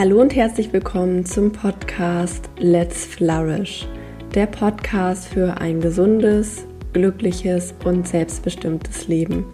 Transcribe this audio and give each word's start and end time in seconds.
Hallo 0.00 0.18
und 0.18 0.34
herzlich 0.34 0.72
willkommen 0.72 1.26
zum 1.26 1.52
Podcast 1.52 2.48
Let's 2.56 3.04
Flourish, 3.04 3.86
der 4.34 4.46
Podcast 4.46 5.28
für 5.28 5.60
ein 5.60 5.82
gesundes, 5.82 6.64
glückliches 6.94 7.74
und 7.84 8.08
selbstbestimmtes 8.08 9.08
Leben. 9.08 9.44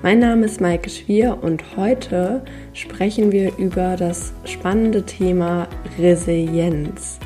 Mein 0.00 0.20
Name 0.20 0.46
ist 0.46 0.60
Maike 0.60 0.88
Schwier 0.88 1.38
und 1.42 1.76
heute 1.76 2.44
sprechen 2.72 3.32
wir 3.32 3.58
über 3.58 3.96
das 3.96 4.32
spannende 4.44 5.04
Thema 5.04 5.66
Resilienz. 5.98 7.18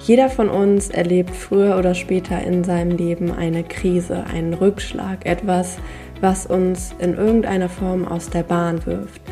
Jeder 0.00 0.28
von 0.28 0.50
uns 0.50 0.90
erlebt 0.90 1.34
früher 1.34 1.78
oder 1.78 1.94
später 1.94 2.42
in 2.42 2.62
seinem 2.62 2.98
Leben 2.98 3.32
eine 3.32 3.64
Krise, 3.64 4.24
einen 4.26 4.52
Rückschlag, 4.52 5.24
etwas, 5.24 5.78
was 6.20 6.44
uns 6.44 6.94
in 6.98 7.14
irgendeiner 7.14 7.70
Form 7.70 8.06
aus 8.06 8.28
der 8.28 8.42
Bahn 8.42 8.84
wirft. 8.84 9.22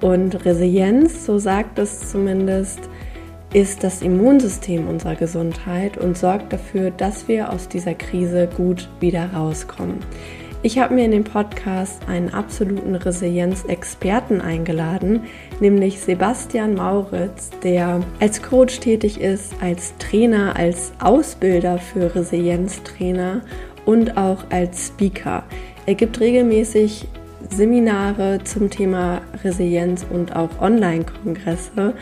Und 0.00 0.44
Resilienz, 0.44 1.26
so 1.26 1.38
sagt 1.38 1.78
es 1.78 2.10
zumindest, 2.10 2.80
ist 3.52 3.82
das 3.82 4.00
Immunsystem 4.00 4.88
unserer 4.88 5.16
Gesundheit 5.16 5.98
und 5.98 6.16
sorgt 6.16 6.52
dafür, 6.52 6.90
dass 6.90 7.28
wir 7.28 7.52
aus 7.52 7.68
dieser 7.68 7.94
Krise 7.94 8.48
gut 8.56 8.88
wieder 9.00 9.32
rauskommen. 9.32 9.98
Ich 10.62 10.78
habe 10.78 10.94
mir 10.94 11.06
in 11.06 11.10
dem 11.10 11.24
Podcast 11.24 12.02
einen 12.06 12.28
absoluten 12.34 12.94
Resilienz-Experten 12.94 14.42
eingeladen, 14.42 15.22
nämlich 15.58 16.00
Sebastian 16.00 16.74
Mauritz, 16.74 17.50
der 17.62 18.00
als 18.20 18.42
Coach 18.42 18.78
tätig 18.80 19.18
ist, 19.20 19.54
als 19.62 19.96
Trainer, 19.96 20.54
als 20.56 20.92
Ausbilder 21.00 21.78
für 21.78 22.14
Resilienztrainer 22.14 23.40
und 23.86 24.18
auch 24.18 24.44
als 24.50 24.88
Speaker. 24.88 25.44
Er 25.86 25.94
gibt 25.94 26.20
regelmäßig 26.20 27.08
Seminare 27.50 28.38
zum 28.44 28.70
Thema 28.70 29.20
Resilienz 29.42 30.06
und 30.10 30.34
auch 30.34 30.60
Online-Kongresse 30.60 31.94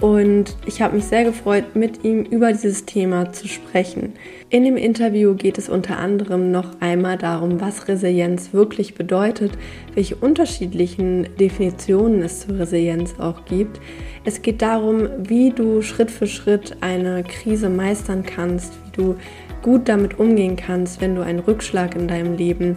und 0.00 0.56
ich 0.64 0.80
habe 0.80 0.94
mich 0.94 1.06
sehr 1.06 1.24
gefreut, 1.24 1.74
mit 1.74 2.04
ihm 2.04 2.22
über 2.22 2.52
dieses 2.52 2.84
Thema 2.84 3.32
zu 3.32 3.48
sprechen. 3.48 4.12
In 4.48 4.62
dem 4.64 4.76
Interview 4.76 5.34
geht 5.34 5.58
es 5.58 5.68
unter 5.68 5.98
anderem 5.98 6.52
noch 6.52 6.80
einmal 6.80 7.18
darum, 7.18 7.60
was 7.60 7.88
Resilienz 7.88 8.52
wirklich 8.52 8.94
bedeutet, 8.94 9.52
welche 9.94 10.14
unterschiedlichen 10.14 11.28
Definitionen 11.40 12.22
es 12.22 12.46
zur 12.46 12.60
Resilienz 12.60 13.16
auch 13.18 13.44
gibt. 13.44 13.80
Es 14.24 14.40
geht 14.40 14.62
darum, 14.62 15.08
wie 15.18 15.50
du 15.50 15.82
Schritt 15.82 16.12
für 16.12 16.28
Schritt 16.28 16.76
eine 16.80 17.24
Krise 17.24 17.68
meistern 17.68 18.22
kannst, 18.22 18.74
wie 18.86 19.02
du 19.02 19.16
gut 19.62 19.88
damit 19.88 20.20
umgehen 20.20 20.54
kannst, 20.54 21.00
wenn 21.00 21.16
du 21.16 21.22
einen 21.22 21.40
Rückschlag 21.40 21.96
in 21.96 22.06
deinem 22.06 22.36
Leben 22.36 22.76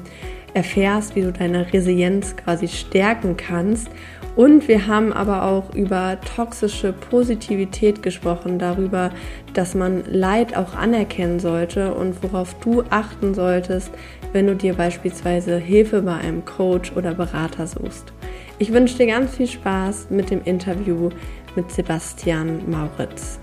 erfährst, 0.53 1.15
wie 1.15 1.21
du 1.21 1.31
deine 1.31 1.71
Resilienz 1.71 2.35
quasi 2.35 2.67
stärken 2.67 3.37
kannst 3.37 3.89
und 4.35 4.67
wir 4.69 4.87
haben 4.87 5.11
aber 5.11 5.43
auch 5.43 5.75
über 5.75 6.17
toxische 6.35 6.93
Positivität 6.93 8.01
gesprochen, 8.01 8.59
darüber, 8.59 9.11
dass 9.53 9.75
man 9.75 10.03
Leid 10.05 10.55
auch 10.55 10.73
anerkennen 10.73 11.39
sollte 11.39 11.93
und 11.93 12.23
worauf 12.23 12.53
du 12.61 12.83
achten 12.89 13.33
solltest, 13.33 13.91
wenn 14.31 14.47
du 14.47 14.55
dir 14.55 14.73
beispielsweise 14.73 15.57
Hilfe 15.57 16.01
bei 16.01 16.15
einem 16.15 16.45
Coach 16.45 16.93
oder 16.95 17.13
Berater 17.13 17.67
suchst. 17.67 18.13
Ich 18.57 18.71
wünsche 18.71 18.97
dir 18.97 19.07
ganz 19.07 19.35
viel 19.35 19.47
Spaß 19.47 20.07
mit 20.09 20.29
dem 20.29 20.41
Interview 20.45 21.09
mit 21.55 21.69
Sebastian 21.69 22.69
Mauritz. 22.69 23.41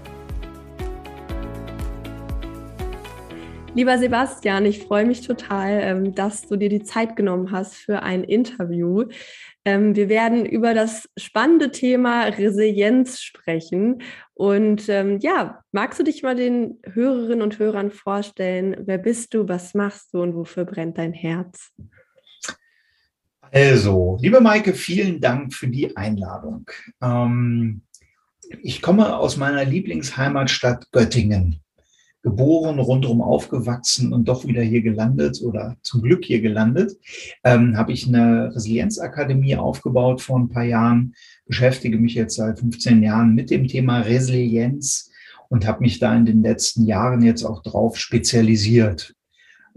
Lieber 3.79 3.97
Sebastian, 3.97 4.67
ich 4.67 4.81
freue 4.81 5.07
mich 5.07 5.21
total, 5.21 5.79
ähm, 5.81 6.13
dass 6.13 6.43
du 6.43 6.57
dir 6.57 6.69
die 6.69 6.83
Zeit 6.83 7.15
genommen 7.15 7.53
hast 7.53 7.77
für 7.77 8.03
ein 8.03 8.25
Interview. 8.25 9.05
Ähm, 9.65 9.95
wir 9.95 10.09
werden 10.09 10.45
über 10.45 10.75
das 10.75 11.09
spannende 11.17 11.71
Thema 11.71 12.25
Resilienz 12.25 13.21
sprechen. 13.21 14.03
Und 14.35 14.89
ähm, 14.89 15.21
ja, 15.21 15.63
magst 15.71 16.01
du 16.01 16.03
dich 16.03 16.25
mal 16.25 16.35
den 16.35 16.81
Hörerinnen 16.93 17.41
und 17.41 17.61
Hörern 17.61 17.93
vorstellen? 17.93 18.77
Wer 18.85 18.99
bist 18.99 19.33
du, 19.33 19.47
was 19.47 19.75
machst 19.75 20.13
du 20.13 20.23
und 20.23 20.35
wofür 20.35 20.65
brennt 20.65 20.99
dein 20.99 21.13
Herz? 21.13 21.71
Also, 23.53 24.19
liebe 24.21 24.41
Maike, 24.41 24.75
vielen 24.75 25.21
Dank 25.21 25.55
für 25.55 25.69
die 25.69 25.97
Einladung. 25.97 26.69
Ich 28.61 28.83
komme 28.83 29.17
aus 29.17 29.37
meiner 29.37 29.65
Lieblingsheimatstadt 29.65 30.91
Göttingen 30.91 31.61
geboren, 32.29 32.79
rundherum 32.79 33.23
aufgewachsen 33.23 34.13
und 34.13 34.29
doch 34.29 34.45
wieder 34.47 34.63
hier 34.63 34.83
gelandet 34.83 35.41
oder 35.43 35.77
zum 35.83 36.03
Glück 36.03 36.25
hier 36.25 36.41
gelandet, 36.41 36.93
ähm, 37.43 37.77
habe 37.77 37.93
ich 37.93 38.07
eine 38.07 38.55
Resilienzakademie 38.55 39.57
aufgebaut 39.57 40.21
vor 40.21 40.39
ein 40.39 40.49
paar 40.49 40.65
Jahren, 40.65 41.15
beschäftige 41.47 41.99
mich 41.99 42.15
jetzt 42.15 42.37
seit 42.37 42.59
15 42.59 43.03
Jahren 43.03 43.35
mit 43.35 43.51
dem 43.51 43.67
Thema 43.67 44.01
Resilienz 44.01 45.11
und 45.49 45.67
habe 45.67 45.81
mich 45.81 45.99
da 45.99 46.15
in 46.15 46.27
den 46.27 46.43
letzten 46.43 46.85
Jahren 46.85 47.23
jetzt 47.23 47.45
auch 47.45 47.63
drauf 47.63 47.97
spezialisiert. 47.97 49.15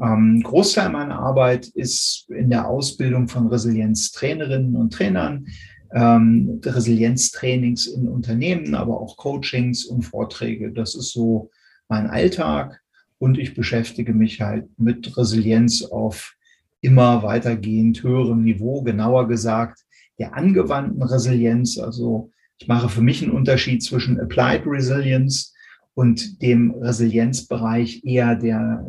Ähm, 0.02 0.42
Großteil 0.44 0.90
meiner 0.90 1.20
Arbeit 1.20 1.68
ist 1.68 2.30
in 2.30 2.50
der 2.50 2.68
Ausbildung 2.68 3.30
von 3.30 3.48
Resilienztrainerinnen 3.48 4.76
und 4.76 4.92
Trainern, 4.92 5.48
ähm, 5.94 6.60
Resilienztrainings 6.66 7.88
in 7.88 8.10
Unternehmen, 8.10 8.76
aber 8.76 9.00
auch 9.00 9.16
Coachings 9.16 9.86
und 9.86 10.02
Vorträge. 10.02 10.72
Das 10.72 10.96
ist 10.96 11.12
so 11.12 11.50
mein 11.92 12.08
Alltag 12.08 12.82
und 13.20 13.38
ich 13.38 13.54
beschäftige 13.54 14.14
mich 14.14 14.40
halt 14.40 14.68
mit 14.80 15.18
Resilienz 15.18 15.84
auf 15.84 16.36
immer 16.80 17.22
weitergehend 17.22 18.02
höherem 18.02 18.44
Niveau, 18.44 18.82
genauer 18.82 19.28
gesagt 19.28 19.82
der 20.18 20.36
angewandten 20.36 21.04
Resilienz. 21.04 21.78
Also 21.78 22.32
ich 22.58 22.70
mache 22.70 22.88
für 22.88 23.02
mich 23.02 23.22
einen 23.22 23.34
Unterschied 23.34 23.84
zwischen 23.84 24.20
Applied 24.22 24.66
Resilience 24.66 25.54
und 25.94 26.42
dem 26.42 26.72
Resilienzbereich 26.72 28.06
eher 28.06 28.36
der 28.36 28.88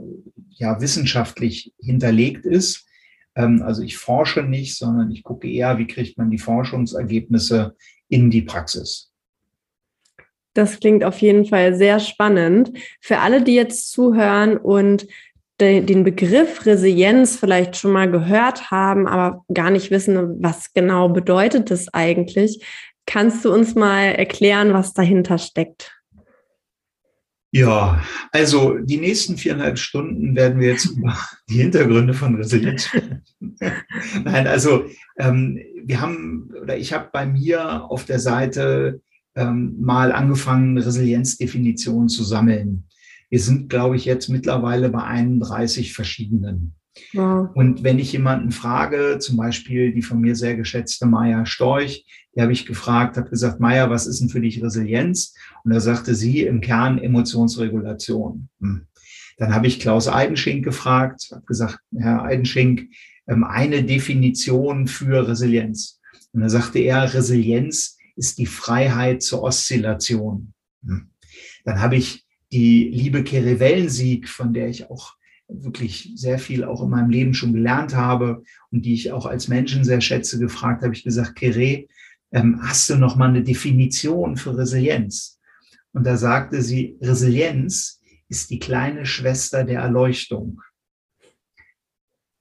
ja 0.50 0.80
wissenschaftlich 0.80 1.74
hinterlegt 1.80 2.46
ist. 2.46 2.86
Ähm, 3.34 3.62
also 3.62 3.82
ich 3.82 3.96
forsche 3.98 4.44
nicht, 4.44 4.76
sondern 4.76 5.10
ich 5.10 5.24
gucke 5.24 5.50
eher, 5.50 5.76
wie 5.78 5.88
kriegt 5.88 6.16
man 6.18 6.30
die 6.30 6.38
Forschungsergebnisse 6.38 7.74
in 8.08 8.30
die 8.30 8.42
Praxis. 8.42 9.11
Das 10.54 10.80
klingt 10.80 11.04
auf 11.04 11.18
jeden 11.18 11.46
Fall 11.46 11.74
sehr 11.74 11.98
spannend. 12.00 12.72
Für 13.00 13.18
alle, 13.18 13.42
die 13.42 13.54
jetzt 13.54 13.90
zuhören 13.90 14.56
und 14.56 15.06
den 15.60 16.02
Begriff 16.02 16.66
Resilienz 16.66 17.36
vielleicht 17.36 17.76
schon 17.76 17.92
mal 17.92 18.10
gehört 18.10 18.72
haben, 18.72 19.06
aber 19.06 19.44
gar 19.52 19.70
nicht 19.70 19.92
wissen, 19.92 20.42
was 20.42 20.72
genau 20.72 21.08
bedeutet 21.08 21.70
das 21.70 21.92
eigentlich, 21.94 22.64
kannst 23.06 23.44
du 23.44 23.52
uns 23.52 23.74
mal 23.74 24.06
erklären, 24.06 24.72
was 24.72 24.92
dahinter 24.92 25.38
steckt? 25.38 25.92
Ja, 27.54 28.02
also 28.30 28.78
die 28.78 28.96
nächsten 28.96 29.36
viereinhalb 29.36 29.78
Stunden 29.78 30.34
werden 30.34 30.58
wir 30.58 30.68
jetzt 30.68 30.86
über 30.86 31.14
die 31.50 31.58
Hintergründe 31.58 32.14
von 32.14 32.34
Resilienz 32.36 32.86
sprechen. 32.86 33.22
Nein, 34.24 34.46
also 34.46 34.86
ähm, 35.18 35.60
wir 35.84 36.00
haben 36.00 36.50
oder 36.62 36.78
ich 36.78 36.94
habe 36.94 37.10
bei 37.12 37.26
mir 37.26 37.84
auf 37.84 38.06
der 38.06 38.20
Seite 38.20 39.02
ähm, 39.34 39.76
mal 39.80 40.12
angefangen, 40.12 40.78
Resilienzdefinitionen 40.78 42.08
zu 42.08 42.24
sammeln. 42.24 42.84
Wir 43.30 43.40
sind, 43.40 43.70
glaube 43.70 43.96
ich, 43.96 44.04
jetzt 44.04 44.28
mittlerweile 44.28 44.90
bei 44.90 45.02
31 45.02 45.94
verschiedenen. 45.94 46.74
Wow. 47.14 47.48
Und 47.54 47.82
wenn 47.82 47.98
ich 47.98 48.12
jemanden 48.12 48.50
frage, 48.50 49.18
zum 49.18 49.38
Beispiel 49.38 49.92
die 49.92 50.02
von 50.02 50.20
mir 50.20 50.36
sehr 50.36 50.56
geschätzte 50.56 51.06
Maya 51.06 51.46
Storch, 51.46 52.04
die 52.34 52.42
habe 52.42 52.52
ich 52.52 52.66
gefragt, 52.66 53.16
habe 53.16 53.30
gesagt, 53.30 53.60
Maya, 53.60 53.88
was 53.88 54.06
ist 54.06 54.20
denn 54.20 54.28
für 54.28 54.40
dich 54.40 54.62
Resilienz? 54.62 55.34
Und 55.64 55.72
da 55.72 55.80
sagte 55.80 56.14
sie 56.14 56.42
im 56.42 56.60
Kern 56.60 56.98
Emotionsregulation. 56.98 58.48
Hm. 58.60 58.86
Dann 59.38 59.54
habe 59.54 59.66
ich 59.66 59.80
Klaus 59.80 60.08
Eidenschink 60.08 60.64
gefragt, 60.64 61.30
habe 61.32 61.44
gesagt, 61.46 61.78
Herr 61.96 62.22
Eidenschink, 62.22 62.88
ähm, 63.26 63.44
eine 63.44 63.82
Definition 63.82 64.86
für 64.86 65.26
Resilienz. 65.26 66.00
Und 66.32 66.42
da 66.42 66.48
sagte 66.48 66.78
er, 66.78 67.12
Resilienz 67.14 67.98
ist 68.16 68.38
die 68.38 68.46
Freiheit 68.46 69.22
zur 69.22 69.42
Oszillation. 69.42 70.52
Hm. 70.84 71.10
Dann 71.64 71.80
habe 71.80 71.96
ich 71.96 72.24
die 72.52 72.88
liebe 72.88 73.24
Kere 73.24 73.60
Wellensieg, 73.60 74.28
von 74.28 74.52
der 74.52 74.68
ich 74.68 74.90
auch 74.90 75.16
wirklich 75.48 76.12
sehr 76.14 76.38
viel 76.38 76.64
auch 76.64 76.82
in 76.82 76.90
meinem 76.90 77.10
Leben 77.10 77.34
schon 77.34 77.52
gelernt 77.52 77.94
habe 77.94 78.42
und 78.70 78.84
die 78.84 78.94
ich 78.94 79.12
auch 79.12 79.26
als 79.26 79.48
Menschen 79.48 79.84
sehr 79.84 80.00
schätze, 80.00 80.38
gefragt, 80.38 80.82
habe 80.82 80.94
ich 80.94 81.04
gesagt, 81.04 81.36
Kere, 81.36 81.86
ähm, 82.32 82.60
hast 82.62 82.88
du 82.88 82.96
noch 82.96 83.16
mal 83.16 83.28
eine 83.28 83.42
Definition 83.42 84.36
für 84.36 84.56
Resilienz? 84.56 85.38
Und 85.92 86.04
da 86.04 86.16
sagte 86.16 86.62
sie, 86.62 86.96
Resilienz 87.00 88.00
ist 88.28 88.50
die 88.50 88.58
kleine 88.58 89.04
Schwester 89.04 89.64
der 89.64 89.80
Erleuchtung. 89.80 90.62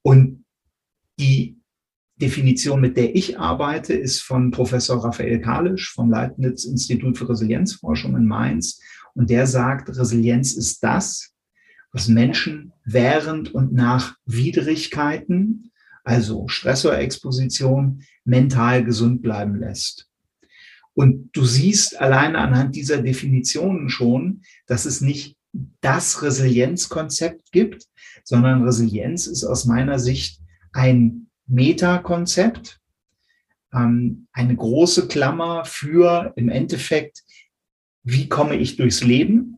Und 0.03 0.45
die 1.19 1.60
Definition, 2.21 2.79
mit 2.79 2.95
der 2.95 3.15
ich 3.15 3.39
arbeite, 3.39 3.93
ist 3.93 4.21
von 4.21 4.51
Professor 4.51 5.03
Raphael 5.03 5.41
Kalisch 5.41 5.91
vom 5.91 6.09
Leibniz 6.09 6.63
Institut 6.63 7.17
für 7.17 7.27
Resilienzforschung 7.27 8.15
in 8.15 8.25
Mainz. 8.25 8.79
Und 9.13 9.29
der 9.29 9.47
sagt, 9.47 9.89
Resilienz 9.89 10.53
ist 10.53 10.83
das, 10.83 11.33
was 11.91 12.07
Menschen 12.07 12.71
während 12.85 13.53
und 13.53 13.73
nach 13.73 14.15
Widrigkeiten, 14.25 15.71
also 16.03 16.47
Stressorexposition, 16.47 18.03
mental 18.23 18.83
gesund 18.83 19.21
bleiben 19.21 19.59
lässt. 19.59 20.07
Und 20.93 21.29
du 21.33 21.43
siehst 21.45 21.99
alleine 21.99 22.37
anhand 22.37 22.75
dieser 22.75 23.01
Definitionen 23.01 23.89
schon, 23.89 24.43
dass 24.67 24.85
es 24.85 25.01
nicht 25.01 25.35
das 25.81 26.21
Resilienzkonzept 26.21 27.51
gibt, 27.51 27.87
sondern 28.23 28.63
Resilienz 28.63 29.27
ist 29.27 29.43
aus 29.43 29.65
meiner 29.65 29.99
Sicht 29.99 30.39
ein 30.73 31.30
Metakonzept, 31.51 32.79
ähm, 33.73 34.27
eine 34.31 34.55
große 34.55 35.07
Klammer 35.07 35.65
für 35.65 36.33
im 36.35 36.49
Endeffekt, 36.49 37.23
wie 38.03 38.27
komme 38.29 38.55
ich 38.55 38.77
durchs 38.77 39.03
Leben 39.03 39.57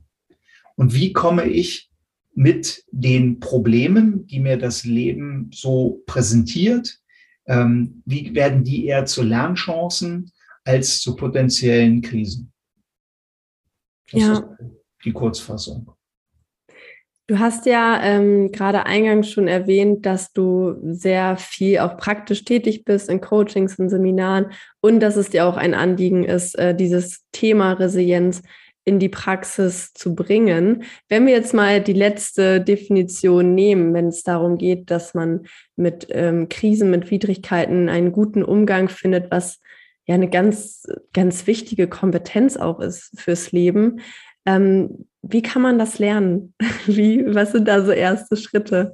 und 0.75 0.94
wie 0.94 1.13
komme 1.13 1.45
ich 1.45 1.90
mit 2.34 2.84
den 2.92 3.40
Problemen, 3.40 4.25
die 4.28 4.40
mir 4.40 4.57
das 4.57 4.84
Leben 4.84 5.51
so 5.54 6.01
präsentiert, 6.07 7.00
ähm, 7.45 8.01
wie 8.06 8.34
werden 8.34 8.63
die 8.63 8.86
eher 8.86 9.06
zu 9.06 9.22
Lernchancen 9.22 10.31
als 10.63 11.01
zu 11.01 11.16
potenziellen 11.16 12.01
Krisen? 12.01 12.51
Das 14.12 14.22
ja. 14.22 14.34
ist 14.34 14.44
die 15.06 15.13
Kurzfassung. 15.13 15.92
Du 17.28 17.40
hast 17.40 17.66
ja 17.66 18.02
ähm, 18.04 18.52
gerade 18.52 18.86
eingangs 18.86 19.30
schon 19.30 19.48
erwähnt, 19.48 20.06
dass 20.06 20.34
du 20.34 20.75
sehr 20.84 21.38
viel 21.38 21.80
auch 21.80 21.96
praktisch 21.96 22.44
tätig 22.44 22.84
bist 22.84 23.10
in 23.10 23.22
Coachings 23.22 23.80
und 23.80 23.88
Seminaren 23.88 24.48
und 24.81 25.00
dass 25.00 25.16
es 25.16 25.30
dir 25.30 25.46
auch 25.46 25.56
ein 25.56 25.74
Anliegen 25.74 26.25
ist, 26.25 26.60
äh, 26.60 26.75
dieses 26.75 27.24
Thema 27.31 27.74
Resilienz 27.74 28.42
in 28.86 29.00
die 29.00 29.08
Praxis 29.08 29.94
zu 29.94 30.16
bringen. 30.16 30.84
Wenn 31.08 31.25
wir 31.25 31.34
jetzt 31.34 31.54
mal 31.54 31.80
die 31.81 31.94
letzte 31.94 32.60
Definition 32.60 33.56
nehmen, 33.56 33.94
wenn 33.94 34.08
es 34.08 34.24
darum 34.24 34.58
geht, 34.58 34.92
dass 34.92 35.14
man 35.14 35.46
mit 35.78 36.08
ähm, 36.10 36.50
Krisen, 36.50 36.92
mit 36.92 37.10
Widrigkeiten 37.10 37.88
einen 37.88 38.12
guten 38.12 38.44
Umgang 38.44 38.90
findet, 38.90 39.31
was 39.31 39.62
ja 40.06 40.16
eine 40.16 40.30
ganz, 40.30 40.86
ganz 41.14 41.48
wichtige 41.48 41.88
Kompetenz 41.88 42.58
auch 42.58 42.81
ist 42.81 43.18
fürs 43.18 43.54
Leben. 43.54 44.02
Ähm, 44.46 45.06
wie 45.24 45.42
kann 45.42 45.62
man 45.62 45.80
das 45.80 46.00
lernen? 46.00 46.54
Wie, 46.86 47.24
was 47.25 47.54
sind 47.54 47.68
da 47.68 47.84
so 47.84 47.92
erste 47.92 48.36
Schritte, 48.36 48.94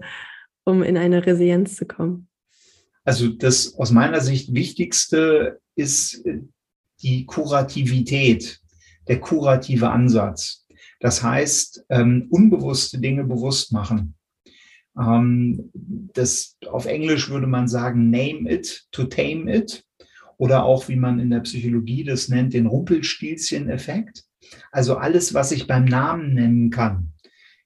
um 0.64 0.84
in 0.84 0.96
eine 0.96 1.26
Resilienz 1.26 1.76
zu 1.76 1.86
kommen? 1.86 2.28
Also 3.04 3.30
das 3.30 3.74
aus 3.76 3.92
meiner 3.92 4.22
Sicht 4.22 4.54
Wichtigste 4.54 5.60
ist 5.76 6.26
äh, 6.26 6.42
die 7.02 7.26
Kurativität, 7.26 8.60
der 9.08 9.20
kurative 9.20 9.90
Ansatz. 9.90 10.68
Das 11.00 11.24
heißt, 11.24 11.86
ähm, 11.90 12.28
unbewusste 12.30 13.00
Dinge 13.00 13.24
bewusst 13.24 13.74
machen. 13.74 14.16
Ähm, 15.00 15.72
das, 15.74 16.58
auf 16.68 16.86
Englisch 16.86 17.30
würde 17.30 17.48
man 17.48 17.68
sagen, 17.68 18.12
name 18.12 18.52
it 18.52 18.88
to 18.92 19.06
tame 19.06 19.52
it. 19.52 19.84
Oder 20.38 20.64
auch, 20.64 20.88
wie 20.88 20.96
man 20.96 21.20
in 21.20 21.32
der 21.32 21.40
Psychologie 21.42 22.04
das 22.04 22.30
nennt, 22.30 22.54
den 22.54 22.68
Rumpelstilzchen-Effekt. 22.68 24.24
Also 24.72 24.98
alles, 24.98 25.34
was 25.34 25.52
ich 25.52 25.68
beim 25.68 25.86
Namen 25.86 26.34
nennen 26.34 26.70
kann, 26.70 27.14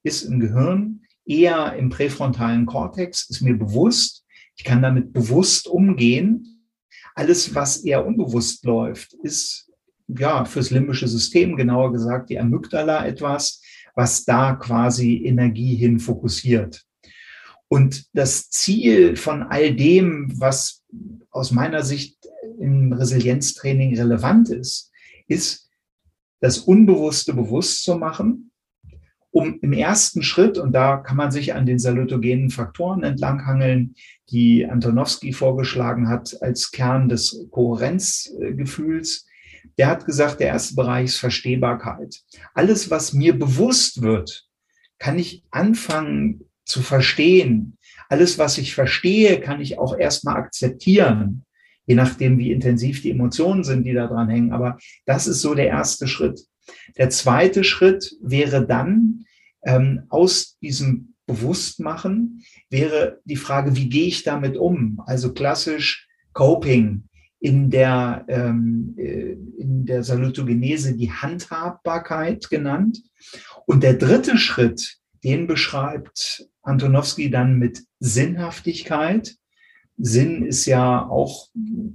ist 0.03 0.23
im 0.23 0.39
Gehirn 0.39 1.01
eher 1.25 1.73
im 1.73 1.89
präfrontalen 1.89 2.65
Kortex, 2.65 3.29
ist 3.29 3.41
mir 3.41 3.57
bewusst. 3.57 4.25
Ich 4.55 4.63
kann 4.63 4.81
damit 4.81 5.13
bewusst 5.13 5.67
umgehen. 5.67 6.67
Alles, 7.15 7.55
was 7.55 7.77
eher 7.83 8.05
unbewusst 8.05 8.65
läuft, 8.65 9.13
ist 9.13 9.71
ja 10.07 10.45
fürs 10.45 10.71
limbische 10.71 11.07
System, 11.07 11.55
genauer 11.55 11.93
gesagt 11.93 12.29
die 12.29 12.39
Amygdala 12.39 13.05
etwas, 13.05 13.61
was 13.95 14.25
da 14.25 14.55
quasi 14.55 15.23
Energie 15.25 15.75
hin 15.75 15.99
fokussiert. 15.99 16.83
Und 17.67 18.05
das 18.13 18.49
Ziel 18.49 19.15
von 19.15 19.43
all 19.43 19.75
dem, 19.75 20.31
was 20.39 20.83
aus 21.31 21.51
meiner 21.51 21.83
Sicht 21.83 22.17
im 22.59 22.93
Resilienztraining 22.93 23.97
relevant 23.97 24.49
ist, 24.49 24.91
ist, 25.27 25.69
das 26.43 26.57
Unbewusste 26.57 27.33
bewusst 27.33 27.85
zu 27.85 27.95
machen, 27.95 28.51
um 29.31 29.59
im 29.61 29.71
ersten 29.71 30.21
Schritt, 30.23 30.57
und 30.57 30.73
da 30.73 30.97
kann 30.97 31.15
man 31.15 31.31
sich 31.31 31.53
an 31.53 31.65
den 31.65 31.79
salutogenen 31.79 32.49
Faktoren 32.49 33.01
entlanghangeln, 33.01 33.95
die 34.29 34.65
Antonowski 34.65 35.31
vorgeschlagen 35.31 36.09
hat 36.09 36.35
als 36.41 36.71
Kern 36.71 37.07
des 37.07 37.47
Kohärenzgefühls, 37.49 39.25
der 39.77 39.87
hat 39.87 40.05
gesagt, 40.05 40.41
der 40.41 40.47
erste 40.47 40.75
Bereich 40.75 41.05
ist 41.05 41.17
Verstehbarkeit. 41.17 42.21
Alles, 42.53 42.91
was 42.91 43.13
mir 43.13 43.39
bewusst 43.39 44.01
wird, 44.01 44.45
kann 44.99 45.17
ich 45.17 45.45
anfangen 45.49 46.49
zu 46.65 46.81
verstehen. 46.81 47.77
Alles, 48.09 48.37
was 48.37 48.57
ich 48.57 48.75
verstehe, 48.75 49.39
kann 49.39 49.61
ich 49.61 49.79
auch 49.79 49.97
erstmal 49.97 50.35
akzeptieren 50.35 51.45
je 51.85 51.95
nachdem, 51.95 52.38
wie 52.38 52.51
intensiv 52.51 53.01
die 53.01 53.12
Emotionen 53.12 53.63
sind, 53.63 53.83
die 53.83 53.94
da 53.94 54.07
dran 54.07 54.30
hängen. 54.30 54.53
Aber 54.53 54.77
das 55.06 55.27
ist 55.27 55.41
so 55.41 55.53
der 55.53 55.68
erste 55.68 56.07
Schritt. 56.07 56.41
Der 56.97 57.09
zweite 57.09 57.63
Schritt 57.63 58.15
wäre 58.21 58.65
dann 58.65 59.25
ähm, 59.65 60.03
aus 60.09 60.57
diesem 60.59 61.13
Bewusstmachen 61.25 62.44
wäre 62.69 63.21
die 63.24 63.38
Frage, 63.38 63.75
wie 63.75 63.89
gehe 63.89 64.07
ich 64.07 64.24
damit 64.24 64.57
um? 64.57 65.01
Also 65.06 65.33
klassisch 65.33 66.07
Coping 66.33 67.03
in 67.39 67.69
der, 67.69 68.25
ähm, 68.27 68.95
äh, 68.97 69.33
in 69.57 69.86
der 69.86 70.03
Salutogenese 70.03 70.95
die 70.95 71.12
Handhabbarkeit 71.12 72.50
genannt. 72.50 73.01
Und 73.65 73.83
der 73.83 73.94
dritte 73.94 74.38
Schritt, 74.38 74.97
den 75.24 75.47
beschreibt 75.47 76.47
Antonowski 76.62 77.29
dann 77.29 77.57
mit 77.57 77.83
Sinnhaftigkeit. 78.00 79.36
Sinn 79.97 80.45
ist 80.45 80.65
ja 80.65 81.07
auch, 81.07 81.49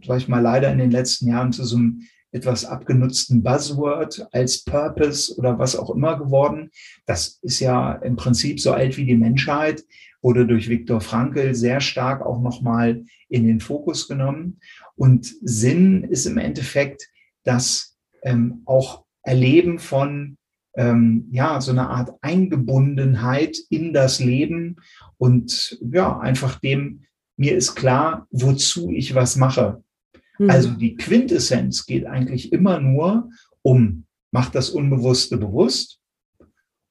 sag 0.04 0.18
ich 0.18 0.28
mal, 0.28 0.40
leider 0.40 0.70
in 0.72 0.78
den 0.78 0.90
letzten 0.90 1.28
Jahren 1.28 1.52
zu 1.52 1.64
so 1.64 1.76
einem 1.76 2.02
etwas 2.30 2.64
abgenutzten 2.64 3.42
Buzzword 3.42 4.28
als 4.32 4.62
Purpose 4.64 5.34
oder 5.36 5.58
was 5.58 5.76
auch 5.76 5.90
immer 5.90 6.18
geworden. 6.18 6.70
Das 7.06 7.38
ist 7.42 7.60
ja 7.60 7.92
im 7.92 8.16
Prinzip 8.16 8.60
so 8.60 8.72
alt 8.72 8.96
wie 8.96 9.06
die 9.06 9.16
Menschheit, 9.16 9.82
wurde 10.20 10.46
durch 10.46 10.68
Viktor 10.68 11.00
Frankl 11.00 11.54
sehr 11.54 11.80
stark 11.80 12.22
auch 12.22 12.40
nochmal 12.40 13.04
in 13.28 13.46
den 13.46 13.60
Fokus 13.60 14.08
genommen. 14.08 14.60
Und 14.96 15.32
Sinn 15.42 16.04
ist 16.04 16.26
im 16.26 16.38
Endeffekt 16.38 17.08
das 17.44 17.96
ähm, 18.22 18.62
auch 18.66 19.04
Erleben 19.22 19.78
von 19.78 20.36
ähm, 20.76 21.28
ja, 21.30 21.60
so 21.60 21.72
eine 21.72 21.88
Art 21.88 22.12
Eingebundenheit 22.20 23.56
in 23.70 23.92
das 23.92 24.20
Leben 24.20 24.76
und 25.16 25.78
ja, 25.92 26.18
einfach 26.18 26.60
dem 26.60 27.04
mir 27.38 27.56
ist 27.56 27.74
klar, 27.74 28.26
wozu 28.30 28.90
ich 28.90 29.14
was 29.14 29.36
mache. 29.36 29.82
Mhm. 30.38 30.50
Also 30.50 30.70
die 30.70 30.96
Quintessenz 30.96 31.86
geht 31.86 32.04
eigentlich 32.04 32.52
immer 32.52 32.80
nur 32.80 33.30
um, 33.62 34.04
mach 34.32 34.50
das 34.50 34.70
Unbewusste 34.70 35.38
bewusst 35.38 36.00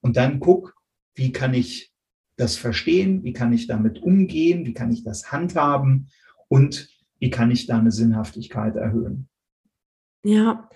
und 0.01 0.17
dann 0.17 0.39
guck, 0.39 0.73
wie 1.15 1.31
kann 1.31 1.53
ich 1.53 1.91
das 2.37 2.55
verstehen, 2.55 3.23
wie 3.23 3.33
kann 3.33 3.51
ich 3.51 3.67
damit 3.67 4.01
umgehen, 4.01 4.65
wie 4.65 4.73
kann 4.73 4.91
ich 4.91 5.03
das 5.03 5.31
handhaben 5.31 6.09
und 6.47 6.89
wie 7.19 7.29
kann 7.29 7.51
ich 7.51 7.65
da 7.65 7.79
eine 7.79 7.91
Sinnhaftigkeit 7.91 8.75
erhöhen. 8.75 9.27
Ja, 10.23 10.69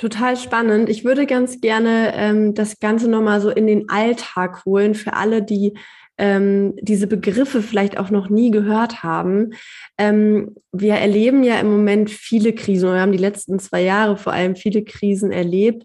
Total 0.00 0.34
spannend. 0.38 0.88
Ich 0.88 1.04
würde 1.04 1.26
ganz 1.26 1.60
gerne 1.60 2.14
ähm, 2.14 2.54
das 2.54 2.80
Ganze 2.80 3.06
nochmal 3.06 3.42
so 3.42 3.50
in 3.50 3.66
den 3.66 3.90
Alltag 3.90 4.64
holen 4.64 4.94
für 4.94 5.12
alle, 5.12 5.42
die 5.42 5.76
ähm, 6.20 6.74
diese 6.82 7.06
Begriffe 7.06 7.62
vielleicht 7.62 7.98
auch 7.98 8.10
noch 8.10 8.28
nie 8.28 8.50
gehört 8.50 9.02
haben. 9.02 9.54
Ähm, 9.96 10.54
wir 10.70 10.94
erleben 10.94 11.42
ja 11.42 11.58
im 11.58 11.70
Moment 11.70 12.10
viele 12.10 12.52
Krisen, 12.52 12.92
wir 12.92 13.00
haben 13.00 13.12
die 13.12 13.18
letzten 13.18 13.58
zwei 13.58 13.82
Jahre 13.82 14.18
vor 14.18 14.34
allem 14.34 14.54
viele 14.54 14.84
Krisen 14.84 15.32
erlebt. 15.32 15.84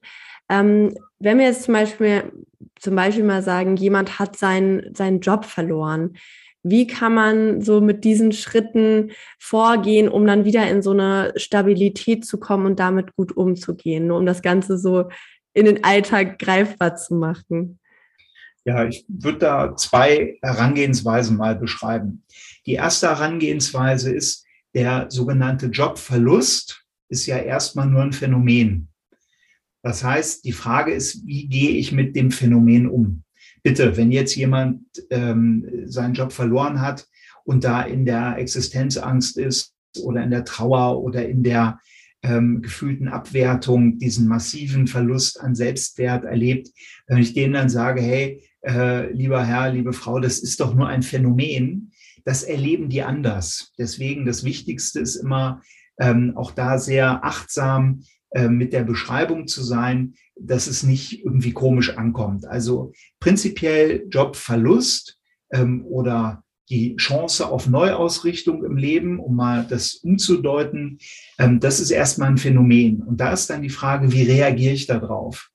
Ähm, 0.49 0.93
wenn 1.19 1.39
wir 1.39 1.45
jetzt 1.45 1.63
zum 1.63 1.73
Beispiel, 1.73 2.33
zum 2.77 2.95
Beispiel 2.95 3.23
mal 3.23 3.41
sagen, 3.41 3.77
jemand 3.77 4.19
hat 4.19 4.37
seinen, 4.37 4.93
seinen 4.93 5.21
Job 5.21 5.45
verloren, 5.45 6.17
wie 6.63 6.85
kann 6.85 7.13
man 7.13 7.61
so 7.61 7.79
mit 7.79 8.03
diesen 8.03 8.33
Schritten 8.33 9.11
vorgehen, 9.39 10.09
um 10.09 10.27
dann 10.27 10.43
wieder 10.43 10.69
in 10.69 10.81
so 10.81 10.91
eine 10.91 11.31
Stabilität 11.37 12.25
zu 12.25 12.39
kommen 12.39 12.65
und 12.65 12.79
damit 12.79 13.15
gut 13.15 13.37
umzugehen, 13.37 14.11
um 14.11 14.25
das 14.25 14.41
Ganze 14.41 14.77
so 14.77 15.05
in 15.53 15.65
den 15.65 15.83
Alltag 15.85 16.39
greifbar 16.39 16.97
zu 16.97 17.15
machen? 17.15 17.79
Ja, 18.65 18.87
ich 18.87 19.05
würde 19.07 19.37
da 19.37 19.75
zwei 19.75 20.39
Herangehensweisen 20.41 21.37
mal 21.37 21.55
beschreiben. 21.55 22.23
Die 22.65 22.73
erste 22.73 23.07
Herangehensweise 23.07 24.11
ist, 24.11 24.43
der 24.73 25.05
sogenannte 25.09 25.67
Jobverlust 25.67 26.83
ist 27.07 27.27
ja 27.27 27.37
erstmal 27.37 27.87
nur 27.87 28.01
ein 28.01 28.11
Phänomen. 28.11 28.89
Das 29.83 30.03
heißt, 30.03 30.45
die 30.45 30.51
Frage 30.51 30.93
ist, 30.93 31.25
wie 31.27 31.47
gehe 31.47 31.77
ich 31.77 31.91
mit 31.91 32.15
dem 32.15 32.31
Phänomen 32.31 32.87
um? 32.87 33.23
Bitte, 33.61 33.95
wenn 33.97 34.11
jetzt 34.11 34.35
jemand 34.35 34.81
ähm, 35.11 35.83
seinen 35.85 36.15
Job 36.15 36.33
verloren 36.33 36.81
hat 36.81 37.07
und 37.43 37.63
da 37.63 37.83
in 37.83 38.03
der 38.03 38.37
Existenzangst 38.37 39.37
ist 39.37 39.75
oder 40.01 40.23
in 40.23 40.31
der 40.31 40.43
Trauer 40.43 41.03
oder 41.03 41.27
in 41.27 41.43
der 41.43 41.79
ähm, 42.23 42.63
gefühlten 42.63 43.07
Abwertung, 43.07 43.99
diesen 43.99 44.27
massiven 44.27 44.87
Verlust 44.87 45.39
an 45.39 45.53
Selbstwert 45.53 46.25
erlebt, 46.25 46.69
wenn 47.07 47.19
ich 47.19 47.33
denen 47.33 47.53
dann 47.53 47.69
sage, 47.69 48.01
hey, 48.01 48.43
äh, 48.65 49.11
lieber 49.11 49.43
Herr, 49.45 49.71
liebe 49.71 49.93
Frau, 49.93 50.19
das 50.19 50.39
ist 50.39 50.59
doch 50.59 50.73
nur 50.73 50.87
ein 50.87 51.03
Phänomen, 51.03 51.91
das 52.23 52.43
erleben 52.43 52.89
die 52.89 53.03
anders. 53.03 53.73
Deswegen 53.77 54.25
das 54.25 54.43
Wichtigste 54.43 54.99
ist 54.99 55.15
immer, 55.15 55.61
ähm, 55.99 56.33
auch 56.35 56.51
da 56.51 56.77
sehr 56.77 57.23
achtsam 57.23 58.01
äh, 58.31 58.47
mit 58.47 58.73
der 58.73 58.83
Beschreibung 58.83 59.47
zu 59.47 59.63
sein, 59.63 60.15
dass 60.37 60.67
es 60.67 60.83
nicht 60.83 61.23
irgendwie 61.23 61.53
komisch 61.53 61.97
ankommt. 61.97 62.45
Also 62.45 62.91
prinzipiell 63.19 64.05
Jobverlust 64.09 65.17
ähm, 65.53 65.85
oder 65.85 66.43
die 66.69 66.95
Chance 66.95 67.47
auf 67.47 67.69
Neuausrichtung 67.69 68.65
im 68.65 68.75
Leben, 68.75 69.19
um 69.19 69.35
mal 69.35 69.65
das 69.69 69.93
umzudeuten, 69.95 70.97
ähm, 71.37 71.59
das 71.59 71.79
ist 71.79 71.91
erstmal 71.91 72.29
ein 72.29 72.37
Phänomen. 72.37 73.03
Und 73.03 73.21
da 73.21 73.31
ist 73.31 73.49
dann 73.49 73.61
die 73.61 73.69
Frage, 73.69 74.11
wie 74.11 74.23
reagiere 74.23 74.73
ich 74.73 74.87
darauf? 74.87 75.51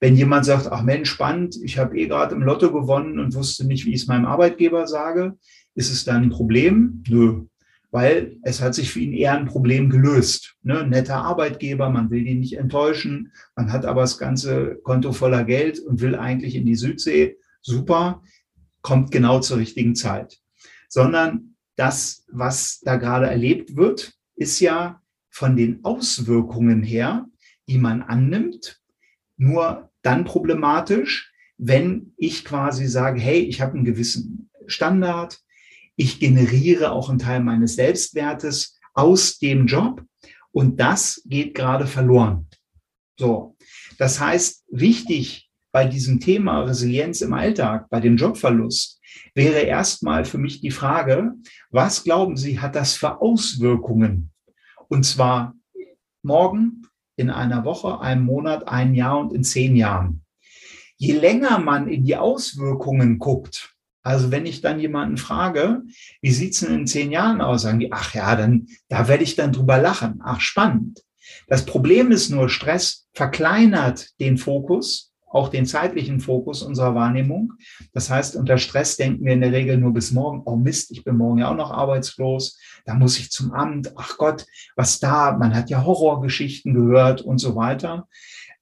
Wenn 0.00 0.16
jemand 0.16 0.44
sagt, 0.44 0.70
ach 0.70 0.82
Mensch, 0.82 1.10
spannend, 1.10 1.56
ich 1.62 1.78
habe 1.78 1.98
eh 1.98 2.06
gerade 2.06 2.34
im 2.34 2.42
Lotto 2.42 2.72
gewonnen 2.72 3.18
und 3.18 3.34
wusste 3.34 3.66
nicht, 3.66 3.84
wie 3.84 3.94
ich 3.94 4.02
es 4.02 4.06
meinem 4.06 4.26
Arbeitgeber 4.26 4.86
sage, 4.86 5.36
ist 5.74 5.90
es 5.90 6.04
dann 6.04 6.24
ein 6.24 6.30
Problem? 6.30 7.02
Nö, 7.08 7.44
weil 7.90 8.38
es 8.42 8.60
hat 8.60 8.74
sich 8.74 8.92
für 8.92 9.00
ihn 9.00 9.12
eher 9.12 9.36
ein 9.36 9.46
Problem 9.46 9.90
gelöst. 9.90 10.56
Ne? 10.62 10.86
Netter 10.86 11.16
Arbeitgeber, 11.16 11.88
man 11.90 12.10
will 12.10 12.26
ihn 12.26 12.40
nicht 12.40 12.54
enttäuschen, 12.54 13.32
man 13.56 13.72
hat 13.72 13.84
aber 13.84 14.02
das 14.02 14.18
ganze 14.18 14.76
Konto 14.82 15.12
voller 15.12 15.44
Geld 15.44 15.78
und 15.80 16.00
will 16.00 16.14
eigentlich 16.14 16.54
in 16.54 16.66
die 16.66 16.76
Südsee. 16.76 17.36
Super, 17.62 18.22
kommt 18.82 19.10
genau 19.10 19.40
zur 19.40 19.58
richtigen 19.58 19.94
Zeit. 19.94 20.38
Sondern 20.88 21.56
das, 21.76 22.24
was 22.30 22.80
da 22.80 22.96
gerade 22.96 23.26
erlebt 23.26 23.76
wird, 23.76 24.12
ist 24.36 24.60
ja 24.60 25.00
von 25.30 25.56
den 25.56 25.84
Auswirkungen 25.84 26.82
her, 26.82 27.26
die 27.68 27.78
man 27.78 28.02
annimmt, 28.02 28.80
nur 29.38 29.90
dann 30.02 30.24
problematisch, 30.24 31.32
wenn 31.56 32.12
ich 32.16 32.44
quasi 32.44 32.86
sage, 32.86 33.20
hey, 33.20 33.40
ich 33.40 33.60
habe 33.60 33.74
einen 33.74 33.84
gewissen 33.84 34.50
Standard, 34.66 35.40
ich 35.96 36.20
generiere 36.20 36.92
auch 36.92 37.08
einen 37.08 37.18
Teil 37.18 37.40
meines 37.40 37.74
Selbstwertes 37.74 38.78
aus 38.94 39.38
dem 39.38 39.66
Job 39.66 40.04
und 40.52 40.78
das 40.78 41.22
geht 41.24 41.54
gerade 41.54 41.86
verloren. 41.86 42.46
So. 43.18 43.56
Das 43.98 44.20
heißt, 44.20 44.64
wichtig 44.70 45.50
bei 45.72 45.84
diesem 45.84 46.20
Thema 46.20 46.62
Resilienz 46.62 47.20
im 47.20 47.32
Alltag, 47.32 47.88
bei 47.90 48.00
dem 48.00 48.16
Jobverlust, 48.16 49.00
wäre 49.34 49.60
erstmal 49.60 50.24
für 50.24 50.38
mich 50.38 50.60
die 50.60 50.70
Frage, 50.70 51.32
was 51.70 52.04
glauben 52.04 52.36
Sie, 52.36 52.60
hat 52.60 52.76
das 52.76 52.94
für 52.94 53.20
Auswirkungen? 53.20 54.30
Und 54.88 55.04
zwar 55.04 55.54
morgen, 56.22 56.82
in 57.18 57.30
einer 57.30 57.64
Woche, 57.64 58.00
einem 58.00 58.24
Monat, 58.24 58.68
ein 58.68 58.94
Jahr 58.94 59.18
und 59.18 59.32
in 59.32 59.44
zehn 59.44 59.76
Jahren. 59.76 60.22
Je 60.96 61.12
länger 61.12 61.58
man 61.58 61.88
in 61.88 62.04
die 62.04 62.16
Auswirkungen 62.16 63.18
guckt, 63.18 63.74
also 64.02 64.30
wenn 64.30 64.46
ich 64.46 64.60
dann 64.60 64.80
jemanden 64.80 65.16
frage, 65.16 65.82
wie 66.22 66.30
sieht's 66.30 66.60
denn 66.60 66.74
in 66.74 66.86
zehn 66.86 67.12
Jahren 67.12 67.40
aus, 67.40 67.62
sagen 67.62 67.80
die, 67.80 67.92
ach 67.92 68.14
ja, 68.14 68.36
dann, 68.36 68.66
da 68.88 69.06
werde 69.08 69.24
ich 69.24 69.36
dann 69.36 69.52
drüber 69.52 69.78
lachen. 69.78 70.20
Ach, 70.24 70.40
spannend. 70.40 71.04
Das 71.46 71.66
Problem 71.66 72.10
ist 72.10 72.30
nur, 72.30 72.48
Stress 72.48 73.06
verkleinert 73.12 74.18
den 74.20 74.38
Fokus, 74.38 75.07
auch 75.30 75.48
den 75.48 75.66
zeitlichen 75.66 76.20
Fokus 76.20 76.62
unserer 76.62 76.94
Wahrnehmung. 76.94 77.52
Das 77.92 78.10
heißt, 78.10 78.36
unter 78.36 78.58
Stress 78.58 78.96
denken 78.96 79.24
wir 79.24 79.32
in 79.32 79.40
der 79.40 79.52
Regel 79.52 79.76
nur 79.76 79.92
bis 79.92 80.12
morgen, 80.12 80.42
oh 80.44 80.56
Mist, 80.56 80.90
ich 80.90 81.04
bin 81.04 81.16
morgen 81.16 81.38
ja 81.38 81.50
auch 81.50 81.56
noch 81.56 81.70
arbeitslos, 81.70 82.58
da 82.84 82.94
muss 82.94 83.18
ich 83.18 83.30
zum 83.30 83.52
Amt, 83.52 83.92
ach 83.96 84.16
Gott, 84.16 84.46
was 84.76 84.98
da, 84.98 85.36
man 85.36 85.54
hat 85.54 85.70
ja 85.70 85.84
Horrorgeschichten 85.84 86.74
gehört 86.74 87.20
und 87.20 87.38
so 87.38 87.56
weiter. 87.56 88.08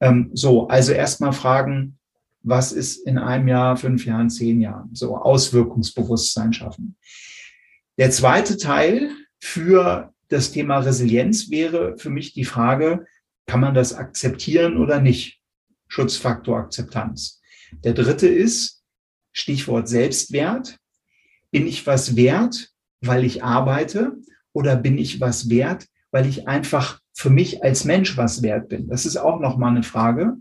Ähm, 0.01 0.31
so, 0.35 0.69
also 0.69 0.93
erstmal 0.93 1.33
fragen, 1.33 1.99
was 2.43 2.73
ist 2.73 3.07
in 3.07 3.19
einem 3.19 3.49
Jahr, 3.49 3.77
fünf 3.77 4.07
Jahren, 4.07 4.31
zehn 4.31 4.61
Jahren. 4.61 4.91
So 4.95 5.17
Auswirkungsbewusstsein 5.17 6.53
schaffen. 6.53 6.97
Der 7.99 8.11
zweite 8.11 8.57
Teil 8.57 9.11
für 9.41 10.13
das 10.29 10.53
Thema 10.53 10.79
Resilienz 10.79 11.51
wäre 11.51 11.97
für 11.99 12.11
mich 12.11 12.35
die 12.35 12.45
Frage, 12.45 13.07
kann 13.47 13.61
man 13.61 13.75
das 13.75 13.95
akzeptieren 13.95 14.77
oder 14.77 15.01
nicht? 15.01 15.36
Schutzfaktor 15.89 16.59
Akzeptanz. 16.59 17.41
Der 17.85 17.93
dritte 17.93 18.29
ist 18.29 18.83
Stichwort 19.33 19.89
Selbstwert. 19.89 20.79
Bin 21.51 21.67
ich 21.67 21.87
was 21.87 22.17
wert, 22.17 22.71
weil 23.01 23.25
ich 23.25 23.43
arbeite 23.45 24.17
oder 24.53 24.77
bin 24.77 24.99
ich 24.99 25.21
was 25.21 25.49
wert, 25.49 25.87
weil 26.11 26.27
ich 26.27 26.49
einfach 26.49 27.01
für 27.13 27.31
mich 27.31 27.63
als 27.63 27.85
Mensch 27.85 28.17
was 28.17 28.43
wert 28.43 28.69
bin? 28.69 28.89
Das 28.89 29.07
ist 29.07 29.17
auch 29.17 29.41
nochmal 29.41 29.71
eine 29.71 29.83
Frage. 29.83 30.37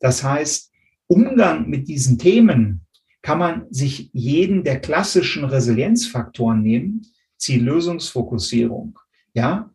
Das 0.00 0.22
heißt, 0.22 0.70
Umgang 1.06 1.68
mit 1.68 1.88
diesen 1.88 2.18
Themen 2.18 2.86
kann 3.22 3.38
man 3.38 3.66
sich 3.70 4.10
jeden 4.12 4.62
der 4.62 4.80
klassischen 4.80 5.44
Resilienzfaktoren 5.44 6.62
nehmen. 6.62 7.06
Ziellösungsfokussierung. 7.36 8.98
Ja, 9.32 9.70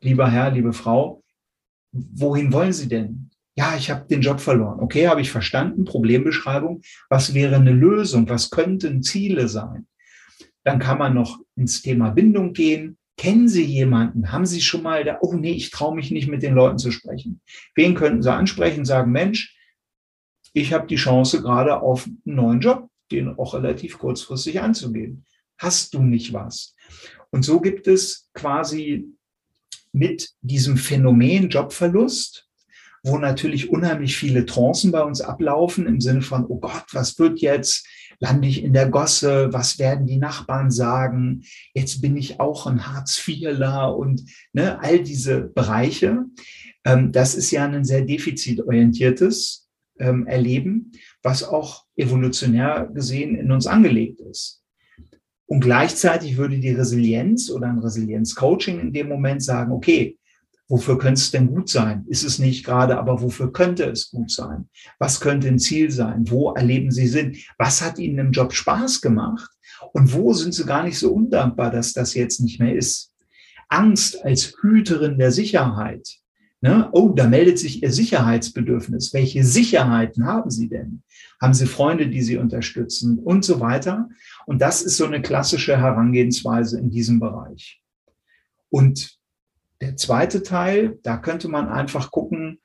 lieber 0.00 0.30
Herr, 0.30 0.50
liebe 0.50 0.72
Frau, 0.72 1.22
wohin 1.92 2.52
wollen 2.52 2.72
Sie 2.72 2.88
denn? 2.88 3.29
Ja, 3.60 3.76
ich 3.76 3.90
habe 3.90 4.06
den 4.06 4.22
Job 4.22 4.40
verloren. 4.40 4.80
Okay, 4.80 5.06
habe 5.06 5.20
ich 5.20 5.30
verstanden. 5.30 5.84
Problembeschreibung. 5.84 6.80
Was 7.10 7.34
wäre 7.34 7.56
eine 7.56 7.72
Lösung? 7.72 8.26
Was 8.26 8.48
könnten 8.48 9.02
Ziele 9.02 9.48
sein? 9.48 9.86
Dann 10.64 10.78
kann 10.78 10.96
man 10.96 11.12
noch 11.12 11.38
ins 11.56 11.82
Thema 11.82 12.08
Bindung 12.08 12.54
gehen. 12.54 12.96
Kennen 13.18 13.50
Sie 13.50 13.62
jemanden? 13.62 14.32
Haben 14.32 14.46
Sie 14.46 14.62
schon 14.62 14.82
mal 14.82 15.04
da, 15.04 15.18
oh 15.20 15.34
nee, 15.34 15.52
ich 15.52 15.68
traue 15.68 15.94
mich 15.94 16.10
nicht 16.10 16.26
mit 16.26 16.42
den 16.42 16.54
Leuten 16.54 16.78
zu 16.78 16.90
sprechen. 16.90 17.42
Wen 17.74 17.94
könnten 17.94 18.22
Sie 18.22 18.32
ansprechen? 18.32 18.86
Sagen, 18.86 19.12
Mensch, 19.12 19.54
ich 20.54 20.72
habe 20.72 20.86
die 20.86 20.96
Chance 20.96 21.42
gerade 21.42 21.82
auf 21.82 22.06
einen 22.06 22.36
neuen 22.36 22.60
Job, 22.60 22.88
den 23.12 23.28
auch 23.28 23.52
relativ 23.52 23.98
kurzfristig 23.98 24.62
anzugehen. 24.62 25.26
Hast 25.58 25.92
du 25.92 26.02
nicht 26.02 26.32
was? 26.32 26.74
Und 27.28 27.44
so 27.44 27.60
gibt 27.60 27.88
es 27.88 28.30
quasi 28.32 29.04
mit 29.92 30.30
diesem 30.40 30.78
Phänomen 30.78 31.50
Jobverlust, 31.50 32.46
wo 33.02 33.18
natürlich 33.18 33.70
unheimlich 33.70 34.16
viele 34.16 34.46
Trancen 34.46 34.92
bei 34.92 35.02
uns 35.02 35.20
ablaufen 35.20 35.86
im 35.86 36.00
Sinne 36.00 36.22
von, 36.22 36.44
oh 36.46 36.58
Gott, 36.58 36.84
was 36.92 37.18
wird 37.18 37.40
jetzt? 37.40 37.86
Lande 38.18 38.48
ich 38.48 38.62
in 38.62 38.74
der 38.74 38.90
Gosse? 38.90 39.48
Was 39.52 39.78
werden 39.78 40.06
die 40.06 40.18
Nachbarn 40.18 40.70
sagen? 40.70 41.42
Jetzt 41.74 42.02
bin 42.02 42.16
ich 42.16 42.38
auch 42.38 42.66
ein 42.66 42.86
Hartz-IVler 42.86 43.96
und 43.96 44.22
ne, 44.52 44.78
all 44.80 45.00
diese 45.00 45.40
Bereiche. 45.40 46.24
Ähm, 46.84 47.12
das 47.12 47.34
ist 47.34 47.50
ja 47.50 47.64
ein 47.64 47.84
sehr 47.84 48.02
defizitorientiertes 48.02 49.68
ähm, 49.98 50.26
erleben, 50.26 50.92
was 51.22 51.42
auch 51.42 51.84
evolutionär 51.96 52.90
gesehen 52.92 53.36
in 53.36 53.50
uns 53.52 53.66
angelegt 53.66 54.20
ist. 54.20 54.62
Und 55.46 55.60
gleichzeitig 55.60 56.36
würde 56.36 56.58
die 56.58 56.70
Resilienz 56.70 57.50
oder 57.50 57.68
ein 57.68 57.80
Resilienz-Coaching 57.80 58.80
in 58.80 58.92
dem 58.92 59.08
Moment 59.08 59.42
sagen, 59.42 59.72
okay, 59.72 60.16
wofür 60.70 60.98
könnte 60.98 61.20
es 61.20 61.30
denn 61.30 61.48
gut 61.48 61.68
sein? 61.68 62.06
Ist 62.08 62.24
es 62.24 62.38
nicht 62.38 62.64
gerade, 62.64 62.98
aber 62.98 63.20
wofür 63.20 63.52
könnte 63.52 63.84
es 63.84 64.10
gut 64.10 64.30
sein? 64.30 64.68
Was 64.98 65.20
könnte 65.20 65.48
ein 65.48 65.58
Ziel 65.58 65.90
sein? 65.90 66.24
Wo 66.30 66.52
erleben 66.52 66.90
Sie 66.90 67.06
Sinn? 67.06 67.36
Was 67.58 67.82
hat 67.82 67.98
Ihnen 67.98 68.18
im 68.18 68.32
Job 68.32 68.54
Spaß 68.54 69.02
gemacht? 69.02 69.50
Und 69.92 70.14
wo 70.14 70.32
sind 70.32 70.54
Sie 70.54 70.64
gar 70.64 70.84
nicht 70.84 70.98
so 70.98 71.12
undankbar, 71.12 71.70
dass 71.70 71.92
das 71.92 72.14
jetzt 72.14 72.40
nicht 72.40 72.58
mehr 72.60 72.74
ist? 72.74 73.12
Angst 73.68 74.24
als 74.24 74.54
Hüterin 74.62 75.18
der 75.18 75.32
Sicherheit 75.32 76.20
Ne? 76.62 76.90
Oh, 76.92 77.08
da 77.08 77.26
meldet 77.26 77.58
sich 77.58 77.82
Ihr 77.82 77.90
Sicherheitsbedürfnis. 77.90 79.14
Welche 79.14 79.44
Sicherheiten 79.44 80.26
haben 80.26 80.50
Sie 80.50 80.68
denn? 80.68 81.02
Haben 81.40 81.54
Sie 81.54 81.64
Freunde, 81.64 82.08
die 82.08 82.20
Sie 82.20 82.36
unterstützen 82.36 83.18
und 83.18 83.46
so 83.46 83.60
weiter? 83.60 84.10
Und 84.44 84.60
das 84.60 84.82
ist 84.82 84.98
so 84.98 85.06
eine 85.06 85.22
klassische 85.22 85.78
Herangehensweise 85.78 86.78
in 86.78 86.90
diesem 86.90 87.18
Bereich. 87.18 87.80
Und 88.68 89.18
der 89.80 89.96
zweite 89.96 90.42
Teil, 90.42 90.98
da 91.02 91.16
könnte 91.16 91.48
man 91.48 91.68
einfach 91.68 92.10
gucken, 92.10 92.60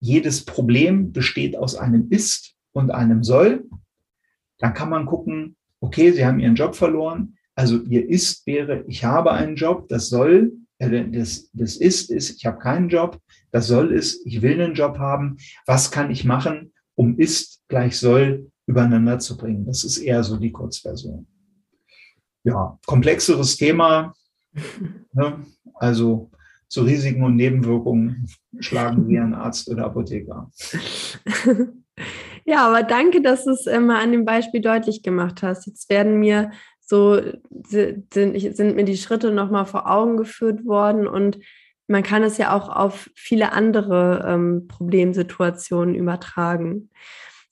jedes 0.00 0.44
Problem 0.44 1.12
besteht 1.12 1.56
aus 1.56 1.76
einem 1.76 2.08
Ist 2.10 2.54
und 2.72 2.90
einem 2.90 3.22
Soll. 3.22 3.64
Dann 4.58 4.74
kann 4.74 4.90
man 4.90 5.06
gucken, 5.06 5.56
okay, 5.80 6.12
Sie 6.12 6.24
haben 6.24 6.40
Ihren 6.40 6.56
Job 6.56 6.74
verloren. 6.74 7.36
Also 7.54 7.80
Ihr 7.82 8.08
Ist 8.08 8.46
wäre, 8.46 8.84
ich 8.88 9.04
habe 9.04 9.32
einen 9.32 9.56
Job. 9.56 9.88
Das 9.88 10.08
Soll 10.08 10.52
das, 10.90 11.50
das 11.52 11.76
ist, 11.76 12.10
ist, 12.10 12.36
ich 12.36 12.46
habe 12.46 12.58
keinen 12.58 12.88
Job, 12.88 13.20
das 13.50 13.68
soll 13.68 13.92
ist, 13.92 14.26
ich 14.26 14.42
will 14.42 14.60
einen 14.60 14.74
Job 14.74 14.98
haben. 14.98 15.36
Was 15.66 15.90
kann 15.90 16.10
ich 16.10 16.24
machen, 16.24 16.72
um 16.94 17.18
ist 17.18 17.62
gleich 17.68 17.98
soll 17.98 18.50
übereinander 18.66 19.18
zu 19.18 19.36
bringen? 19.36 19.64
Das 19.66 19.84
ist 19.84 19.98
eher 19.98 20.24
so 20.24 20.36
die 20.36 20.52
Kurzversion. 20.52 21.26
Ja, 22.44 22.78
komplexeres 22.86 23.56
Thema. 23.56 24.14
Ne? 25.14 25.44
Also 25.74 26.30
zu 26.72 26.82
Risiken 26.82 27.22
und 27.22 27.36
Nebenwirkungen 27.36 28.26
schlagen 28.58 29.06
wir 29.06 29.22
einen 29.22 29.34
Arzt 29.34 29.70
oder 29.70 29.84
Apotheker. 29.84 30.50
Ja, 32.44 32.66
aber 32.66 32.82
danke, 32.82 33.22
dass 33.22 33.44
du 33.44 33.50
es 33.50 33.66
immer 33.66 34.00
an 34.00 34.10
dem 34.10 34.24
Beispiel 34.24 34.60
deutlich 34.60 35.04
gemacht 35.04 35.42
hast. 35.42 35.66
Jetzt 35.66 35.88
werden 35.90 36.18
mir 36.18 36.50
so 36.80 37.20
sind, 37.68 38.12
sind 38.12 38.74
mir 38.74 38.84
die 38.84 38.96
Schritte 38.96 39.30
nochmal 39.30 39.64
vor 39.64 39.88
Augen 39.88 40.16
geführt 40.16 40.66
worden 40.66 41.06
und 41.06 41.38
man 41.86 42.02
kann 42.02 42.24
es 42.24 42.38
ja 42.38 42.56
auch 42.56 42.68
auf 42.68 43.10
viele 43.14 43.52
andere 43.52 44.24
ähm, 44.26 44.66
Problemsituationen 44.66 45.94
übertragen. 45.94 46.90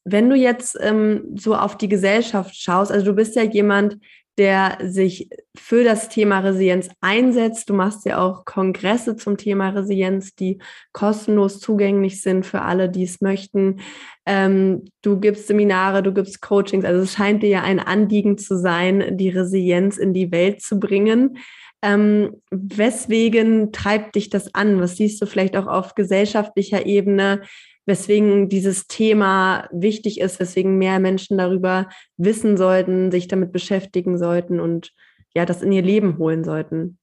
Wenn 0.05 0.29
du 0.29 0.35
jetzt 0.35 0.77
ähm, 0.81 1.37
so 1.37 1.55
auf 1.55 1.77
die 1.77 1.89
Gesellschaft 1.89 2.57
schaust, 2.57 2.91
also 2.91 3.07
du 3.07 3.13
bist 3.15 3.37
ja 3.37 3.43
jemand, 3.43 3.99
der 4.41 4.79
sich 4.81 5.29
für 5.55 5.85
das 5.85 6.09
Thema 6.09 6.39
Resilienz 6.39 6.89
einsetzt. 7.03 7.69
Du 7.69 7.75
machst 7.75 8.07
ja 8.07 8.17
auch 8.17 8.47
Kongresse 8.47 9.15
zum 9.15 9.37
Thema 9.37 9.69
Resilienz, 9.69 10.35
die 10.35 10.61
kostenlos 10.93 11.61
zugänglich 11.61 12.23
sind 12.23 12.47
für 12.47 12.63
alle, 12.63 12.89
die 12.89 13.03
es 13.03 13.21
möchten. 13.21 13.81
Ähm, 14.25 14.87
du 15.03 15.21
gibst 15.21 15.47
Seminare, 15.47 16.03
du 16.03 16.15
gibst 16.15 16.41
Coachings. 16.41 16.87
Also 16.87 17.03
es 17.03 17.13
scheint 17.13 17.43
dir 17.43 17.51
ja 17.51 17.63
ein 17.65 17.81
Anliegen 17.81 18.39
zu 18.39 18.57
sein, 18.57 19.19
die 19.19 19.29
Resilienz 19.29 19.99
in 19.99 20.15
die 20.15 20.33
Welt 20.33 20.63
zu 20.63 20.81
bringen. 20.81 21.37
Ähm, 21.83 22.41
weswegen 22.51 23.73
treibt 23.73 24.15
dich 24.15 24.31
das 24.31 24.55
an? 24.55 24.81
Was 24.81 24.97
siehst 24.97 25.21
du 25.21 25.27
vielleicht 25.27 25.55
auch 25.55 25.67
auf 25.67 25.95
gesellschaftlicher 25.95 26.87
Ebene? 26.87 27.43
Weswegen 27.91 28.49
dieses 28.49 28.87
Thema 28.87 29.69
wichtig 29.73 30.21
ist, 30.21 30.39
weswegen 30.39 30.79
mehr 30.79 31.01
Menschen 31.01 31.37
darüber 31.37 31.89
wissen 32.17 32.57
sollten, 32.57 33.11
sich 33.11 33.27
damit 33.27 33.51
beschäftigen 33.51 34.17
sollten 34.17 34.61
und 34.61 34.93
ja, 35.35 35.45
das 35.45 35.61
in 35.61 35.73
ihr 35.73 35.83
Leben 35.83 36.17
holen 36.17 36.45
sollten. 36.45 36.99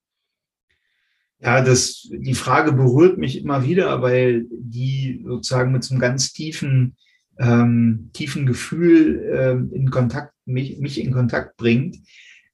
Ja, 1.39 1.61
das, 1.61 2.07
die 2.09 2.33
Frage 2.33 2.71
berührt 2.71 3.17
mich 3.17 3.41
immer 3.41 3.65
wieder, 3.65 4.01
weil 4.01 4.45
die 4.49 5.23
sozusagen 5.27 5.73
mit 5.73 5.83
so 5.83 5.93
einem 5.93 6.01
ganz 6.01 6.31
tiefen, 6.31 6.95
ähm, 7.37 8.09
tiefen 8.13 8.45
Gefühl 8.45 9.29
ähm, 9.37 9.71
in 9.73 9.91
Kontakt, 9.91 10.33
mich, 10.45 10.79
mich 10.79 11.03
in 11.03 11.11
Kontakt 11.11 11.57
bringt, 11.57 11.97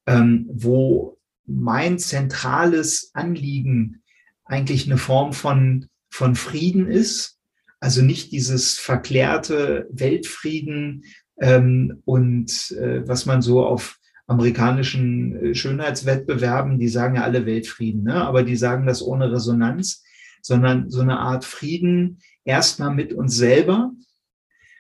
ähm, 0.08 0.50
wo 0.52 1.20
mein 1.46 2.00
zentrales 2.00 3.12
Anliegen 3.14 4.02
eigentlich 4.44 4.88
eine 4.88 4.98
Form 4.98 5.34
von, 5.34 5.86
von 6.10 6.34
Frieden 6.34 6.88
ist, 6.88 7.40
also 7.84 8.02
nicht 8.02 8.32
dieses 8.32 8.80
verklärte 8.80 9.90
Weltfrieden 9.92 11.04
ähm, 11.38 12.02
und 12.06 12.72
äh, 12.72 13.06
was 13.06 13.26
man 13.26 13.42
so 13.42 13.66
auf 13.66 14.00
amerikanischen 14.26 15.36
äh, 15.36 15.54
Schönheitswettbewerben, 15.54 16.80
die 16.80 16.88
sagen 16.88 17.16
ja 17.16 17.24
alle 17.24 17.46
Weltfrieden, 17.46 18.04
ne? 18.04 18.16
aber 18.16 18.44
die 18.44 18.56
sagen 18.56 18.86
das 18.86 19.02
ohne 19.02 19.34
Resonanz, 19.34 20.02
sondern 20.42 20.90
so 20.90 21.02
eine 21.02 21.20
Art 21.20 21.44
Frieden 21.44 22.20
erstmal 22.46 22.96
mit 22.96 23.12
uns 23.12 23.36
selber, 23.36 23.92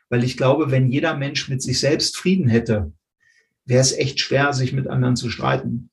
weil 0.07 0.23
ich 0.23 0.37
glaube, 0.37 0.71
wenn 0.71 0.89
jeder 0.89 1.17
Mensch 1.17 1.49
mit 1.49 1.61
sich 1.61 1.81
selbst 1.81 2.15
Frieden 2.15 2.47
hätte, 2.47 2.93
wäre 3.65 3.81
es 3.81 3.91
echt 3.91 4.21
schwer, 4.21 4.53
sich 4.53 4.71
mit 4.71 4.87
anderen 4.87 5.17
zu 5.17 5.29
streiten. 5.29 5.89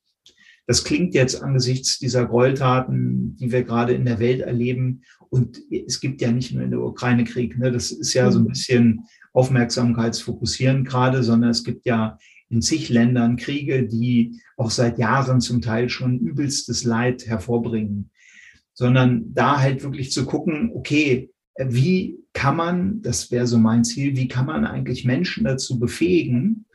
Das 0.65 0.85
klingt 0.85 1.13
jetzt 1.13 1.43
angesichts 1.43 1.99
dieser 1.99 2.25
Gräueltaten, 2.25 3.35
die 3.35 3.51
wir 3.51 3.65
gerade 3.65 3.91
in 3.91 4.05
der 4.05 4.19
Welt 4.19 4.39
erleben. 4.39 5.03
Und 5.31 5.61
es 5.71 6.01
gibt 6.01 6.19
ja 6.21 6.29
nicht 6.29 6.53
nur 6.53 6.61
in 6.61 6.71
der 6.71 6.81
Ukraine 6.81 7.23
Krieg. 7.23 7.57
Ne? 7.57 7.71
Das 7.71 7.89
ist 7.89 8.13
ja 8.13 8.29
so 8.29 8.39
ein 8.39 8.43
mhm. 8.43 8.49
bisschen 8.49 9.05
Aufmerksamkeitsfokussieren 9.31 10.83
gerade, 10.83 11.23
sondern 11.23 11.51
es 11.51 11.63
gibt 11.63 11.85
ja 11.85 12.17
in 12.49 12.61
zig 12.61 12.89
Ländern 12.89 13.37
Kriege, 13.37 13.87
die 13.87 14.41
auch 14.57 14.69
seit 14.69 14.99
Jahren 14.99 15.39
zum 15.39 15.61
Teil 15.61 15.87
schon 15.87 16.19
übelstes 16.19 16.83
Leid 16.83 17.27
hervorbringen. 17.27 18.11
Sondern 18.73 19.33
da 19.33 19.61
halt 19.61 19.83
wirklich 19.83 20.11
zu 20.11 20.25
gucken, 20.25 20.71
okay, 20.73 21.31
wie 21.57 22.19
kann 22.33 22.57
man, 22.57 23.01
das 23.01 23.31
wäre 23.31 23.47
so 23.47 23.57
mein 23.57 23.85
Ziel, 23.85 24.17
wie 24.17 24.27
kann 24.27 24.45
man 24.45 24.65
eigentlich 24.65 25.05
Menschen 25.05 25.45
dazu 25.45 25.79
befähigen, 25.79 26.65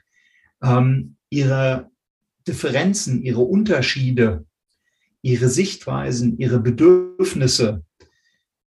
ähm, 0.63 1.17
ihre 1.29 1.91
Differenzen, 2.49 3.23
ihre 3.23 3.43
Unterschiede, 3.43 4.47
ihre 5.21 5.51
Sichtweisen, 5.51 6.39
ihre 6.39 6.61
Bedürfnisse 6.61 7.85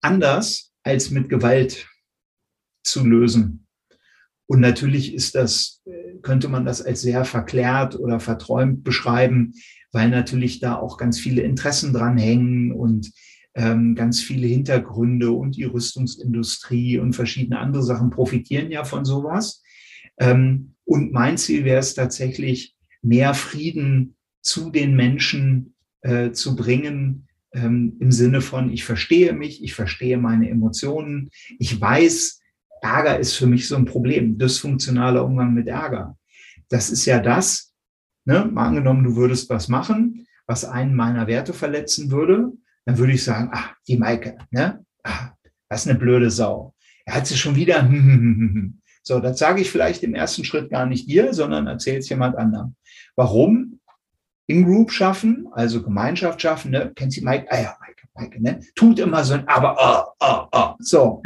anders 0.01 0.71
als 0.83 1.11
mit 1.11 1.29
Gewalt 1.29 1.87
zu 2.83 3.05
lösen. 3.05 3.67
Und 4.47 4.61
natürlich 4.61 5.13
ist 5.13 5.35
das, 5.35 5.81
könnte 6.21 6.47
man 6.47 6.65
das 6.65 6.81
als 6.81 7.01
sehr 7.01 7.23
verklärt 7.23 7.99
oder 7.99 8.19
verträumt 8.19 8.83
beschreiben, 8.83 9.53
weil 9.91 10.09
natürlich 10.09 10.59
da 10.59 10.75
auch 10.75 10.97
ganz 10.97 11.19
viele 11.19 11.41
Interessen 11.41 11.93
dran 11.93 12.17
hängen 12.17 12.71
und 12.71 13.11
ähm, 13.55 13.95
ganz 13.95 14.21
viele 14.21 14.47
Hintergründe 14.47 15.31
und 15.31 15.55
die 15.55 15.65
Rüstungsindustrie 15.65 16.97
und 16.97 17.13
verschiedene 17.13 17.59
andere 17.59 17.83
Sachen 17.83 18.09
profitieren 18.09 18.71
ja 18.71 18.83
von 18.83 19.05
sowas. 19.05 19.63
Ähm, 20.19 20.75
und 20.85 21.11
mein 21.11 21.37
Ziel 21.37 21.65
wäre 21.65 21.79
es 21.79 21.93
tatsächlich, 21.93 22.75
mehr 23.01 23.33
Frieden 23.33 24.15
zu 24.41 24.71
den 24.71 24.95
Menschen 24.95 25.75
äh, 26.01 26.31
zu 26.31 26.55
bringen, 26.55 27.28
ähm, 27.53 27.97
im 27.99 28.11
Sinne 28.11 28.41
von, 28.41 28.71
ich 28.71 28.83
verstehe 28.83 29.33
mich, 29.33 29.63
ich 29.63 29.73
verstehe 29.73 30.17
meine 30.17 30.49
Emotionen, 30.49 31.29
ich 31.57 31.79
weiß, 31.79 32.39
Ärger 32.81 33.19
ist 33.19 33.33
für 33.33 33.47
mich 33.47 33.67
so 33.67 33.75
ein 33.75 33.85
Problem, 33.85 34.37
dysfunktionaler 34.37 35.25
Umgang 35.25 35.53
mit 35.53 35.67
Ärger. 35.67 36.17
Das 36.69 36.89
ist 36.89 37.05
ja 37.05 37.19
das, 37.19 37.73
ne, 38.25 38.45
mal 38.45 38.67
angenommen, 38.67 39.03
du 39.03 39.15
würdest 39.15 39.49
was 39.49 39.67
machen, 39.67 40.27
was 40.47 40.65
einen 40.65 40.95
meiner 40.95 41.27
Werte 41.27 41.53
verletzen 41.53 42.11
würde, 42.11 42.51
dann 42.85 42.97
würde 42.97 43.13
ich 43.13 43.23
sagen, 43.23 43.49
ach, 43.51 43.73
die 43.87 43.97
Maike, 43.97 44.37
ne, 44.51 44.83
ach, 45.03 45.31
das 45.67 45.81
ist 45.81 45.89
eine 45.89 45.99
blöde 45.99 46.31
Sau. 46.31 46.73
Er 47.05 47.15
hat 47.15 47.27
sie 47.27 47.37
schon 47.37 47.55
wieder, 47.55 47.89
so, 49.03 49.19
das 49.19 49.39
sage 49.39 49.61
ich 49.61 49.71
vielleicht 49.71 50.03
im 50.03 50.15
ersten 50.15 50.43
Schritt 50.43 50.69
gar 50.69 50.85
nicht 50.85 51.09
dir, 51.09 51.33
sondern 51.33 51.67
erzähle 51.67 51.97
es 51.99 52.09
jemand 52.09 52.35
anderem. 52.37 52.75
Warum? 53.15 53.78
In-Group 54.49 54.91
schaffen, 54.91 55.47
also 55.51 55.83
Gemeinschaft 55.83 56.41
schaffen, 56.41 56.71
ne? 56.71 56.91
Kennt 56.95 57.13
sie 57.13 57.21
Mike? 57.21 57.45
Ah 57.49 57.61
ja, 57.61 57.77
Mike, 57.85 58.07
Mike, 58.15 58.41
ne? 58.41 58.59
Tut 58.73 58.97
immer 58.97 59.23
so 59.23 59.35
ein 59.35 59.47
Aber, 59.47 59.77
oh, 59.79 60.11
oh, 60.19 60.47
oh. 60.51 60.73
So. 60.79 61.21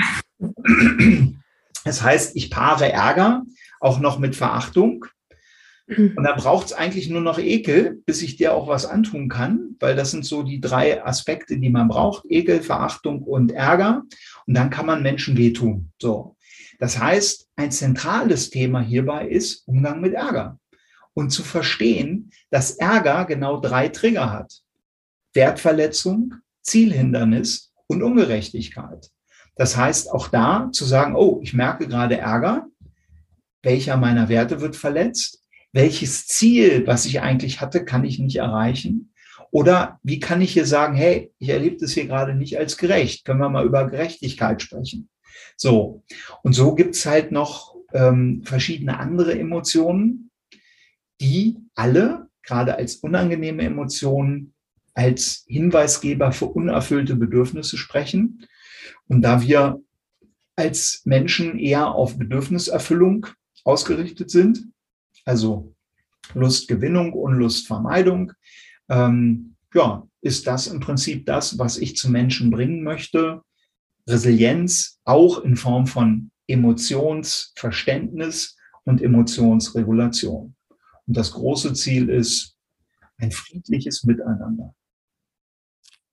Das 1.86 2.04
heißt, 2.04 2.36
ich 2.36 2.52
paare 2.52 2.92
Ärger 2.92 3.44
auch 3.80 4.02
noch 4.02 4.20
mit 4.20 4.36
Verachtung. 4.36 5.06
Und 5.88 6.24
dann 6.24 6.36
braucht 6.36 6.68
es 6.68 6.74
eigentlich 6.74 7.10
nur 7.10 7.22
noch 7.22 7.40
Ekel, 7.40 8.02
bis 8.06 8.22
ich 8.22 8.36
dir 8.36 8.54
auch 8.54 8.68
was 8.68 8.86
antun 8.86 9.30
kann, 9.30 9.78
weil 9.80 9.96
das 9.96 10.12
sind 10.12 10.26
so 10.26 10.44
die 10.44 10.60
drei 10.60 11.06
Aspekte, 11.06 11.58
die 11.58 11.70
man 11.70 11.88
braucht. 11.88 12.26
Ekel, 12.30 12.62
Verachtung 12.62 13.24
und 13.24 13.54
Ärger. 13.54 14.04
Und 14.48 14.54
dann 14.54 14.70
kann 14.70 14.86
man 14.86 15.02
Menschen 15.02 15.38
wehtun. 15.38 15.92
So. 16.02 16.36
Das 16.78 17.00
heißt, 17.00 17.48
ein 17.56 17.72
zentrales 17.72 18.50
Thema 18.50 18.82
hierbei 18.82 19.28
ist 19.30 19.66
Umgang 19.66 20.02
mit 20.02 20.14
Ärger 20.14 20.60
und 21.14 21.30
zu 21.30 21.44
verstehen, 21.44 22.32
dass 22.50 22.72
Ärger 22.72 23.26
genau 23.26 23.60
drei 23.60 23.90
Trigger 23.90 24.32
hat. 24.32 24.62
Wertverletzung, 25.34 26.36
Zielhindernis 26.62 27.74
und 27.88 28.04
Ungerechtigkeit. 28.04 29.10
Das 29.56 29.78
heißt, 29.78 30.12
auch 30.12 30.30
da 30.30 30.70
zu 30.72 30.86
sagen, 30.86 31.16
oh, 31.16 31.40
ich 31.44 31.54
merke 31.54 31.88
gerade 31.88 32.18
Ärger, 32.18 32.68
welcher 33.62 33.98
meiner 33.98 34.30
Werte 34.30 34.62
wird 34.62 34.76
verletzt, 34.76 35.42
welches 35.72 36.28
Ziel, 36.28 36.86
was 36.86 37.06
ich 37.06 37.22
eigentlich 37.22 37.62
hatte, 37.62 37.86
kann 37.86 38.04
ich 38.04 38.20
nicht 38.20 38.38
erreichen. 38.38 39.14
Oder 39.52 40.00
wie 40.04 40.20
kann 40.20 40.42
ich 40.42 40.54
hier 40.54 40.66
sagen, 40.66 40.96
hey, 40.96 41.32
ich 41.38 41.50
erlebe 41.50 41.78
das 41.78 41.92
hier 41.92 42.08
gerade 42.08 42.34
nicht 42.34 42.58
als 42.58 42.78
gerecht. 42.78 43.26
Können 43.26 43.40
wir 43.40 43.50
mal 43.50 43.66
über 43.66 43.88
Gerechtigkeit 43.90 44.62
sprechen? 44.62 45.10
So. 45.56 46.04
Und 46.42 46.54
so 46.54 46.74
gibt's 46.74 47.06
halt 47.06 47.32
noch 47.32 47.76
ähm, 47.94 48.42
verschiedene 48.44 49.00
andere 49.00 49.38
Emotionen, 49.38 50.32
die 51.22 51.58
alle, 51.76 52.28
gerade 52.44 52.76
als 52.76 52.98
unangenehme 52.98 53.64
Emotionen, 53.64 54.54
als 54.94 55.44
Hinweisgeber 55.48 56.32
für 56.32 56.46
unerfüllte 56.46 57.16
Bedürfnisse 57.16 57.78
sprechen. 57.78 58.46
Und 59.08 59.22
da 59.22 59.42
wir 59.42 59.82
als 60.56 61.02
Menschen 61.06 61.58
eher 61.58 61.88
auf 61.88 62.18
Bedürfniserfüllung 62.18 63.28
ausgerichtet 63.64 64.30
sind, 64.30 64.68
also 65.26 65.74
Lustgewinnung 66.34 67.14
und 67.14 67.34
Lustvermeidung, 67.34 68.34
ähm, 68.90 69.56
ja, 69.74 70.08
ist 70.22 70.48
das 70.48 70.68
im 70.68 70.80
Prinzip 70.80 71.26
das, 71.26 71.58
was 71.58 71.78
ich 71.78 71.98
zu 71.98 72.12
Menschen 72.12 72.52
bringen 72.52 72.84
möchte. 72.84 73.42
Resilienz 74.08 75.00
auch 75.06 75.44
in 75.44 75.56
Form 75.56 75.88
von 75.88 76.30
Emotionsverständnis 76.48 78.58
und 78.84 79.02
Emotionsregulation. 79.02 80.56
Und 81.08 81.18
das 81.18 81.32
große 81.32 81.74
Ziel 81.74 82.10
ist 82.10 82.58
ein 83.18 83.32
friedliches 83.32 84.04
Miteinander. 84.04 84.74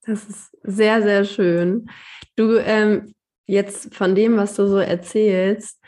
Das 0.03 0.25
ist 0.25 0.57
sehr, 0.63 1.03
sehr 1.03 1.25
schön. 1.25 1.89
Du, 2.37 2.57
ähm, 2.57 3.15
jetzt 3.47 3.95
von 3.95 4.15
dem, 4.15 4.37
was 4.37 4.55
du 4.55 4.67
so 4.67 4.79
erzählst, 4.79 5.81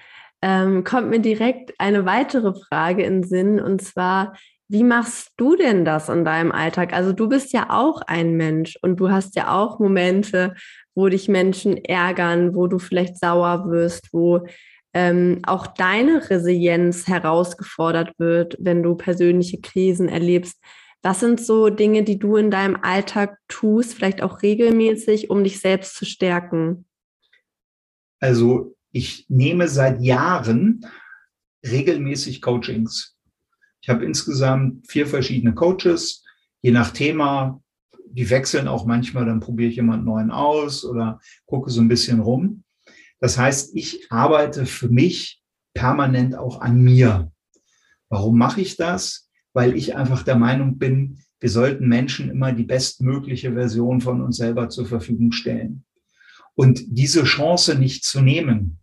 ähm, 0.43 0.85
kommt 0.85 1.09
mir 1.09 1.21
direkt 1.21 1.73
eine 1.79 2.05
weitere 2.05 2.53
Frage 2.69 3.05
in 3.05 3.23
Sinn, 3.23 3.61
und 3.61 3.81
zwar, 3.81 4.37
wie 4.69 4.85
machst 4.85 5.33
du 5.37 5.55
denn 5.55 5.85
das 5.85 6.09
in 6.09 6.25
deinem 6.25 6.51
Alltag? 6.51 6.93
Also 6.93 7.13
du 7.13 7.29
bist 7.29 7.53
ja 7.53 7.67
auch 7.71 8.01
ein 8.07 8.37
Mensch 8.37 8.79
und 8.83 8.97
du 8.97 9.11
hast 9.11 9.37
ja 9.37 9.55
auch 9.55 9.79
Momente, 9.79 10.55
wo 10.95 11.09
dich 11.09 11.29
Menschen 11.29 11.77
ärgern, 11.77 12.55
wo 12.55 12.67
du 12.67 12.79
vielleicht 12.79 13.19
sauer 13.19 13.71
wirst, 13.71 14.09
wo 14.13 14.47
ähm, 14.95 15.41
auch 15.45 15.67
deine 15.67 16.29
Resilienz 16.29 17.07
herausgefordert 17.07 18.13
wird, 18.19 18.57
wenn 18.61 18.83
du 18.83 18.95
persönliche 18.95 19.61
Krisen 19.61 20.09
erlebst. 20.09 20.59
Was 21.03 21.21
sind 21.21 21.41
so 21.41 21.69
Dinge, 21.69 22.05
die 22.05 22.19
du 22.19 22.37
in 22.37 22.51
deinem 22.51 22.77
Alltag 22.81 23.39
tust, 23.49 23.95
vielleicht 23.95 24.23
auch 24.23 24.43
regelmäßig, 24.43 25.31
um 25.31 25.43
dich 25.43 25.59
selbst 25.59 25.97
zu 25.97 26.05
stärken? 26.05 26.85
Also 28.21 28.77
ich 28.93 29.27
nehme 29.29 29.67
seit 29.67 30.01
Jahren 30.01 30.87
regelmäßig 31.67 32.41
Coachings. 32.41 33.17
Ich 33.81 33.89
habe 33.89 34.05
insgesamt 34.05 34.89
vier 34.89 35.07
verschiedene 35.07 35.55
Coaches, 35.55 36.25
je 36.61 36.71
nach 36.71 36.91
Thema. 36.91 37.61
Die 38.15 38.29
wechseln 38.29 38.69
auch 38.69 38.85
manchmal, 38.85 39.25
dann 39.25 39.41
probiere 39.41 39.71
ich 39.71 39.77
jemand 39.77 40.05
neuen 40.05 40.31
aus 40.31 40.85
oder 40.85 41.19
gucke 41.47 41.71
so 41.71 41.81
ein 41.81 41.89
bisschen 41.89 42.21
rum. 42.21 42.63
Das 43.23 43.39
heißt, 43.39 43.77
ich 43.77 44.11
arbeite 44.11 44.67
für 44.67 44.89
mich 44.89 45.41
permanent 45.75 46.35
auch 46.35 46.61
an 46.61 46.83
mir. 46.83 47.31
Warum 48.09 48.37
mache 48.37 48.61
ich 48.61 48.77
das? 48.77 49.31
Weil 49.53 49.77
ich 49.77 49.95
einfach 49.95 50.25
der 50.25 50.35
Meinung 50.35 50.77
bin, 50.77 51.21
wir 51.39 51.49
sollten 51.49 51.87
Menschen 51.87 52.31
immer 52.31 52.53
die 52.53 52.65
bestmögliche 52.65 53.53
Version 53.53 54.01
von 54.01 54.23
uns 54.23 54.39
selber 54.39 54.71
zur 54.71 54.87
Verfügung 54.87 55.31
stellen. 55.31 55.85
Und 56.57 56.83
diese 56.89 57.23
Chance 57.23 57.79
nicht 57.79 58.05
zu 58.05 58.21
nehmen, 58.21 58.81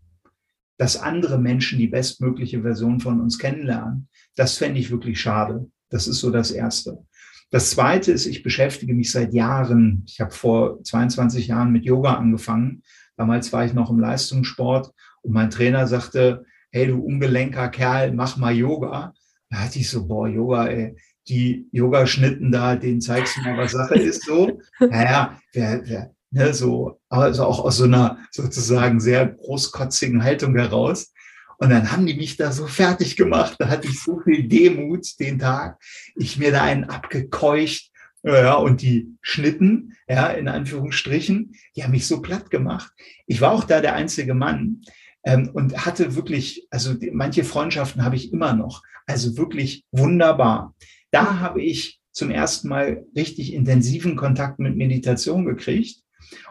dass 0.77 0.95
andere 0.95 1.37
Menschen 1.37 1.77
die 1.77 1.87
bestmögliche 1.87 2.61
Version 2.61 3.01
von 3.01 3.19
uns 3.19 3.39
kennenlernen, 3.39 4.07
das 4.35 4.57
fände 4.57 4.79
ich 4.79 4.89
wirklich 4.89 5.19
schade. 5.19 5.69
Das 5.89 6.07
ist 6.07 6.21
so 6.21 6.31
das 6.31 6.51
Erste. 6.51 7.05
Das 7.51 7.71
Zweite 7.71 8.13
ist, 8.13 8.25
ich 8.25 8.41
beschäftige 8.41 8.93
mich 8.93 9.11
seit 9.11 9.33
Jahren, 9.33 10.05
ich 10.07 10.21
habe 10.21 10.31
vor 10.31 10.81
22 10.81 11.47
Jahren 11.47 11.73
mit 11.73 11.83
Yoga 11.83 12.13
angefangen. 12.13 12.83
Damals 13.19 13.51
war 13.51 13.65
ich 13.65 13.73
noch 13.73 13.89
im 13.89 13.99
Leistungssport 13.99 14.93
und 15.23 15.33
mein 15.33 15.49
Trainer 15.49 15.87
sagte, 15.87 16.45
hey 16.71 16.87
du 16.87 17.03
ungelenker 17.03 17.67
Kerl, 17.67 18.13
mach 18.13 18.37
mal 18.37 18.55
Yoga. 18.55 19.13
Da 19.49 19.57
hatte 19.57 19.79
ich 19.79 19.89
so, 19.89 20.07
boah, 20.07 20.25
Yoga, 20.29 20.67
ey, 20.67 20.95
die 21.27 21.67
Yogaschnitten 21.73 22.49
da, 22.49 22.77
denen 22.77 23.01
zeigst 23.01 23.35
du 23.35 23.41
mal, 23.41 23.57
was 23.57 23.73
Sache 23.73 23.95
ist, 23.95 24.25
so. 24.25 24.61
Naja, 24.79 25.37
wer, 25.51 25.81
wer, 25.83 26.11
ne, 26.31 26.53
so, 26.53 27.01
also 27.09 27.43
auch 27.43 27.59
aus 27.59 27.75
so 27.75 27.83
einer 27.83 28.19
sozusagen 28.31 29.01
sehr 29.01 29.27
großkotzigen 29.27 30.23
Haltung 30.23 30.55
heraus. 30.55 31.11
Und 31.57 31.71
dann 31.71 31.91
haben 31.91 32.05
die 32.05 32.15
mich 32.15 32.37
da 32.37 32.53
so 32.53 32.67
fertig 32.67 33.17
gemacht. 33.17 33.57
Da 33.59 33.67
hatte 33.67 33.89
ich 33.89 34.01
so 34.01 34.21
viel 34.21 34.47
Demut 34.47 35.19
den 35.19 35.39
Tag. 35.39 35.77
Ich 36.15 36.37
mir 36.37 36.53
da 36.53 36.63
einen 36.63 36.85
abgekeucht. 36.85 37.88
Ja, 38.23 38.55
und 38.55 38.81
die 38.81 39.15
Schnitten, 39.21 39.95
ja, 40.07 40.27
in 40.27 40.47
Anführungsstrichen, 40.47 41.53
die 41.75 41.83
haben 41.83 41.91
mich 41.91 42.05
so 42.05 42.21
platt 42.21 42.49
gemacht. 42.49 42.91
Ich 43.27 43.39
war 43.39 43.51
auch 43.51 43.63
da 43.63 43.79
der 43.79 43.95
einzige 43.95 44.33
Mann 44.33 44.81
ähm, 45.23 45.49
und 45.53 45.85
hatte 45.85 46.15
wirklich, 46.15 46.67
also 46.69 46.93
die, 46.93 47.11
manche 47.11 47.43
Freundschaften 47.43 48.03
habe 48.03 48.17
ich 48.17 48.33
immer 48.33 48.53
noch. 48.53 48.83
Also 49.05 49.37
wirklich 49.37 49.85
wunderbar. 49.91 50.75
Da 51.11 51.39
habe 51.39 51.61
ich 51.61 51.99
zum 52.11 52.29
ersten 52.29 52.67
Mal 52.67 53.05
richtig 53.15 53.53
intensiven 53.53 54.15
Kontakt 54.15 54.59
mit 54.59 54.75
Meditation 54.75 55.45
gekriegt. 55.45 56.01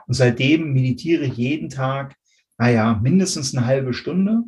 Und 0.07 0.15
seitdem 0.15 0.73
meditiere 0.73 1.25
ich 1.25 1.37
jeden 1.37 1.69
Tag, 1.69 2.17
naja, 2.57 2.99
mindestens 3.03 3.55
eine 3.55 3.67
halbe 3.67 3.93
Stunde, 3.93 4.45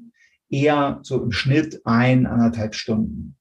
eher 0.49 1.01
so 1.03 1.23
im 1.23 1.33
Schnitt 1.33 1.83
ein, 1.85 2.27
anderthalb 2.27 2.75
Stunden. 2.75 3.37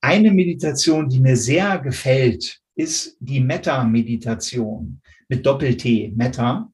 Eine 0.00 0.30
Meditation, 0.30 1.08
die 1.08 1.20
mir 1.20 1.36
sehr 1.36 1.78
gefällt, 1.78 2.60
ist 2.78 3.16
die 3.20 3.40
Metta-Meditation 3.40 5.00
mit 5.28 5.44
Doppel-T, 5.44 6.12
Metta. 6.16 6.70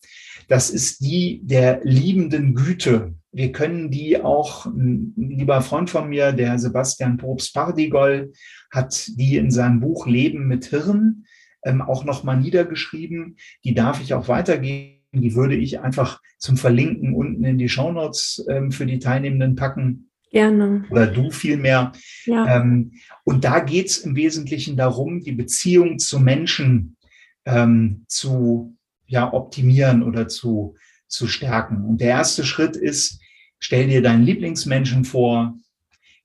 Das 0.48 0.68
ist 0.70 1.02
die 1.02 1.40
der 1.42 1.80
liebenden 1.82 2.54
Güte. 2.54 3.14
Wir 3.32 3.50
können 3.50 3.90
die 3.90 4.20
auch, 4.20 4.66
ein 4.66 5.14
lieber 5.16 5.60
Freund 5.62 5.88
von 5.88 6.08
mir, 6.10 6.32
der 6.32 6.58
Sebastian 6.58 7.16
Probst-Pardigol, 7.16 8.32
hat 8.70 9.08
die 9.16 9.38
in 9.38 9.50
seinem 9.50 9.80
Buch 9.80 10.06
Leben 10.06 10.46
mit 10.46 10.66
Hirn 10.66 11.24
ähm, 11.64 11.80
auch 11.80 12.04
nochmal 12.04 12.38
niedergeschrieben. 12.38 13.36
Die 13.64 13.74
darf 13.74 14.02
ich 14.02 14.12
auch 14.12 14.28
weitergeben. 14.28 15.00
Die 15.14 15.34
würde 15.34 15.56
ich 15.56 15.80
einfach 15.80 16.20
zum 16.38 16.56
Verlinken 16.56 17.14
unten 17.14 17.44
in 17.44 17.56
die 17.56 17.68
Shownotes 17.68 18.44
ähm, 18.50 18.70
für 18.72 18.84
die 18.84 18.98
Teilnehmenden 18.98 19.56
packen. 19.56 20.10
Gerne. 20.30 20.84
Oder 20.90 21.06
du 21.06 21.30
vielmehr. 21.30 21.92
Ja. 22.24 22.56
Ähm, 22.56 22.92
und 23.24 23.44
da 23.44 23.60
geht 23.60 23.86
es 23.86 23.98
im 23.98 24.16
Wesentlichen 24.16 24.76
darum, 24.76 25.20
die 25.20 25.32
Beziehung 25.32 25.98
zu 25.98 26.18
Menschen 26.18 26.96
ähm, 27.44 28.04
zu 28.08 28.76
ja, 29.06 29.32
optimieren 29.32 30.02
oder 30.02 30.28
zu, 30.28 30.76
zu 31.06 31.28
stärken. 31.28 31.84
Und 31.84 32.00
der 32.00 32.10
erste 32.10 32.44
Schritt 32.44 32.76
ist, 32.76 33.20
stell 33.58 33.86
dir 33.86 34.02
deinen 34.02 34.24
Lieblingsmenschen 34.24 35.04
vor, 35.04 35.58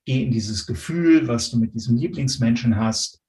geh 0.04 0.22
in 0.22 0.30
dieses 0.30 0.66
Gefühl, 0.66 1.28
was 1.28 1.50
du 1.50 1.58
mit 1.58 1.74
diesem 1.74 1.96
Lieblingsmenschen 1.96 2.76
hast 2.76 3.20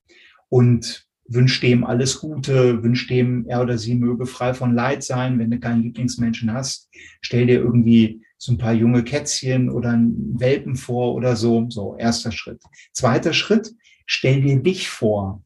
und 0.50 1.06
wünsch 1.28 1.62
dem 1.62 1.84
alles 1.84 2.20
Gute, 2.20 2.84
wünsch 2.84 3.08
dem, 3.08 3.46
er 3.48 3.62
oder 3.62 3.78
sie 3.78 3.96
möge 3.96 4.26
frei 4.26 4.54
von 4.54 4.74
Leid 4.74 5.04
sein. 5.04 5.40
Wenn 5.40 5.52
du 5.52 5.60
keinen 5.60 5.84
Lieblingsmenschen 5.84 6.52
hast, 6.52 6.90
stell 7.22 7.46
dir 7.46 7.60
irgendwie 7.60 8.22
so 8.42 8.52
ein 8.52 8.58
paar 8.58 8.74
junge 8.74 9.04
Kätzchen 9.04 9.70
oder 9.70 9.92
einen 9.92 10.40
Welpen 10.40 10.76
vor 10.76 11.14
oder 11.14 11.36
so. 11.36 11.68
So, 11.70 11.96
erster 11.98 12.32
Schritt. 12.32 12.62
Zweiter 12.94 13.34
Schritt, 13.34 13.74
stell 14.06 14.42
dir 14.42 14.62
dich 14.62 14.90
vor. 14.90 15.44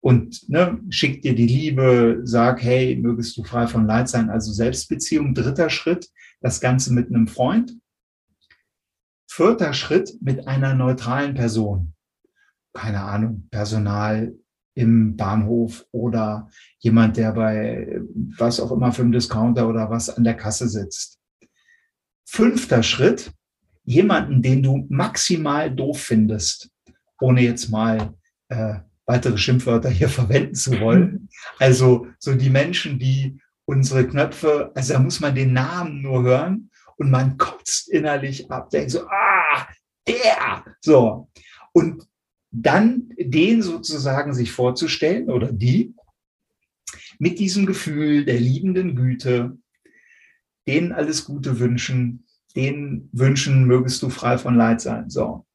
Und 0.00 0.48
ne, 0.48 0.80
schick 0.90 1.22
dir 1.22 1.34
die 1.34 1.46
Liebe, 1.46 2.20
sag, 2.22 2.62
hey, 2.62 2.96
mögest 2.96 3.36
du 3.36 3.44
frei 3.44 3.66
von 3.66 3.86
Leid 3.86 4.08
sein, 4.08 4.30
also 4.30 4.52
Selbstbeziehung. 4.52 5.34
Dritter 5.34 5.70
Schritt, 5.70 6.08
das 6.40 6.60
Ganze 6.60 6.94
mit 6.94 7.08
einem 7.08 7.28
Freund. 7.28 7.76
Vierter 9.26 9.74
Schritt 9.74 10.16
mit 10.22 10.46
einer 10.46 10.74
neutralen 10.74 11.34
Person 11.34 11.94
keine 12.78 13.02
Ahnung, 13.02 13.48
Personal 13.50 14.34
im 14.74 15.16
Bahnhof 15.16 15.84
oder 15.90 16.48
jemand, 16.78 17.16
der 17.16 17.32
bei 17.32 18.00
was 18.38 18.60
auch 18.60 18.70
immer 18.70 18.92
für 18.92 19.02
einen 19.02 19.12
Discounter 19.12 19.68
oder 19.68 19.90
was 19.90 20.08
an 20.08 20.22
der 20.22 20.34
Kasse 20.34 20.68
sitzt. 20.68 21.17
Fünfter 22.30 22.82
Schritt, 22.82 23.32
jemanden, 23.84 24.42
den 24.42 24.62
du 24.62 24.86
maximal 24.90 25.74
doof 25.74 26.02
findest, 26.02 26.70
ohne 27.20 27.40
jetzt 27.40 27.70
mal 27.70 28.14
äh, 28.48 28.74
weitere 29.06 29.38
Schimpfwörter 29.38 29.88
hier 29.88 30.08
verwenden 30.20 30.54
zu 30.54 30.78
wollen. 30.80 31.28
Also 31.58 32.06
so 32.18 32.34
die 32.34 32.50
Menschen, 32.50 32.98
die 32.98 33.40
unsere 33.64 34.06
Knöpfe, 34.06 34.70
also 34.74 34.92
da 34.92 34.98
muss 34.98 35.20
man 35.20 35.34
den 35.34 35.52
Namen 35.52 36.02
nur 36.02 36.22
hören 36.22 36.70
und 36.96 37.10
man 37.10 37.38
kotzt 37.38 37.88
innerlich 37.88 38.50
ab, 38.50 38.70
denkt 38.70 38.90
so, 38.90 39.06
ah, 39.08 39.66
der, 40.06 40.64
so. 40.80 41.28
Und 41.72 42.06
dann 42.50 43.10
den 43.18 43.62
sozusagen 43.62 44.34
sich 44.34 44.52
vorzustellen 44.52 45.30
oder 45.30 45.50
die 45.50 45.94
mit 47.18 47.38
diesem 47.38 47.66
Gefühl 47.66 48.24
der 48.24 48.38
liebenden 48.38 48.94
Güte, 48.94 49.56
denen 50.68 50.92
alles 50.92 51.24
Gute 51.24 51.58
wünschen, 51.58 52.24
denen 52.54 53.08
wünschen, 53.12 53.64
mögest 53.64 54.02
du 54.02 54.10
frei 54.10 54.38
von 54.38 54.54
Leid 54.54 54.80
sein. 54.80 55.10
So. 55.10 55.46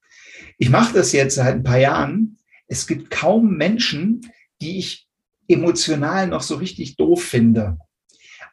Ich 0.58 0.70
mache 0.70 0.94
das 0.94 1.14
jetzt 1.14 1.36
seit 1.36 1.56
ein 1.56 1.64
paar 1.64 1.80
Jahren. 1.80 2.38
Es 2.68 2.88
gibt 2.88 3.10
kaum 3.10 3.56
Menschen, 3.56 4.22
die 4.62 4.80
ich 4.80 5.08
emotional 5.48 6.28
noch 6.28 6.42
so 6.42 6.56
richtig 6.56 6.98
doof 6.98 7.24
finde. 7.24 7.78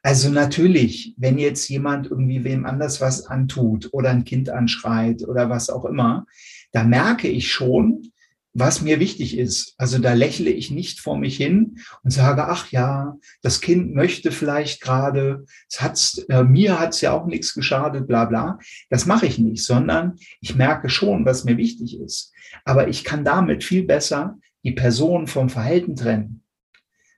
Also 0.03 0.31
natürlich, 0.31 1.15
wenn 1.19 1.39
jetzt 1.39 1.69
jemand 1.69 2.07
irgendwie 2.07 2.43
wem 2.45 2.65
anders 2.65 3.01
was 3.01 3.27
antut 3.27 3.91
oder 3.93 4.11
ein 4.11 4.25
Kind 4.25 4.49
anschreit 4.49 5.27
oder 5.27 5.51
was 5.51 5.69
auch 5.69 5.85
immer, 5.85 6.27
da 6.73 6.85
merke 6.85 7.29
ich 7.29 7.53
schon, 7.53 8.11
was 8.53 8.83
mir 8.83 8.99
wichtig 8.99 9.39
ist. 9.39 9.75
Also 9.79 9.99
da 9.99 10.13
lächle 10.13 10.51
ich 10.51 10.71
nicht 10.71 11.01
vor 11.01 11.17
mich 11.17 11.37
hin 11.37 11.79
und 12.03 12.11
sage, 12.11 12.47
ach 12.47 12.71
ja, 12.71 13.17
das 13.43 13.61
Kind 13.61 13.95
möchte 13.95 14.33
vielleicht 14.33 14.81
gerade, 14.81 15.45
es 15.69 15.81
hat's, 15.81 16.19
äh, 16.29 16.43
mir 16.43 16.81
hat's 16.81 17.01
ja 17.01 17.13
auch 17.13 17.27
nichts 17.27 17.55
geschadet, 17.55 18.09
bla 18.09 18.25
bla. 18.25 18.59
Das 18.89 19.07
mache 19.07 19.27
ich 19.27 19.39
nicht, 19.39 19.65
sondern 19.65 20.17
ich 20.41 20.57
merke 20.57 20.89
schon, 20.89 21.25
was 21.25 21.45
mir 21.45 21.57
wichtig 21.57 22.01
ist. 22.01 22.33
Aber 22.65 22.89
ich 22.89 23.05
kann 23.05 23.25
damit 23.25 23.63
viel 23.63 23.85
besser 23.85 24.39
die 24.65 24.73
Person 24.73 25.27
vom 25.27 25.49
Verhalten 25.49 25.95
trennen. 25.95 26.43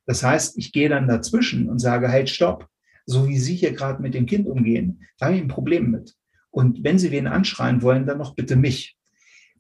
Das 0.07 0.23
heißt, 0.23 0.59
ich 0.59 0.73
gehe 0.73 0.89
dann 0.89 1.09
dazwischen 1.09 1.69
und 1.69 1.79
sage, 1.79 2.09
halt, 2.09 2.29
stopp, 2.29 2.69
so 3.07 3.29
wie 3.29 3.39
Sie 3.39 3.55
hier 3.55 3.73
gerade 3.73 4.03
mit 4.03 4.15
dem 4.15 4.27
Kind 4.27 4.47
umgehen, 4.47 5.05
da 5.19 5.27
habe 5.27 5.37
ich 5.37 5.43
ein 5.43 5.49
Problem 5.49 5.91
mit. 5.91 6.15
Und 6.51 6.85
wenn 6.85 6.99
Sie 6.99 7.11
wen 7.11 7.27
anschreien 7.27 7.83
wollen, 7.83 8.07
dann 8.07 8.19
noch 8.19 8.35
bitte 8.35 8.57
mich. 8.57 8.97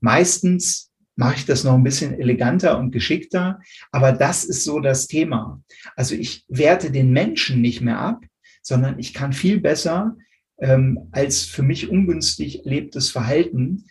Meistens 0.00 0.91
mache 1.22 1.36
ich 1.36 1.46
das 1.46 1.62
noch 1.62 1.74
ein 1.74 1.84
bisschen 1.84 2.18
eleganter 2.18 2.80
und 2.80 2.90
geschickter. 2.90 3.60
Aber 3.92 4.10
das 4.10 4.42
ist 4.42 4.64
so 4.64 4.80
das 4.80 5.06
Thema. 5.06 5.62
Also 5.94 6.16
ich 6.16 6.44
werte 6.48 6.90
den 6.90 7.12
Menschen 7.12 7.60
nicht 7.60 7.80
mehr 7.80 8.00
ab, 8.00 8.24
sondern 8.60 8.98
ich 8.98 9.14
kann 9.14 9.32
viel 9.32 9.60
besser 9.60 10.16
ähm, 10.58 11.08
als 11.12 11.42
für 11.44 11.62
mich 11.62 11.88
ungünstig 11.88 12.64
erlebtes 12.64 13.10
Verhalten 13.10 13.84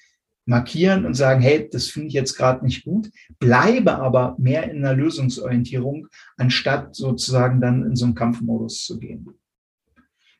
markieren 0.45 1.05
und 1.05 1.13
sagen, 1.13 1.41
hey, 1.41 1.69
das 1.71 1.87
finde 1.87 2.09
ich 2.09 2.15
jetzt 2.15 2.35
gerade 2.35 2.65
nicht 2.65 2.83
gut, 2.83 3.09
bleibe 3.39 3.95
aber 3.95 4.35
mehr 4.37 4.69
in 4.69 4.83
einer 4.83 4.93
Lösungsorientierung, 4.93 6.07
anstatt 6.35 6.97
sozusagen 6.97 7.61
dann 7.61 7.85
in 7.85 7.95
so 7.95 8.03
einen 8.03 8.15
Kampfmodus 8.15 8.83
zu 8.83 8.99
gehen. 8.99 9.29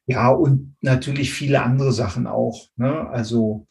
Ja, 0.08 0.27
und 0.27 0.75
natürlich 0.82 1.32
viele 1.32 1.62
andere 1.63 1.93
Sachen 1.93 2.27
auch. 2.27 2.67
Ne? 2.75 3.08
Also 3.08 3.65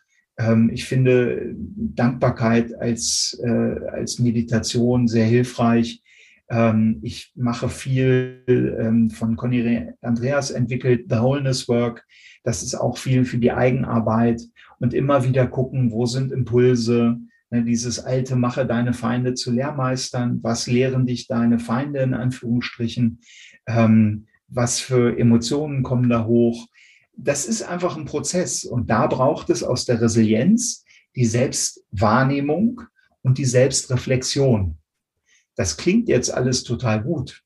ich 0.73 0.85
finde 0.85 1.55
Dankbarkeit 1.57 2.75
als, 2.81 3.41
äh, 3.45 3.89
als 3.91 4.19
Meditation 4.19 5.09
sehr 5.09 5.27
hilfreich. 5.27 6.03
Ähm, 6.49 7.01
ich 7.03 7.33
mache 7.35 7.69
viel 7.69 8.43
ähm, 8.49 9.11
von 9.11 9.37
Conny 9.37 9.89
Andreas 10.01 10.51
entwickelt, 10.51 11.07
The 11.09 11.19
Wholeness 11.19 11.69
Work. 11.69 12.07
Das 12.43 12.63
ist 12.63 12.75
auch 12.75 12.97
viel 12.97 13.25
für 13.25 13.39
die 13.39 13.53
Eigenarbeit 13.53 14.43
und 14.79 14.95
immer 14.95 15.25
wieder 15.25 15.47
gucken, 15.47 15.91
wo 15.91 16.07
sind 16.07 16.33
Impulse, 16.33 17.19
Ne, 17.51 17.65
dieses 17.65 17.99
alte 17.99 18.37
Mache 18.37 18.65
deine 18.65 18.93
Feinde 18.93 19.35
zu 19.35 19.51
Lehrmeistern. 19.51 20.39
Was 20.43 20.69
lehren 20.69 21.07
dich 21.07 21.27
deine 21.27 21.59
Feinde 21.59 22.01
in 22.01 22.15
Anführungsstrichen? 22.15 23.21
Ähm, 23.67 24.27
was 24.47 24.79
für 24.79 25.19
Emotionen 25.19 25.83
kommen 25.83 26.09
da 26.09 26.25
hoch? 26.27 26.69
Das 27.23 27.45
ist 27.45 27.63
einfach 27.63 27.97
ein 27.97 28.07
Prozess. 28.07 28.65
Und 28.65 28.89
da 28.89 29.07
braucht 29.07 29.51
es 29.51 29.63
aus 29.63 29.85
der 29.85 30.01
Resilienz 30.01 30.85
die 31.15 31.27
Selbstwahrnehmung 31.27 32.83
und 33.23 33.39
die 33.39 33.45
Selbstreflexion. 33.45 34.79
Das 35.57 35.77
klingt 35.77 36.09
jetzt 36.09 36.33
alles 36.33 36.65
total 36.65 37.03
gut. 37.03 37.43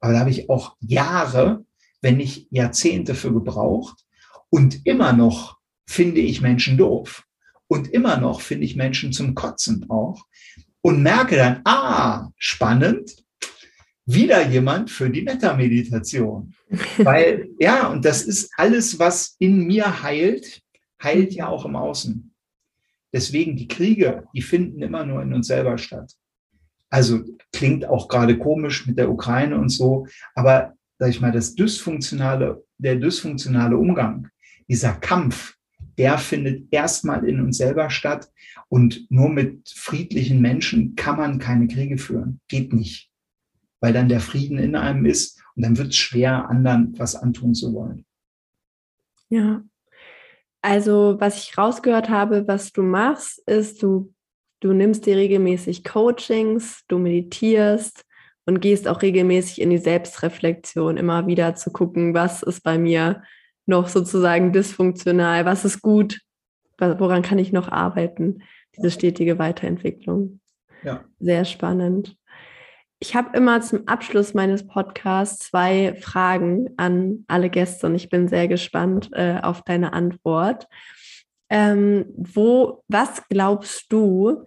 Aber 0.00 0.12
da 0.12 0.20
habe 0.20 0.30
ich 0.30 0.48
auch 0.48 0.76
Jahre, 0.80 1.64
wenn 2.00 2.16
nicht 2.16 2.48
Jahrzehnte 2.50 3.14
für 3.14 3.32
gebraucht. 3.32 4.04
Und 4.50 4.86
immer 4.86 5.12
noch 5.12 5.58
finde 5.86 6.20
ich 6.20 6.40
Menschen 6.40 6.78
doof. 6.78 7.24
Und 7.66 7.88
immer 7.88 8.16
noch 8.16 8.40
finde 8.40 8.64
ich 8.64 8.76
Menschen 8.76 9.12
zum 9.12 9.34
Kotzen 9.34 9.90
auch 9.90 10.24
und 10.80 11.02
merke 11.02 11.36
dann, 11.36 11.60
ah, 11.64 12.30
spannend, 12.36 13.24
wieder 14.08 14.48
jemand 14.48 14.90
für 14.90 15.10
die 15.10 15.22
Metta-Meditation. 15.22 16.54
Weil, 16.98 17.50
ja, 17.60 17.88
und 17.88 18.04
das 18.04 18.22
ist 18.22 18.50
alles, 18.56 18.98
was 18.98 19.36
in 19.38 19.66
mir 19.66 20.02
heilt, 20.02 20.62
heilt 21.02 21.34
ja 21.34 21.48
auch 21.48 21.66
im 21.66 21.76
Außen. 21.76 22.34
Deswegen 23.12 23.56
die 23.56 23.68
Kriege, 23.68 24.24
die 24.34 24.42
finden 24.42 24.82
immer 24.82 25.04
nur 25.04 25.22
in 25.22 25.32
uns 25.34 25.46
selber 25.46 25.76
statt. 25.76 26.12
Also 26.90 27.22
klingt 27.52 27.86
auch 27.86 28.08
gerade 28.08 28.38
komisch 28.38 28.86
mit 28.86 28.98
der 28.98 29.10
Ukraine 29.10 29.58
und 29.58 29.68
so, 29.68 30.06
aber 30.34 30.74
sag 30.98 31.10
ich 31.10 31.20
mal, 31.20 31.32
das 31.32 31.54
dysfunktionale, 31.54 32.64
der 32.78 32.96
dysfunktionale 32.96 33.76
Umgang, 33.76 34.28
dieser 34.68 34.94
Kampf, 34.94 35.54
der 35.98 36.16
findet 36.16 36.72
erstmal 36.72 37.28
in 37.28 37.40
uns 37.40 37.58
selber 37.58 37.90
statt. 37.90 38.30
Und 38.68 39.10
nur 39.10 39.28
mit 39.28 39.68
friedlichen 39.68 40.40
Menschen 40.40 40.94
kann 40.94 41.16
man 41.16 41.38
keine 41.38 41.66
Kriege 41.66 41.98
führen. 41.98 42.40
Geht 42.48 42.72
nicht. 42.72 43.07
Weil 43.80 43.92
dann 43.92 44.08
der 44.08 44.20
Frieden 44.20 44.58
in 44.58 44.74
einem 44.74 45.06
ist 45.06 45.40
und 45.54 45.64
dann 45.64 45.78
wird 45.78 45.88
es 45.88 45.96
schwer, 45.96 46.48
anderen 46.48 46.98
was 46.98 47.14
antun 47.14 47.54
zu 47.54 47.72
wollen. 47.72 48.04
Ja. 49.28 49.62
Also, 50.62 51.16
was 51.20 51.42
ich 51.42 51.56
rausgehört 51.56 52.08
habe, 52.08 52.48
was 52.48 52.72
du 52.72 52.82
machst, 52.82 53.38
ist, 53.48 53.82
du, 53.82 54.12
du 54.60 54.72
nimmst 54.72 55.06
dir 55.06 55.16
regelmäßig 55.16 55.84
Coachings, 55.84 56.82
du 56.88 56.98
meditierst 56.98 58.04
und 58.44 58.60
gehst 58.60 58.88
auch 58.88 59.02
regelmäßig 59.02 59.60
in 59.60 59.70
die 59.70 59.78
Selbstreflexion, 59.78 60.96
immer 60.96 61.26
wieder 61.26 61.54
zu 61.54 61.70
gucken, 61.70 62.14
was 62.14 62.42
ist 62.42 62.62
bei 62.62 62.78
mir 62.78 63.22
noch 63.66 63.88
sozusagen 63.88 64.52
dysfunktional? 64.52 65.44
Was 65.44 65.64
ist 65.64 65.82
gut? 65.82 66.20
Woran 66.78 67.22
kann 67.22 67.38
ich 67.38 67.52
noch 67.52 67.68
arbeiten? 67.68 68.42
Diese 68.76 68.90
stetige 68.90 69.38
Weiterentwicklung. 69.38 70.40
Ja. 70.82 71.04
Sehr 71.20 71.44
spannend. 71.44 72.16
Ich 73.00 73.14
habe 73.14 73.36
immer 73.36 73.60
zum 73.60 73.86
Abschluss 73.86 74.34
meines 74.34 74.66
Podcasts 74.66 75.50
zwei 75.50 75.94
Fragen 76.00 76.70
an 76.76 77.24
alle 77.28 77.48
Gäste 77.48 77.86
und 77.86 77.94
ich 77.94 78.08
bin 78.08 78.26
sehr 78.26 78.48
gespannt 78.48 79.10
äh, 79.12 79.38
auf 79.40 79.62
deine 79.62 79.92
Antwort. 79.92 80.66
Ähm, 81.48 82.06
wo, 82.16 82.82
was 82.88 83.22
glaubst 83.28 83.92
du, 83.92 84.44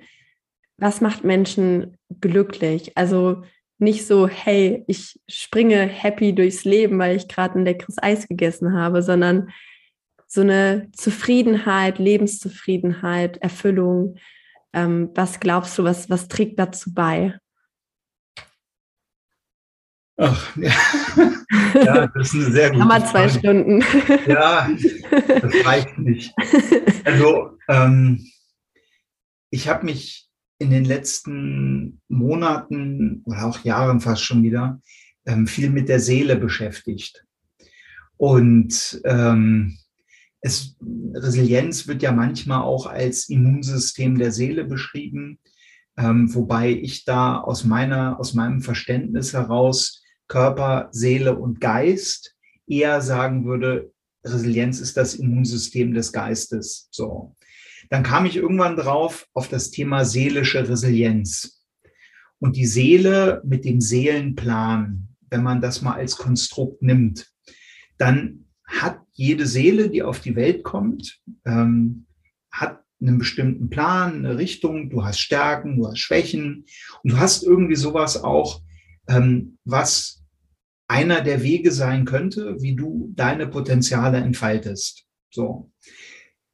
was 0.78 1.00
macht 1.00 1.24
Menschen 1.24 1.98
glücklich? 2.20 2.98
Also 2.98 3.44
nicht 3.78 4.06
so, 4.06 4.28
hey, 4.28 4.84
ich 4.88 5.20
springe 5.30 5.88
happy 5.88 6.36
durchs 6.36 6.66
Leben, 6.66 7.00
weil 7.00 7.16
ich 7.16 7.28
gerade 7.30 7.58
ein 7.58 7.66
leckeres 7.66 7.98
Eis 8.02 8.28
gegessen 8.28 8.74
habe, 8.74 9.02
sondern 9.02 9.50
so 10.28 10.42
eine 10.42 10.90
Zufriedenheit, 10.92 12.00
Lebenszufriedenheit, 12.00 13.38
Erfüllung. 13.38 14.18
Ähm, 14.74 15.10
was 15.16 15.40
glaubst 15.40 15.78
du, 15.78 15.84
was, 15.84 16.10
was 16.10 16.28
trägt 16.28 16.60
dazu 16.60 16.94
bei? 16.94 17.40
Ach, 20.24 20.56
ja. 20.56 20.72
ja, 21.84 22.08
das 22.08 22.32
ist 22.32 22.36
eine 22.36 22.52
sehr 22.52 22.70
gute 22.70 22.84
Hammer 22.84 23.00
zwei 23.00 23.28
Frage. 23.28 23.40
Stunden. 23.40 23.84
Ja, 24.28 24.70
das 25.28 25.66
reicht 25.66 25.98
nicht. 25.98 26.32
Also, 27.04 27.58
ähm, 27.68 28.24
ich 29.50 29.68
habe 29.68 29.86
mich 29.86 30.30
in 30.60 30.70
den 30.70 30.86
letzten 30.86 32.02
Monaten 32.08 33.24
oder 33.26 33.46
auch 33.46 33.64
Jahren 33.64 34.00
fast 34.00 34.24
schon 34.24 34.44
wieder 34.44 34.80
ähm, 35.26 35.48
viel 35.48 35.72
mit 35.72 35.90
der 35.90 36.00
Seele 36.00 36.36
beschäftigt. 36.36 37.26
Und 38.18 39.02
ähm, 39.06 39.80
es, 40.42 40.78
Resilienz 41.16 41.88
wird 41.88 42.04
ja 42.04 42.12
manchmal 42.12 42.62
auch 42.62 42.86
als 42.86 43.28
Immunsystem 43.28 44.20
der 44.20 44.32
Seele 44.32 44.66
beschrieben, 44.66 45.40
ähm, 45.98 46.32
wobei 46.36 46.70
ich 46.70 47.06
da 47.06 47.40
aus 47.40 47.66
meiner, 47.66 48.20
aus 48.20 48.36
meinem 48.36 48.62
Verständnis 48.62 49.34
heraus 49.34 50.01
Körper, 50.32 50.90
Seele 50.92 51.38
und 51.38 51.60
Geist 51.60 52.36
eher 52.68 53.02
sagen 53.02 53.46
würde, 53.46 53.92
Resilienz 54.24 54.80
ist 54.80 54.98
das 54.98 55.16
Immunsystem 55.16 55.94
des 55.94 56.14
Geistes. 56.14 56.88
So 56.92 57.36
dann 57.92 58.04
kam 58.04 58.26
ich 58.26 58.38
irgendwann 58.38 58.78
drauf 58.78 59.28
auf 59.34 59.50
das 59.50 59.70
Thema 59.70 60.06
seelische 60.06 60.68
Resilienz. 60.68 61.62
Und 62.40 62.56
die 62.56 62.66
Seele 62.66 63.42
mit 63.46 63.66
dem 63.66 63.82
Seelenplan, 63.82 65.10
wenn 65.30 65.44
man 65.44 65.60
das 65.60 65.82
mal 65.82 65.96
als 65.96 66.16
Konstrukt 66.16 66.82
nimmt, 66.82 67.30
dann 67.98 68.46
hat 68.66 69.02
jede 69.12 69.46
Seele, 69.46 69.90
die 69.90 70.04
auf 70.04 70.22
die 70.22 70.38
Welt 70.38 70.64
kommt, 70.64 71.20
ähm, 71.46 72.08
hat 72.50 72.82
einen 73.02 73.18
bestimmten 73.18 73.70
Plan, 73.70 74.26
eine 74.26 74.38
Richtung, 74.38 74.90
du 74.90 75.04
hast 75.04 75.20
Stärken, 75.20 75.78
du 75.78 75.88
hast 75.88 76.00
Schwächen 76.00 76.66
und 77.04 77.12
du 77.12 77.18
hast 77.18 77.44
irgendwie 77.44 77.76
sowas 77.76 78.24
auch, 78.24 78.62
ähm, 79.10 79.58
was 79.66 80.21
einer 80.92 81.22
der 81.22 81.42
Wege 81.42 81.72
sein 81.72 82.06
könnte, 82.06 82.58
wie 82.60 82.76
du 82.76 83.12
deine 83.16 83.48
Potenziale 83.48 84.18
entfaltest. 84.18 85.06
So 85.32 85.72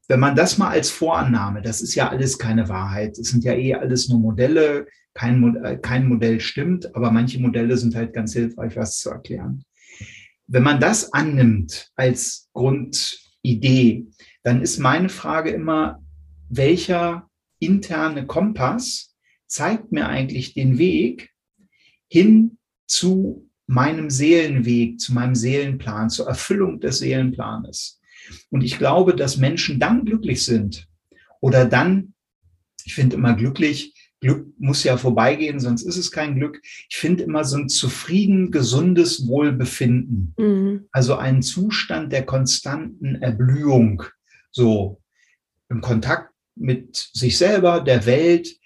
wenn 0.08 0.20
man 0.20 0.34
das 0.34 0.56
mal 0.56 0.70
als 0.70 0.90
Vorannahme, 0.90 1.60
das 1.60 1.82
ist 1.82 1.94
ja 1.94 2.08
alles 2.08 2.38
keine 2.38 2.68
Wahrheit, 2.68 3.18
es 3.18 3.28
sind 3.28 3.44
ja 3.44 3.52
eh 3.52 3.74
alles 3.74 4.08
nur 4.08 4.18
Modelle, 4.18 4.86
kein, 5.14 5.56
äh, 5.62 5.76
kein 5.76 6.08
Modell 6.08 6.40
stimmt, 6.40 6.94
aber 6.96 7.10
manche 7.10 7.38
Modelle 7.38 7.76
sind 7.76 7.94
halt 7.94 8.14
ganz 8.14 8.32
hilfreich, 8.32 8.74
was 8.74 8.98
zu 8.98 9.10
erklären. 9.10 9.64
Wenn 10.46 10.62
man 10.62 10.80
das 10.80 11.12
annimmt 11.12 11.90
als 11.94 12.48
Grundidee, 12.54 14.06
dann 14.42 14.62
ist 14.62 14.78
meine 14.78 15.10
Frage 15.10 15.50
immer, 15.50 16.02
welcher 16.48 17.28
interne 17.58 18.26
Kompass 18.26 19.14
zeigt 19.46 19.92
mir 19.92 20.08
eigentlich 20.08 20.54
den 20.54 20.78
Weg 20.78 21.30
hin 22.08 22.56
zu 22.86 23.47
meinem 23.68 24.10
Seelenweg, 24.10 24.98
zu 24.98 25.12
meinem 25.12 25.34
Seelenplan, 25.34 26.10
zur 26.10 26.26
Erfüllung 26.26 26.80
des 26.80 26.98
Seelenplanes. 26.98 28.00
Und 28.50 28.64
ich 28.64 28.78
glaube, 28.78 29.14
dass 29.14 29.36
Menschen 29.36 29.78
dann 29.78 30.04
glücklich 30.04 30.44
sind 30.44 30.88
oder 31.40 31.64
dann, 31.66 32.14
ich 32.84 32.94
finde 32.94 33.16
immer 33.16 33.34
glücklich, 33.34 33.94
Glück 34.20 34.48
muss 34.58 34.82
ja 34.82 34.96
vorbeigehen, 34.96 35.60
sonst 35.60 35.82
ist 35.82 35.96
es 35.96 36.10
kein 36.10 36.34
Glück. 36.34 36.60
Ich 36.88 36.96
finde 36.96 37.22
immer 37.22 37.44
so 37.44 37.56
ein 37.56 37.68
zufrieden, 37.68 38.50
gesundes 38.50 39.28
Wohlbefinden. 39.28 40.34
Mhm. 40.36 40.88
Also 40.90 41.16
einen 41.16 41.42
Zustand 41.42 42.12
der 42.12 42.26
konstanten 42.26 43.16
Erblühung. 43.16 44.02
So 44.50 45.00
im 45.68 45.82
Kontakt 45.82 46.32
mit 46.56 46.96
sich 46.96 47.38
selber, 47.38 47.80
der 47.80 48.06
Welt, 48.06 48.56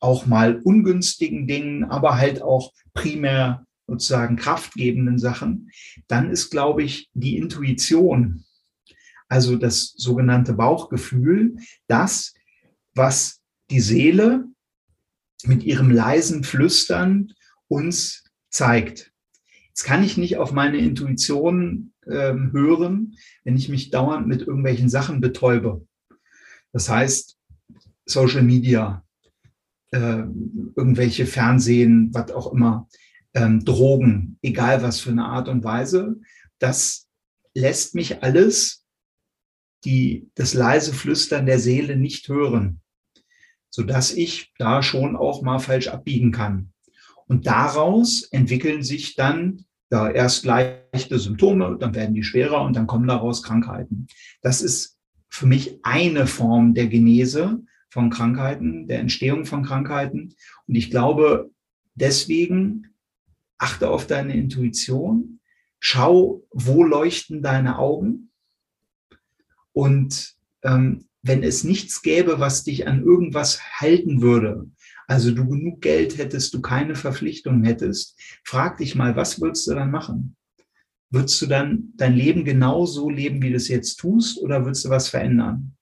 auch 0.00 0.26
mal 0.26 0.60
ungünstigen 0.64 1.46
Dingen, 1.46 1.84
aber 1.84 2.16
halt 2.16 2.42
auch 2.42 2.72
primär 2.92 3.64
sozusagen 3.86 4.36
kraftgebenden 4.36 5.18
Sachen. 5.18 5.70
Dann 6.08 6.30
ist, 6.30 6.50
glaube 6.50 6.82
ich, 6.82 7.08
die 7.14 7.36
Intuition 7.36 8.44
also 9.28 9.56
das 9.56 9.92
sogenannte 9.96 10.52
Bauchgefühl, 10.52 11.56
das, 11.88 12.34
was 12.94 13.40
die 13.70 13.80
Seele 13.80 14.44
mit 15.44 15.64
ihrem 15.64 15.90
leisen 15.90 16.44
Flüstern 16.44 17.32
uns 17.68 18.24
zeigt. 18.50 19.12
Jetzt 19.68 19.84
kann 19.84 20.02
ich 20.02 20.16
nicht 20.16 20.38
auf 20.38 20.52
meine 20.52 20.78
Intuition 20.78 21.92
äh, 22.06 22.32
hören, 22.52 23.16
wenn 23.44 23.56
ich 23.56 23.68
mich 23.68 23.90
dauernd 23.90 24.26
mit 24.26 24.40
irgendwelchen 24.40 24.88
Sachen 24.88 25.20
betäube. 25.20 25.86
Das 26.72 26.88
heißt, 26.88 27.36
Social 28.06 28.42
Media, 28.42 29.04
äh, 29.90 30.22
irgendwelche 30.76 31.26
Fernsehen, 31.26 32.10
was 32.14 32.30
auch 32.30 32.52
immer, 32.52 32.88
ähm, 33.36 33.64
Drogen, 33.64 34.38
egal 34.42 34.82
was 34.82 34.98
für 34.98 35.10
eine 35.10 35.26
Art 35.26 35.48
und 35.48 35.62
Weise, 35.62 36.16
das 36.58 37.06
lässt 37.54 37.94
mich 37.94 38.22
alles 38.22 38.84
die, 39.84 40.30
das 40.34 40.54
leise 40.54 40.92
Flüstern 40.92 41.46
der 41.46 41.58
Seele 41.58 41.96
nicht 41.96 42.28
hören, 42.28 42.80
sodass 43.70 44.12
ich 44.12 44.52
da 44.58 44.82
schon 44.82 45.16
auch 45.16 45.42
mal 45.42 45.58
falsch 45.58 45.88
abbiegen 45.88 46.32
kann. 46.32 46.72
Und 47.26 47.46
daraus 47.46 48.22
entwickeln 48.30 48.82
sich 48.82 49.14
dann 49.14 49.66
ja, 49.92 50.08
erst 50.08 50.44
leichte 50.44 51.18
Symptome, 51.18 51.76
dann 51.78 51.94
werden 51.94 52.14
die 52.14 52.24
schwerer 52.24 52.62
und 52.62 52.74
dann 52.74 52.86
kommen 52.86 53.06
daraus 53.06 53.42
Krankheiten. 53.42 54.06
Das 54.40 54.62
ist 54.62 54.98
für 55.28 55.46
mich 55.46 55.78
eine 55.82 56.26
Form 56.26 56.74
der 56.74 56.86
Genese, 56.86 57.60
von 57.96 58.10
Krankheiten, 58.10 58.88
der 58.88 58.98
Entstehung 58.98 59.46
von 59.46 59.62
Krankheiten. 59.62 60.34
Und 60.66 60.74
ich 60.74 60.90
glaube, 60.90 61.50
deswegen 61.94 62.88
achte 63.58 63.90
auf 63.90 64.06
deine 64.06 64.34
Intuition, 64.34 65.40
schau, 65.80 66.42
wo 66.50 66.84
leuchten 66.84 67.42
deine 67.42 67.78
Augen. 67.78 68.30
Und 69.72 70.34
ähm, 70.62 71.06
wenn 71.22 71.42
es 71.42 71.64
nichts 71.64 72.02
gäbe, 72.02 72.40
was 72.40 72.64
dich 72.64 72.86
an 72.86 73.02
irgendwas 73.02 73.60
halten 73.80 74.22
würde, 74.22 74.70
also 75.06 75.30
du 75.30 75.48
genug 75.48 75.80
Geld 75.80 76.18
hättest, 76.18 76.54
du 76.54 76.60
keine 76.60 76.94
Verpflichtungen 76.94 77.64
hättest, 77.64 78.18
frag 78.44 78.78
dich 78.78 78.94
mal, 78.94 79.16
was 79.16 79.40
würdest 79.40 79.66
du 79.66 79.74
dann 79.74 79.90
machen? 79.90 80.36
Würdest 81.10 81.40
du 81.40 81.46
dann 81.46 81.92
dein 81.96 82.14
Leben 82.14 82.44
genauso 82.44 83.08
leben, 83.08 83.40
wie 83.42 83.50
du 83.50 83.56
es 83.56 83.68
jetzt 83.68 83.96
tust, 83.96 84.38
oder 84.38 84.64
würdest 84.64 84.84
du 84.84 84.90
was 84.90 85.08
verändern? 85.08 85.76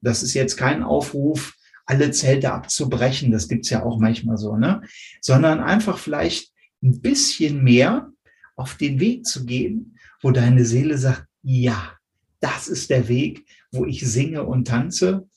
Das 0.00 0.22
ist 0.22 0.34
jetzt 0.34 0.56
kein 0.56 0.82
Aufruf, 0.82 1.54
alle 1.86 2.12
Zelte 2.12 2.52
abzubrechen, 2.52 3.32
das 3.32 3.48
gibt's 3.48 3.70
ja 3.70 3.82
auch 3.82 3.98
manchmal 3.98 4.36
so, 4.36 4.56
ne? 4.56 4.82
Sondern 5.20 5.60
einfach 5.60 5.98
vielleicht 5.98 6.51
ein 6.82 7.00
bisschen 7.00 7.62
mehr 7.62 8.12
auf 8.56 8.76
den 8.76 9.00
Weg 9.00 9.26
zu 9.26 9.44
gehen, 9.46 9.98
wo 10.20 10.30
deine 10.30 10.64
Seele 10.64 10.98
sagt, 10.98 11.26
ja, 11.42 11.96
das 12.40 12.68
ist 12.68 12.90
der 12.90 13.08
Weg, 13.08 13.46
wo 13.70 13.86
ich 13.86 14.06
singe 14.06 14.44
und 14.44 14.66
tanze 14.66 15.28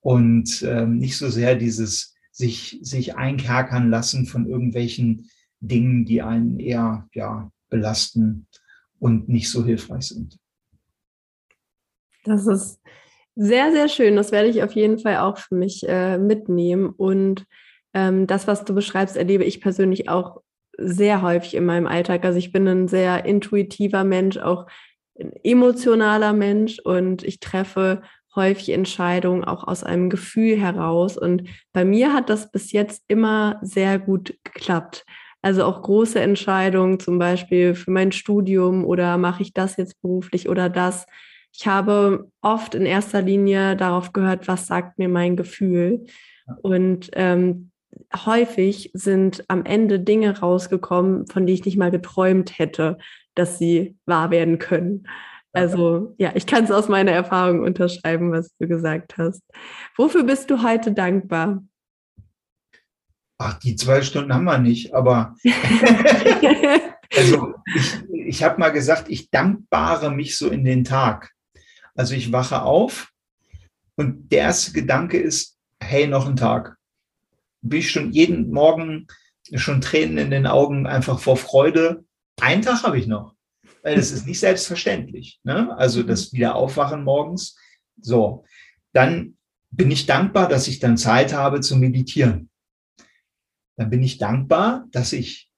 und 0.00 0.62
ähm, 0.62 0.98
nicht 0.98 1.16
so 1.16 1.28
sehr 1.28 1.56
dieses 1.56 2.14
sich, 2.30 2.78
sich 2.82 3.16
einkerkern 3.16 3.90
lassen 3.90 4.26
von 4.26 4.48
irgendwelchen 4.48 5.28
Dingen, 5.60 6.04
die 6.04 6.22
einen 6.22 6.58
eher 6.58 7.08
ja, 7.12 7.50
belasten 7.68 8.46
und 8.98 9.28
nicht 9.28 9.50
so 9.50 9.64
hilfreich 9.64 10.08
sind. 10.08 10.38
Das 12.24 12.46
ist 12.46 12.80
sehr, 13.34 13.72
sehr 13.72 13.88
schön. 13.88 14.16
Das 14.16 14.32
werde 14.32 14.48
ich 14.48 14.62
auf 14.62 14.72
jeden 14.72 14.98
Fall 14.98 15.18
auch 15.18 15.38
für 15.38 15.54
mich 15.54 15.86
äh, 15.88 16.18
mitnehmen. 16.18 16.90
Und 16.90 17.46
ähm, 17.94 18.26
das, 18.26 18.46
was 18.46 18.64
du 18.64 18.74
beschreibst, 18.74 19.16
erlebe 19.16 19.44
ich 19.44 19.60
persönlich 19.60 20.08
auch 20.08 20.42
sehr 20.80 21.22
häufig 21.22 21.54
in 21.54 21.64
meinem 21.66 21.86
Alltag. 21.86 22.24
Also 22.24 22.38
ich 22.38 22.52
bin 22.52 22.66
ein 22.66 22.88
sehr 22.88 23.24
intuitiver 23.24 24.04
Mensch, 24.04 24.38
auch 24.38 24.66
ein 25.18 25.32
emotionaler 25.44 26.32
Mensch 26.32 26.78
und 26.78 27.22
ich 27.22 27.40
treffe 27.40 28.02
häufig 28.34 28.70
Entscheidungen 28.70 29.44
auch 29.44 29.66
aus 29.66 29.84
einem 29.84 30.08
Gefühl 30.08 30.56
heraus. 30.56 31.18
Und 31.18 31.44
bei 31.72 31.84
mir 31.84 32.12
hat 32.12 32.30
das 32.30 32.50
bis 32.50 32.72
jetzt 32.72 33.02
immer 33.08 33.58
sehr 33.62 33.98
gut 33.98 34.34
geklappt. 34.44 35.04
Also 35.42 35.64
auch 35.64 35.82
große 35.82 36.20
Entscheidungen, 36.20 37.00
zum 37.00 37.18
Beispiel 37.18 37.74
für 37.74 37.90
mein 37.90 38.12
Studium 38.12 38.84
oder 38.84 39.16
mache 39.18 39.42
ich 39.42 39.52
das 39.52 39.76
jetzt 39.76 40.00
beruflich 40.02 40.48
oder 40.48 40.68
das. 40.68 41.06
Ich 41.52 41.66
habe 41.66 42.30
oft 42.42 42.74
in 42.74 42.86
erster 42.86 43.22
Linie 43.22 43.74
darauf 43.74 44.12
gehört, 44.12 44.46
was 44.48 44.66
sagt 44.66 44.98
mir 44.98 45.08
mein 45.08 45.36
Gefühl. 45.36 46.06
Und 46.62 47.10
ähm, 47.14 47.69
häufig 48.14 48.90
sind 48.94 49.44
am 49.48 49.64
Ende 49.64 50.00
Dinge 50.00 50.38
rausgekommen, 50.38 51.26
von 51.26 51.46
denen 51.46 51.54
ich 51.54 51.64
nicht 51.64 51.76
mal 51.76 51.90
geträumt 51.90 52.58
hätte, 52.58 52.98
dass 53.34 53.58
sie 53.58 53.96
wahr 54.06 54.30
werden 54.30 54.58
können. 54.58 55.06
Also 55.52 56.14
ja, 56.18 56.32
ich 56.34 56.46
kann 56.46 56.64
es 56.64 56.70
aus 56.70 56.88
meiner 56.88 57.12
Erfahrung 57.12 57.60
unterschreiben, 57.60 58.30
was 58.30 58.54
du 58.58 58.68
gesagt 58.68 59.18
hast. 59.18 59.42
Wofür 59.96 60.22
bist 60.22 60.50
du 60.50 60.62
heute 60.62 60.92
dankbar? 60.92 61.64
Ach, 63.38 63.58
die 63.58 63.74
zwei 63.74 64.02
Stunden 64.02 64.32
haben 64.34 64.44
wir 64.44 64.58
nicht, 64.58 64.94
aber 64.94 65.34
also 67.16 67.54
ich, 67.74 67.94
ich 68.12 68.42
habe 68.44 68.60
mal 68.60 68.68
gesagt, 68.68 69.08
ich 69.08 69.30
dankbare 69.30 70.10
mich 70.10 70.36
so 70.36 70.48
in 70.48 70.64
den 70.64 70.84
Tag. 70.84 71.32
Also 71.94 72.14
ich 72.14 72.32
wache 72.32 72.62
auf 72.62 73.10
und 73.96 74.30
der 74.30 74.40
erste 74.40 74.72
Gedanke 74.72 75.18
ist, 75.18 75.58
hey, 75.82 76.06
noch 76.06 76.28
ein 76.28 76.36
Tag. 76.36 76.76
Bin 77.62 77.80
ich 77.80 77.90
schon 77.90 78.12
jeden 78.12 78.50
Morgen 78.50 79.06
schon 79.54 79.80
Tränen 79.80 80.18
in 80.18 80.30
den 80.30 80.46
Augen 80.46 80.86
einfach 80.86 81.18
vor 81.18 81.36
Freude. 81.36 82.04
Einen 82.40 82.62
Tag 82.62 82.82
habe 82.84 82.98
ich 82.98 83.06
noch 83.06 83.34
weil 83.82 83.98
es 83.98 84.12
ist 84.12 84.26
nicht 84.26 84.40
selbstverständlich. 84.40 85.40
Ne? 85.42 85.76
Also 85.76 86.02
mhm. 86.02 86.08
das 86.08 86.32
Wiederaufwachen 86.32 87.04
morgens. 87.04 87.56
So, 88.00 88.44
dann 88.92 89.36
bin 89.70 89.90
ich 89.90 90.06
dankbar, 90.06 90.48
dass 90.48 90.68
ich 90.68 90.78
dann 90.78 90.96
Zeit 90.96 91.32
habe 91.32 91.60
zu 91.60 91.76
meditieren. 91.76 92.50
Dann 93.76 93.90
bin 93.90 94.02
ich 94.02 94.18
dankbar, 94.18 94.86
dass 94.90 95.12
ich 95.12 95.50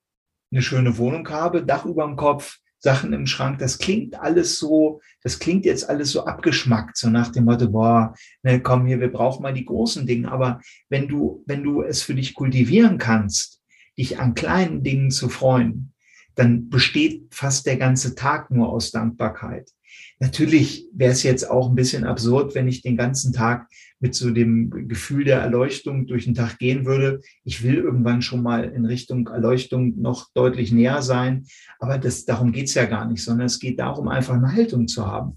eine 0.53 0.63
schöne 0.63 0.99
Wohnung 0.99 1.29
habe, 1.29 1.65
Dach 1.65 1.87
über 1.87 2.07
dem 2.07 2.17
Kopf, 2.17 2.59
Sachen 2.83 3.13
im 3.13 3.27
Schrank. 3.27 3.61
Das 3.61 3.79
klingt 3.79 4.21
alles 4.21 4.59
so, 4.59 5.01
das 5.23 5.39
klingt 5.39 5.65
jetzt 5.65 5.89
alles 5.89 6.11
so 6.11 6.27
abgeschmackt, 6.27 6.97
so 6.97 7.09
nach 7.09 7.31
dem 7.31 7.45
Motto, 7.45 7.71
boah, 7.71 8.15
ne, 8.43 8.61
komm 8.61 8.87
hier, 8.87 9.01
wir 9.01 9.13
brauchen 9.13 9.43
mal 9.43 9.55
die 9.55 9.65
großen 9.65 10.05
Dinge. 10.05 10.31
Aber 10.31 10.61
wenn 10.89 11.07
du, 11.07 11.45
wenn 11.47 11.63
du 11.63 11.83
es 11.83 12.03
für 12.03 12.15
dich 12.15 12.35
kultivieren 12.35 12.99
kannst, 12.99 13.61
dich 13.97 14.19
an 14.19 14.35
kleinen 14.35 14.83
Dingen 14.83 15.11
zu 15.13 15.29
freuen, 15.29 15.93
dann 16.35 16.71
besteht 16.71 17.27
fast 17.31 17.67
der 17.67 17.77
ganze 17.77 18.15
Tag 18.17 18.51
nur 18.51 18.71
aus 18.71 18.91
Dankbarkeit. 18.91 19.71
Natürlich 20.19 20.87
wäre 20.95 21.13
es 21.13 21.23
jetzt 21.23 21.51
auch 21.51 21.69
ein 21.69 21.75
bisschen 21.75 22.05
absurd, 22.05 22.55
wenn 22.55 22.69
ich 22.69 22.83
den 22.83 22.97
ganzen 22.97 23.33
Tag 23.33 23.67
mit 23.99 24.15
so 24.15 24.31
dem 24.31 24.89
Gefühl 24.89 25.25
der 25.25 25.41
Erleuchtung 25.41 26.07
durch 26.07 26.25
den 26.25 26.35
Tag 26.35 26.59
gehen 26.59 26.87
würde. 26.87 27.21
Ich 27.45 27.63
will 27.63 27.77
irgendwann 27.77 28.23
schon 28.23 28.43
mal 28.43 28.65
in 28.65 28.85
Richtung 28.85 29.29
Erleuchtung 29.29 30.01
noch 30.01 30.29
deutlich 30.35 30.73
näher 30.73 31.03
sein. 31.03 31.45
Aber 31.79 31.99
das, 31.99 32.25
darum 32.25 32.53
geht's 32.53 32.75
ja 32.75 32.85
gar 32.87 33.09
nicht, 33.09 33.23
sondern 33.23 33.47
es 33.47 33.59
geht 33.59 33.79
darum, 33.79 34.09
einfach 34.09 34.35
eine 34.35 34.53
Haltung 34.53 34.89
zu 34.89 35.07
haben. 35.07 35.37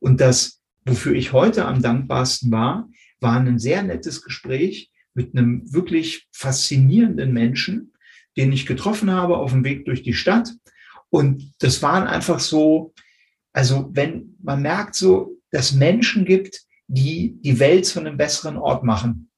Und 0.00 0.20
das, 0.20 0.60
wofür 0.84 1.14
ich 1.14 1.32
heute 1.32 1.64
am 1.64 1.80
dankbarsten 1.80 2.50
war, 2.50 2.88
war 3.20 3.38
ein 3.38 3.58
sehr 3.58 3.82
nettes 3.82 4.22
Gespräch 4.22 4.90
mit 5.14 5.36
einem 5.36 5.72
wirklich 5.72 6.28
faszinierenden 6.32 7.32
Menschen, 7.32 7.92
den 8.36 8.52
ich 8.52 8.66
getroffen 8.66 9.10
habe 9.10 9.36
auf 9.36 9.52
dem 9.52 9.64
Weg 9.64 9.84
durch 9.84 10.02
die 10.02 10.14
Stadt. 10.14 10.52
Und 11.10 11.52
das 11.58 11.82
waren 11.82 12.06
einfach 12.06 12.40
so, 12.40 12.94
also 13.52 13.90
wenn 13.92 14.36
man 14.42 14.62
merkt 14.62 14.94
so, 14.94 15.36
dass 15.50 15.72
Menschen 15.72 16.24
gibt, 16.24 16.62
die 16.86 17.36
die 17.40 17.58
Welt 17.58 17.86
zu 17.86 18.00
einem 18.00 18.16
besseren 18.16 18.56
Ort 18.56 18.84
machen, 18.84 19.30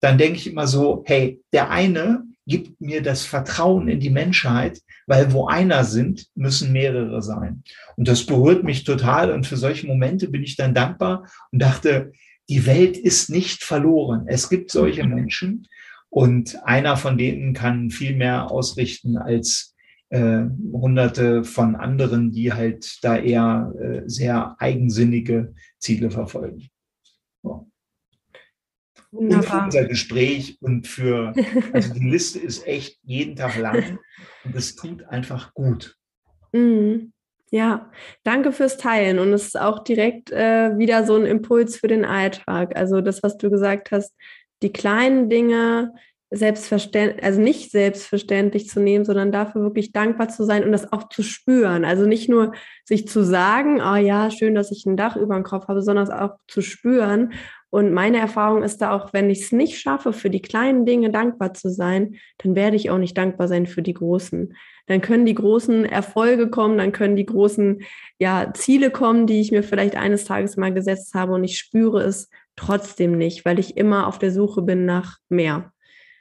dann 0.00 0.18
denke 0.18 0.38
ich 0.38 0.46
immer 0.46 0.66
so, 0.66 1.02
hey, 1.06 1.40
der 1.52 1.70
eine 1.70 2.24
gibt 2.46 2.80
mir 2.80 3.02
das 3.02 3.24
Vertrauen 3.24 3.88
in 3.88 4.00
die 4.00 4.10
Menschheit, 4.10 4.80
weil 5.06 5.32
wo 5.32 5.46
einer 5.46 5.84
sind, 5.84 6.26
müssen 6.34 6.72
mehrere 6.72 7.22
sein. 7.22 7.62
Und 7.96 8.08
das 8.08 8.26
berührt 8.26 8.64
mich 8.64 8.84
total. 8.84 9.30
Und 9.30 9.46
für 9.46 9.56
solche 9.56 9.86
Momente 9.86 10.28
bin 10.28 10.42
ich 10.42 10.56
dann 10.56 10.74
dankbar 10.74 11.28
und 11.52 11.62
dachte, 11.62 12.12
die 12.48 12.66
Welt 12.66 12.96
ist 12.96 13.30
nicht 13.30 13.62
verloren. 13.62 14.24
Es 14.26 14.48
gibt 14.48 14.70
solche 14.70 15.04
Menschen 15.06 15.68
und 16.10 16.62
einer 16.64 16.96
von 16.96 17.16
denen 17.16 17.54
kann 17.54 17.90
viel 17.90 18.16
mehr 18.16 18.50
ausrichten 18.50 19.16
als 19.16 19.71
äh, 20.12 20.44
hunderte 20.72 21.42
von 21.42 21.74
anderen, 21.74 22.32
die 22.32 22.52
halt 22.52 22.98
da 23.02 23.16
eher 23.16 23.72
äh, 23.80 24.02
sehr 24.06 24.56
eigensinnige 24.58 25.54
Ziele 25.78 26.10
verfolgen. 26.10 26.68
So. 27.42 27.70
Und 29.10 29.44
für 29.44 29.58
unser 29.58 29.84
Gespräch 29.86 30.58
und 30.60 30.86
für, 30.86 31.32
also 31.72 31.94
die 31.94 32.08
Liste 32.08 32.38
ist 32.38 32.66
echt 32.66 32.98
jeden 33.02 33.36
Tag 33.36 33.58
lang 33.58 33.98
und 34.44 34.54
es 34.54 34.76
tut 34.76 35.02
einfach 35.04 35.54
gut. 35.54 35.96
Mhm. 36.52 37.12
Ja, 37.50 37.90
danke 38.22 38.52
fürs 38.52 38.78
Teilen. 38.78 39.18
Und 39.18 39.32
es 39.32 39.48
ist 39.48 39.60
auch 39.60 39.84
direkt 39.84 40.30
äh, 40.30 40.76
wieder 40.78 41.06
so 41.06 41.16
ein 41.16 41.26
Impuls 41.26 41.76
für 41.76 41.88
den 41.88 42.04
Alltag. 42.04 42.76
Also 42.76 43.00
das, 43.02 43.22
was 43.22 43.36
du 43.36 43.50
gesagt 43.50 43.90
hast, 43.90 44.14
die 44.62 44.72
kleinen 44.72 45.28
Dinge 45.28 45.92
selbstverständlich, 46.32 47.22
also 47.22 47.40
nicht 47.40 47.70
selbstverständlich 47.70 48.68
zu 48.68 48.80
nehmen, 48.80 49.04
sondern 49.04 49.32
dafür 49.32 49.62
wirklich 49.62 49.92
dankbar 49.92 50.28
zu 50.28 50.44
sein 50.44 50.64
und 50.64 50.72
das 50.72 50.90
auch 50.92 51.08
zu 51.10 51.22
spüren. 51.22 51.84
Also 51.84 52.06
nicht 52.06 52.28
nur 52.28 52.52
sich 52.84 53.06
zu 53.06 53.22
sagen, 53.22 53.80
oh 53.80 53.96
ja, 53.96 54.30
schön, 54.30 54.54
dass 54.54 54.72
ich 54.72 54.86
ein 54.86 54.96
Dach 54.96 55.16
über 55.16 55.34
dem 55.34 55.44
Kopf 55.44 55.68
habe, 55.68 55.82
sondern 55.82 56.04
es 56.04 56.10
auch 56.10 56.36
zu 56.48 56.62
spüren. 56.62 57.32
Und 57.68 57.92
meine 57.92 58.18
Erfahrung 58.18 58.62
ist 58.62 58.78
da 58.82 58.92
auch, 58.92 59.12
wenn 59.12 59.30
ich 59.30 59.42
es 59.42 59.52
nicht 59.52 59.78
schaffe, 59.78 60.12
für 60.12 60.30
die 60.30 60.42
kleinen 60.42 60.86
Dinge 60.86 61.10
dankbar 61.10 61.54
zu 61.54 61.70
sein, 61.70 62.16
dann 62.38 62.54
werde 62.54 62.76
ich 62.76 62.90
auch 62.90 62.98
nicht 62.98 63.16
dankbar 63.16 63.48
sein 63.48 63.66
für 63.66 63.82
die 63.82 63.94
großen. 63.94 64.54
Dann 64.86 65.00
können 65.00 65.26
die 65.26 65.34
großen 65.34 65.84
Erfolge 65.84 66.50
kommen, 66.50 66.78
dann 66.78 66.92
können 66.92 67.16
die 67.16 67.26
großen 67.26 67.82
ja, 68.18 68.52
Ziele 68.54 68.90
kommen, 68.90 69.26
die 69.26 69.40
ich 69.40 69.52
mir 69.52 69.62
vielleicht 69.62 69.96
eines 69.96 70.24
Tages 70.24 70.56
mal 70.56 70.72
gesetzt 70.72 71.14
habe 71.14 71.32
und 71.32 71.44
ich 71.44 71.58
spüre 71.58 72.02
es 72.02 72.30
trotzdem 72.56 73.16
nicht, 73.16 73.44
weil 73.44 73.58
ich 73.58 73.76
immer 73.76 74.06
auf 74.06 74.18
der 74.18 74.32
Suche 74.32 74.62
bin 74.62 74.84
nach 74.84 75.18
mehr. 75.28 75.72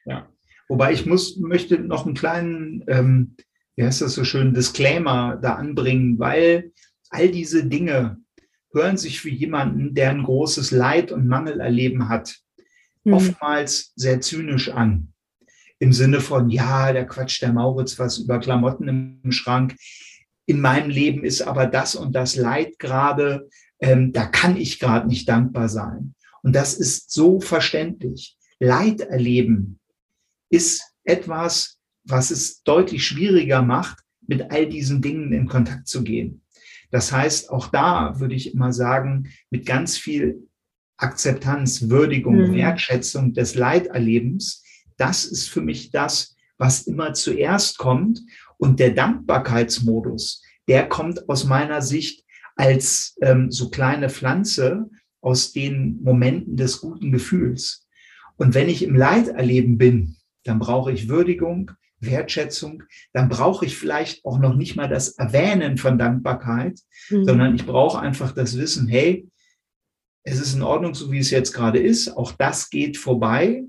Ja. 0.05 0.27
Wobei 0.71 0.93
ich 0.93 1.05
muss, 1.05 1.37
möchte 1.37 1.79
noch 1.79 2.05
einen 2.05 2.15
kleinen, 2.15 2.83
ähm, 2.87 3.35
wie 3.75 3.83
heißt 3.83 4.01
das 4.01 4.13
so 4.13 4.23
schön, 4.23 4.53
Disclaimer 4.53 5.37
da 5.41 5.55
anbringen, 5.55 6.17
weil 6.17 6.71
all 7.09 7.29
diese 7.29 7.65
Dinge 7.65 8.17
hören 8.73 8.95
sich 8.95 9.19
für 9.19 9.29
jemanden, 9.29 9.93
der 9.95 10.11
ein 10.11 10.23
großes 10.23 10.71
Leid 10.71 11.11
und 11.11 11.27
Mangel 11.27 11.59
erleben 11.59 12.07
hat, 12.07 12.37
mhm. 13.03 13.13
oftmals 13.13 13.91
sehr 13.97 14.21
zynisch 14.21 14.69
an. 14.69 15.11
Im 15.79 15.91
Sinne 15.91 16.21
von, 16.21 16.49
ja, 16.49 16.93
der 16.93 17.05
Quatsch 17.05 17.41
der 17.41 17.51
Mauritz 17.51 17.99
was 17.99 18.19
über 18.19 18.39
Klamotten 18.39 18.87
im 18.87 19.31
Schrank. 19.33 19.75
In 20.45 20.61
meinem 20.61 20.89
Leben 20.89 21.25
ist 21.25 21.41
aber 21.41 21.65
das 21.65 21.95
und 21.95 22.13
das 22.13 22.37
Leid 22.37 22.79
gerade, 22.79 23.49
ähm, 23.81 24.13
da 24.13 24.25
kann 24.25 24.55
ich 24.55 24.79
gerade 24.79 25.09
nicht 25.09 25.27
dankbar 25.27 25.67
sein. 25.67 26.15
Und 26.43 26.55
das 26.55 26.75
ist 26.75 27.11
so 27.11 27.41
verständlich. 27.41 28.37
Leid 28.59 29.01
erleben 29.01 29.80
ist 30.51 30.83
etwas, 31.03 31.79
was 32.03 32.29
es 32.29 32.61
deutlich 32.61 33.05
schwieriger 33.05 33.63
macht, 33.63 33.99
mit 34.27 34.51
all 34.51 34.67
diesen 34.67 35.01
Dingen 35.01 35.33
in 35.33 35.47
Kontakt 35.47 35.87
zu 35.87 36.03
gehen. 36.03 36.43
Das 36.91 37.11
heißt, 37.11 37.49
auch 37.49 37.67
da 37.67 38.19
würde 38.19 38.35
ich 38.35 38.53
immer 38.53 38.71
sagen, 38.73 39.29
mit 39.49 39.65
ganz 39.65 39.97
viel 39.97 40.47
Akzeptanz, 40.97 41.89
Würdigung, 41.89 42.49
mhm. 42.49 42.53
Wertschätzung 42.53 43.33
des 43.33 43.55
Leiterlebens, 43.55 44.63
das 44.97 45.25
ist 45.25 45.49
für 45.49 45.61
mich 45.61 45.89
das, 45.89 46.35
was 46.57 46.85
immer 46.85 47.13
zuerst 47.13 47.79
kommt. 47.79 48.21
Und 48.57 48.79
der 48.79 48.91
Dankbarkeitsmodus, 48.91 50.43
der 50.67 50.87
kommt 50.87 51.27
aus 51.27 51.45
meiner 51.45 51.81
Sicht 51.81 52.23
als 52.55 53.17
ähm, 53.21 53.49
so 53.49 53.71
kleine 53.71 54.09
Pflanze 54.09 54.89
aus 55.21 55.53
den 55.53 55.99
Momenten 56.03 56.57
des 56.57 56.81
guten 56.81 57.11
Gefühls. 57.11 57.87
Und 58.37 58.53
wenn 58.53 58.69
ich 58.69 58.83
im 58.83 58.95
Leiterleben 58.95 59.79
bin, 59.79 60.17
dann 60.43 60.59
brauche 60.59 60.91
ich 60.91 61.09
Würdigung, 61.09 61.71
Wertschätzung, 61.99 62.83
dann 63.13 63.29
brauche 63.29 63.65
ich 63.65 63.77
vielleicht 63.77 64.25
auch 64.25 64.39
noch 64.39 64.55
nicht 64.55 64.75
mal 64.75 64.89
das 64.89 65.09
Erwähnen 65.17 65.77
von 65.77 65.97
Dankbarkeit, 65.97 66.79
mhm. 67.09 67.25
sondern 67.25 67.55
ich 67.55 67.65
brauche 67.65 67.99
einfach 67.99 68.31
das 68.31 68.57
Wissen, 68.57 68.87
hey, 68.87 69.27
es 70.23 70.39
ist 70.39 70.53
in 70.53 70.61
Ordnung, 70.61 70.93
so 70.93 71.11
wie 71.11 71.19
es 71.19 71.31
jetzt 71.31 71.53
gerade 71.53 71.79
ist, 71.79 72.09
auch 72.09 72.31
das 72.33 72.69
geht 72.69 72.97
vorbei 72.97 73.63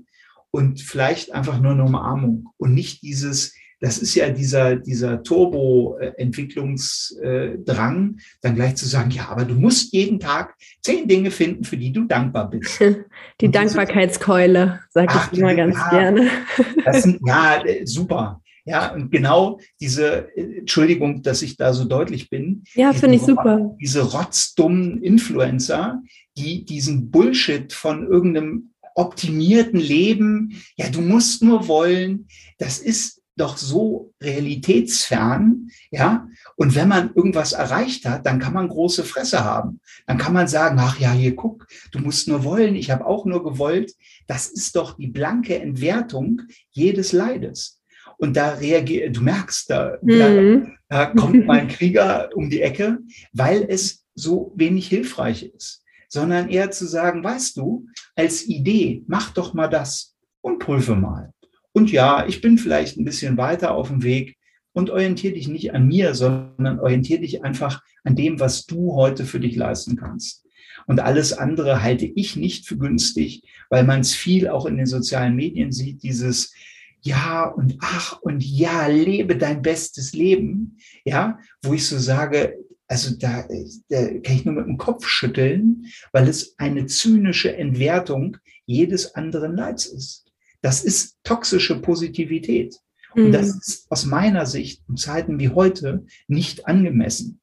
und 0.51 0.81
vielleicht 0.81 1.33
einfach 1.33 1.59
nur 1.59 1.71
eine 1.71 1.83
Umarmung 1.83 2.49
und 2.57 2.73
nicht 2.73 3.01
dieses, 3.01 3.55
das 3.83 3.97
ist 3.97 4.15
ja 4.15 4.29
dieser, 4.29 4.77
dieser 4.77 5.21
Turbo-Entwicklungsdrang, 5.23 8.17
dann 8.41 8.55
gleich 8.55 8.75
zu 8.75 8.87
sagen, 8.87 9.11
ja, 9.11 9.27
aber 9.27 9.43
du 9.43 9.55
musst 9.55 9.91
jeden 9.91 10.21
Tag 10.21 10.55
zehn 10.81 11.05
Dinge 11.05 11.31
finden, 11.31 11.65
für 11.65 11.75
die 11.75 11.91
du 11.91 12.05
dankbar 12.05 12.49
bist. 12.49 12.79
Die 13.41 13.47
und 13.47 13.55
Dankbarkeitskeule, 13.55 14.79
sage 14.89 15.13
ich 15.33 15.37
immer 15.37 15.53
ganz 15.53 15.75
ja, 15.75 15.89
gerne. 15.89 16.29
Sind, 16.93 17.19
ja, 17.27 17.61
äh, 17.61 17.85
super. 17.85 18.41
Ja, 18.63 18.93
und 18.93 19.11
genau 19.11 19.59
diese, 19.81 20.29
äh, 20.37 20.59
Entschuldigung, 20.59 21.21
dass 21.21 21.41
ich 21.41 21.57
da 21.57 21.73
so 21.73 21.83
deutlich 21.83 22.29
bin. 22.29 22.63
Ja, 22.75 22.93
finde 22.93 23.17
ich 23.17 23.23
super. 23.23 23.75
Diese 23.81 24.13
rotzdummen 24.13 25.03
Influencer, 25.03 26.01
die 26.37 26.63
diesen 26.63 27.11
Bullshit 27.11 27.73
von 27.73 28.07
irgendeinem 28.07 28.71
optimierten 28.95 29.81
Leben, 29.81 30.63
ja, 30.77 30.87
du 30.87 31.01
musst 31.01 31.43
nur 31.43 31.67
wollen, 31.67 32.27
das 32.59 32.79
ist 32.79 33.19
doch 33.35 33.57
so 33.57 34.13
realitätsfern, 34.21 35.69
ja. 35.91 36.27
Und 36.55 36.75
wenn 36.75 36.87
man 36.87 37.13
irgendwas 37.15 37.53
erreicht 37.53 38.05
hat, 38.05 38.25
dann 38.25 38.39
kann 38.39 38.53
man 38.53 38.67
große 38.67 39.03
Fresse 39.03 39.43
haben. 39.43 39.79
Dann 40.05 40.17
kann 40.17 40.33
man 40.33 40.47
sagen, 40.47 40.77
ach 40.79 40.99
ja, 40.99 41.11
hier 41.11 41.35
guck, 41.35 41.67
du 41.91 41.99
musst 41.99 42.27
nur 42.27 42.43
wollen, 42.43 42.75
ich 42.75 42.91
habe 42.91 43.05
auch 43.05 43.25
nur 43.25 43.43
gewollt. 43.43 43.93
Das 44.27 44.47
ist 44.47 44.75
doch 44.75 44.97
die 44.97 45.07
blanke 45.07 45.59
Entwertung 45.59 46.41
jedes 46.71 47.11
Leides. 47.11 47.79
Und 48.17 48.37
da 48.37 48.51
reagiert, 48.51 49.15
du 49.17 49.21
merkst, 49.21 49.69
da, 49.69 49.97
mhm. 50.01 50.77
da, 50.89 51.05
da 51.05 51.05
kommt 51.07 51.45
mein 51.45 51.67
Krieger 51.67 52.29
um 52.35 52.49
die 52.49 52.61
Ecke, 52.61 52.99
weil 53.31 53.65
es 53.67 54.05
so 54.15 54.53
wenig 54.55 54.87
hilfreich 54.87 55.43
ist, 55.43 55.81
sondern 56.07 56.49
eher 56.49 56.69
zu 56.69 56.85
sagen, 56.85 57.23
weißt 57.23 57.57
du, 57.57 57.87
als 58.15 58.47
Idee, 58.47 59.03
mach 59.07 59.31
doch 59.31 59.53
mal 59.53 59.67
das 59.67 60.15
und 60.41 60.59
prüfe 60.59 60.95
mal. 60.95 61.33
Und 61.73 61.91
ja, 61.91 62.25
ich 62.27 62.41
bin 62.41 62.57
vielleicht 62.57 62.97
ein 62.97 63.05
bisschen 63.05 63.37
weiter 63.37 63.73
auf 63.73 63.89
dem 63.89 64.03
Weg 64.03 64.37
und 64.73 64.89
orientiere 64.89 65.33
dich 65.33 65.47
nicht 65.47 65.73
an 65.73 65.87
mir, 65.87 66.13
sondern 66.13 66.79
orientiere 66.79 67.21
dich 67.21 67.43
einfach 67.43 67.81
an 68.03 68.15
dem, 68.15 68.39
was 68.39 68.65
du 68.65 68.93
heute 68.93 69.25
für 69.25 69.39
dich 69.39 69.55
leisten 69.55 69.95
kannst. 69.95 70.45
Und 70.85 70.99
alles 70.99 71.33
andere 71.33 71.81
halte 71.81 72.05
ich 72.05 72.35
nicht 72.35 72.67
für 72.67 72.77
günstig, 72.77 73.43
weil 73.69 73.83
man 73.83 74.01
es 74.01 74.13
viel 74.13 74.47
auch 74.47 74.65
in 74.65 74.77
den 74.77 74.85
sozialen 74.85 75.35
Medien 75.35 75.71
sieht, 75.71 76.03
dieses 76.03 76.53
ja 77.01 77.45
und 77.45 77.77
ach 77.81 78.19
und 78.21 78.43
ja, 78.43 78.87
lebe 78.87 79.37
dein 79.37 79.61
bestes 79.61 80.13
Leben, 80.13 80.77
ja, 81.05 81.37
wo 81.61 81.73
ich 81.73 81.85
so 81.85 81.97
sage, 81.97 82.57
also 82.87 83.15
da, 83.17 83.45
da 83.89 84.07
kann 84.19 84.35
ich 84.35 84.45
nur 84.45 84.55
mit 84.55 84.67
dem 84.67 84.77
Kopf 84.77 85.07
schütteln, 85.07 85.85
weil 86.11 86.27
es 86.27 86.55
eine 86.57 86.85
zynische 86.85 87.55
Entwertung 87.55 88.37
jedes 88.65 89.15
anderen 89.15 89.55
Leids 89.55 89.85
ist. 89.85 90.22
Das 90.63 90.83
ist 90.83 91.17
toxische 91.23 91.79
Positivität. 91.79 92.75
Und 93.15 93.31
das 93.31 93.53
mhm. 93.53 93.59
ist 93.59 93.85
aus 93.91 94.05
meiner 94.05 94.47
Sicht 94.47 94.81
in 94.89 94.97
Zeiten 94.97 95.39
wie 95.39 95.49
heute 95.49 96.05
nicht 96.27 96.67
angemessen. 96.67 97.39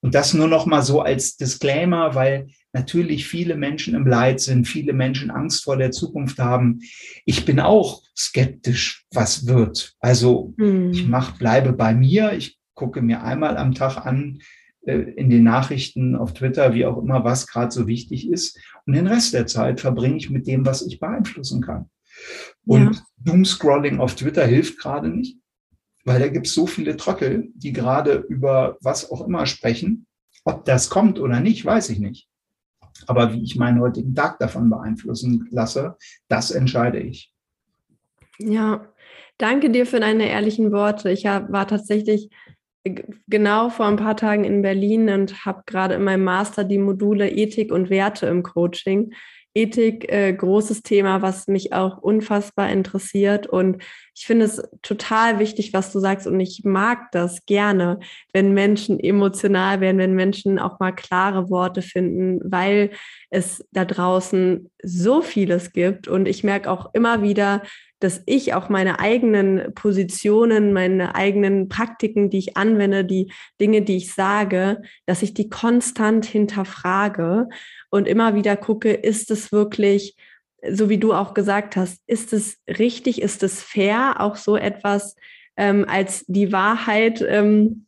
Und 0.00 0.14
das 0.14 0.34
nur 0.34 0.48
noch 0.48 0.66
mal 0.66 0.82
so 0.82 1.00
als 1.00 1.38
Disclaimer, 1.38 2.14
weil 2.14 2.48
natürlich 2.74 3.26
viele 3.26 3.56
Menschen 3.56 3.94
im 3.94 4.06
Leid 4.06 4.40
sind, 4.40 4.68
viele 4.68 4.92
Menschen 4.92 5.30
Angst 5.30 5.64
vor 5.64 5.78
der 5.78 5.92
Zukunft 5.92 6.38
haben. 6.38 6.80
Ich 7.24 7.46
bin 7.46 7.60
auch 7.60 8.02
skeptisch, 8.14 9.06
was 9.12 9.46
wird. 9.46 9.94
Also 10.00 10.52
mhm. 10.58 10.90
ich 10.90 11.06
mach, 11.06 11.38
bleibe 11.38 11.72
bei 11.72 11.94
mir. 11.94 12.32
Ich 12.34 12.58
gucke 12.74 13.00
mir 13.00 13.22
einmal 13.22 13.56
am 13.56 13.74
Tag 13.74 14.04
an, 14.04 14.40
äh, 14.82 14.96
in 14.96 15.30
den 15.30 15.44
Nachrichten 15.44 16.16
auf 16.16 16.34
Twitter, 16.34 16.74
wie 16.74 16.84
auch 16.84 16.98
immer, 16.98 17.24
was 17.24 17.46
gerade 17.46 17.70
so 17.70 17.86
wichtig 17.86 18.28
ist. 18.28 18.60
Und 18.84 18.94
den 18.94 19.06
Rest 19.06 19.32
der 19.32 19.46
Zeit 19.46 19.80
verbringe 19.80 20.16
ich 20.16 20.28
mit 20.28 20.46
dem, 20.46 20.66
was 20.66 20.84
ich 20.84 21.00
beeinflussen 21.00 21.62
kann. 21.62 21.88
Und 22.66 22.96
ja. 22.96 23.02
Doomscrolling 23.18 24.00
auf 24.00 24.14
Twitter 24.14 24.46
hilft 24.46 24.78
gerade 24.78 25.08
nicht, 25.08 25.38
weil 26.04 26.20
da 26.20 26.28
gibt 26.28 26.46
es 26.46 26.54
so 26.54 26.66
viele 26.66 26.96
Trottel, 26.96 27.48
die 27.54 27.72
gerade 27.72 28.24
über 28.28 28.76
was 28.80 29.10
auch 29.10 29.26
immer 29.26 29.46
sprechen. 29.46 30.06
Ob 30.44 30.64
das 30.64 30.90
kommt 30.90 31.18
oder 31.18 31.40
nicht, 31.40 31.64
weiß 31.64 31.90
ich 31.90 31.98
nicht. 31.98 32.28
Aber 33.06 33.32
wie 33.32 33.42
ich 33.42 33.56
meinen 33.56 33.80
heutigen 33.80 34.14
Tag 34.14 34.38
davon 34.38 34.70
beeinflussen 34.70 35.48
lasse, 35.50 35.96
das 36.28 36.50
entscheide 36.50 37.00
ich. 37.00 37.32
Ja, 38.38 38.86
danke 39.38 39.70
dir 39.70 39.86
für 39.86 40.00
deine 40.00 40.28
ehrlichen 40.28 40.72
Worte. 40.72 41.10
Ich 41.10 41.24
war 41.24 41.66
tatsächlich 41.66 42.30
genau 43.26 43.70
vor 43.70 43.86
ein 43.86 43.96
paar 43.96 44.16
Tagen 44.16 44.44
in 44.44 44.62
Berlin 44.62 45.08
und 45.08 45.44
habe 45.46 45.62
gerade 45.66 45.94
in 45.94 46.04
meinem 46.04 46.24
Master 46.24 46.64
die 46.64 46.78
Module 46.78 47.30
Ethik 47.30 47.72
und 47.72 47.90
Werte 47.90 48.26
im 48.26 48.42
Coaching. 48.42 49.14
Ethik 49.54 50.10
äh, 50.12 50.32
großes 50.32 50.82
Thema, 50.82 51.22
was 51.22 51.46
mich 51.46 51.72
auch 51.72 51.98
unfassbar 51.98 52.70
interessiert. 52.70 53.46
Und 53.46 53.82
ich 54.16 54.26
finde 54.26 54.46
es 54.46 54.62
total 54.82 55.38
wichtig, 55.38 55.72
was 55.72 55.92
du 55.92 56.00
sagst. 56.00 56.26
Und 56.26 56.40
ich 56.40 56.62
mag 56.64 57.12
das 57.12 57.46
gerne, 57.46 58.00
wenn 58.32 58.52
Menschen 58.52 58.98
emotional 58.98 59.80
werden, 59.80 59.98
wenn 59.98 60.14
Menschen 60.14 60.58
auch 60.58 60.80
mal 60.80 60.92
klare 60.92 61.50
Worte 61.50 61.82
finden, 61.82 62.40
weil 62.44 62.90
es 63.30 63.64
da 63.70 63.84
draußen 63.84 64.70
so 64.82 65.22
vieles 65.22 65.72
gibt. 65.72 66.08
Und 66.08 66.26
ich 66.26 66.42
merke 66.42 66.70
auch 66.70 66.92
immer 66.92 67.22
wieder, 67.22 67.62
dass 68.04 68.22
ich 68.26 68.52
auch 68.52 68.68
meine 68.68 68.98
eigenen 68.98 69.72
Positionen, 69.74 70.74
meine 70.74 71.14
eigenen 71.14 71.70
Praktiken, 71.70 72.28
die 72.28 72.38
ich 72.38 72.56
anwende, 72.56 73.04
die 73.04 73.32
Dinge, 73.60 73.80
die 73.80 73.96
ich 73.96 74.12
sage, 74.12 74.82
dass 75.06 75.22
ich 75.22 75.32
die 75.32 75.48
konstant 75.48 76.26
hinterfrage 76.26 77.48
und 77.94 78.08
immer 78.08 78.34
wieder 78.34 78.56
gucke, 78.56 78.92
ist 78.92 79.30
es 79.30 79.52
wirklich, 79.52 80.16
so 80.68 80.88
wie 80.88 80.98
du 80.98 81.12
auch 81.12 81.32
gesagt 81.32 81.76
hast, 81.76 82.02
ist 82.08 82.32
es 82.32 82.58
richtig, 82.66 83.22
ist 83.22 83.44
es 83.44 83.62
fair, 83.62 84.16
auch 84.18 84.34
so 84.34 84.56
etwas 84.56 85.14
ähm, 85.56 85.84
als 85.88 86.24
die 86.26 86.50
Wahrheit 86.50 87.24
ähm, 87.24 87.86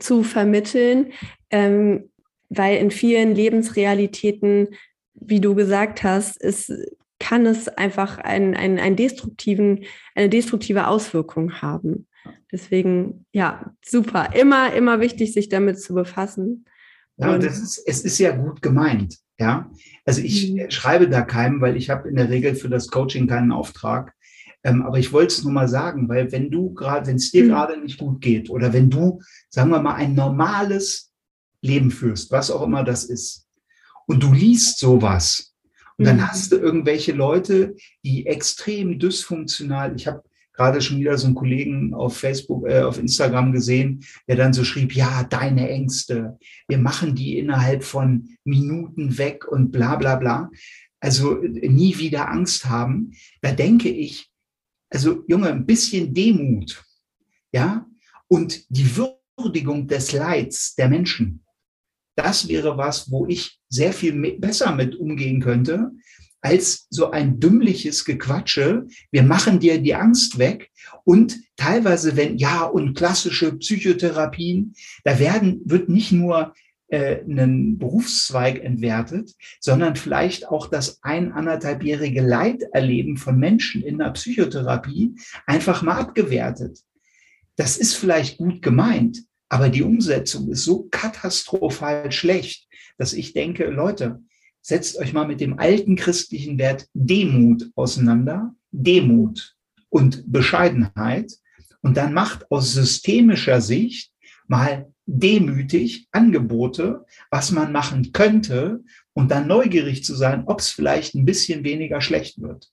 zu 0.00 0.24
vermitteln, 0.24 1.12
ähm, 1.50 2.10
weil 2.48 2.78
in 2.78 2.90
vielen 2.90 3.36
Lebensrealitäten, 3.36 4.70
wie 5.14 5.40
du 5.40 5.54
gesagt 5.54 6.02
hast, 6.02 6.36
ist, 6.42 6.72
kann 7.20 7.46
es 7.46 7.68
einfach 7.68 8.18
ein, 8.18 8.56
ein, 8.56 8.80
ein 8.80 8.96
destruktiven, 8.96 9.84
eine 10.16 10.28
destruktive 10.28 10.88
Auswirkung 10.88 11.62
haben. 11.62 12.08
Deswegen, 12.50 13.24
ja, 13.30 13.72
super. 13.86 14.34
Immer, 14.34 14.72
immer 14.72 14.98
wichtig, 14.98 15.32
sich 15.32 15.48
damit 15.48 15.80
zu 15.80 15.94
befassen. 15.94 16.64
Ja, 17.18 17.32
und 17.34 17.44
das 17.44 17.60
ist, 17.60 17.78
es 17.86 18.04
ist 18.04 18.18
ja 18.18 18.34
gut 18.34 18.60
gemeint. 18.60 19.23
Ja, 19.38 19.70
also 20.04 20.20
ich 20.20 20.52
mhm. 20.52 20.70
schreibe 20.70 21.08
da 21.08 21.22
keinem, 21.22 21.60
weil 21.60 21.76
ich 21.76 21.90
habe 21.90 22.08
in 22.08 22.16
der 22.16 22.30
Regel 22.30 22.54
für 22.54 22.68
das 22.68 22.88
Coaching 22.88 23.26
keinen 23.26 23.52
Auftrag. 23.52 24.14
Ähm, 24.62 24.82
aber 24.82 24.98
ich 24.98 25.12
wollte 25.12 25.34
es 25.34 25.44
nur 25.44 25.52
mal 25.52 25.68
sagen, 25.68 26.08
weil 26.08 26.30
wenn 26.32 26.50
du 26.50 26.72
gerade, 26.72 27.06
wenn 27.06 27.16
es 27.16 27.32
dir 27.32 27.44
mhm. 27.44 27.48
gerade 27.48 27.80
nicht 27.80 27.98
gut 27.98 28.20
geht 28.20 28.48
oder 28.48 28.72
wenn 28.72 28.90
du, 28.90 29.20
sagen 29.50 29.70
wir 29.70 29.82
mal, 29.82 29.94
ein 29.94 30.14
normales 30.14 31.12
Leben 31.60 31.90
führst, 31.90 32.30
was 32.30 32.50
auch 32.50 32.62
immer 32.62 32.84
das 32.84 33.04
ist, 33.04 33.46
und 34.06 34.22
du 34.22 34.32
liest 34.32 34.78
sowas, 34.78 35.54
und 35.96 36.06
dann 36.06 36.16
mhm. 36.16 36.28
hast 36.28 36.50
du 36.52 36.56
irgendwelche 36.56 37.12
Leute, 37.12 37.76
die 38.04 38.26
extrem 38.26 38.98
dysfunktional, 38.98 39.94
ich 39.96 40.06
habe 40.06 40.22
gerade 40.54 40.80
schon 40.80 40.98
wieder 40.98 41.18
so 41.18 41.26
einen 41.26 41.34
Kollegen 41.34 41.92
auf 41.94 42.16
Facebook, 42.16 42.66
äh, 42.68 42.82
auf 42.82 42.98
Instagram 42.98 43.52
gesehen, 43.52 44.04
der 44.28 44.36
dann 44.36 44.52
so 44.52 44.64
schrieb, 44.64 44.94
ja, 44.94 45.24
deine 45.24 45.68
Ängste, 45.68 46.38
wir 46.68 46.78
machen 46.78 47.14
die 47.14 47.38
innerhalb 47.38 47.84
von 47.84 48.28
Minuten 48.44 49.18
weg 49.18 49.46
und 49.46 49.70
bla 49.72 49.96
bla 49.96 50.16
bla. 50.16 50.50
Also 51.00 51.42
äh, 51.42 51.68
nie 51.68 51.98
wieder 51.98 52.30
Angst 52.30 52.66
haben. 52.66 53.12
Da 53.42 53.52
denke 53.52 53.88
ich, 53.88 54.30
also 54.90 55.24
Junge, 55.26 55.50
ein 55.50 55.66
bisschen 55.66 56.14
Demut, 56.14 56.84
ja, 57.52 57.86
und 58.28 58.64
die 58.68 58.88
Würdigung 58.96 59.86
des 59.88 60.12
Leids 60.12 60.74
der 60.76 60.88
Menschen. 60.88 61.44
das 62.16 62.46
wäre 62.46 62.78
was, 62.78 63.10
wo 63.10 63.26
ich 63.26 63.58
sehr 63.68 63.92
viel 63.92 64.38
besser 64.38 64.72
mit 64.74 64.94
umgehen 64.94 65.40
könnte, 65.40 65.90
als 66.44 66.86
so 66.90 67.10
ein 67.10 67.40
dümmliches 67.40 68.04
Gequatsche. 68.04 68.86
Wir 69.10 69.22
machen 69.22 69.60
dir 69.60 69.80
die 69.80 69.94
Angst 69.94 70.38
weg. 70.38 70.70
Und 71.04 71.38
teilweise, 71.56 72.16
wenn, 72.16 72.36
ja, 72.36 72.64
und 72.64 72.94
klassische 72.94 73.56
Psychotherapien, 73.56 74.74
da 75.04 75.18
werden, 75.18 75.62
wird 75.64 75.88
nicht 75.88 76.12
nur 76.12 76.52
äh, 76.88 77.22
einen 77.22 77.78
Berufszweig 77.78 78.62
entwertet, 78.62 79.32
sondern 79.58 79.96
vielleicht 79.96 80.46
auch 80.46 80.66
das 80.66 80.98
ein, 81.02 81.32
anderthalbjährige 81.32 82.20
Leiterleben 82.20 83.16
von 83.16 83.38
Menschen 83.38 83.82
in 83.82 83.96
der 83.96 84.10
Psychotherapie 84.10 85.14
einfach 85.46 85.80
mal 85.80 85.98
abgewertet. 85.98 86.78
Das 87.56 87.78
ist 87.78 87.94
vielleicht 87.94 88.36
gut 88.36 88.60
gemeint, 88.60 89.22
aber 89.48 89.70
die 89.70 89.82
Umsetzung 89.82 90.50
ist 90.50 90.64
so 90.64 90.88
katastrophal 90.90 92.12
schlecht, 92.12 92.68
dass 92.98 93.14
ich 93.14 93.32
denke, 93.32 93.64
Leute, 93.64 94.20
setzt 94.64 94.98
euch 94.98 95.12
mal 95.12 95.28
mit 95.28 95.40
dem 95.40 95.58
alten 95.58 95.94
christlichen 95.94 96.58
Wert 96.58 96.88
Demut 96.94 97.70
auseinander. 97.76 98.54
Demut 98.72 99.54
und 99.90 100.24
Bescheidenheit. 100.32 101.32
Und 101.82 101.98
dann 101.98 102.14
macht 102.14 102.50
aus 102.50 102.72
systemischer 102.72 103.60
Sicht 103.60 104.10
mal 104.48 104.90
demütig 105.06 106.08
Angebote, 106.12 107.04
was 107.30 107.52
man 107.52 107.72
machen 107.72 108.12
könnte 108.12 108.82
und 109.12 109.30
dann 109.30 109.46
neugierig 109.46 110.02
zu 110.02 110.14
sein, 110.14 110.44
ob 110.46 110.60
es 110.60 110.70
vielleicht 110.70 111.14
ein 111.14 111.26
bisschen 111.26 111.62
weniger 111.62 112.00
schlecht 112.00 112.40
wird. 112.40 112.70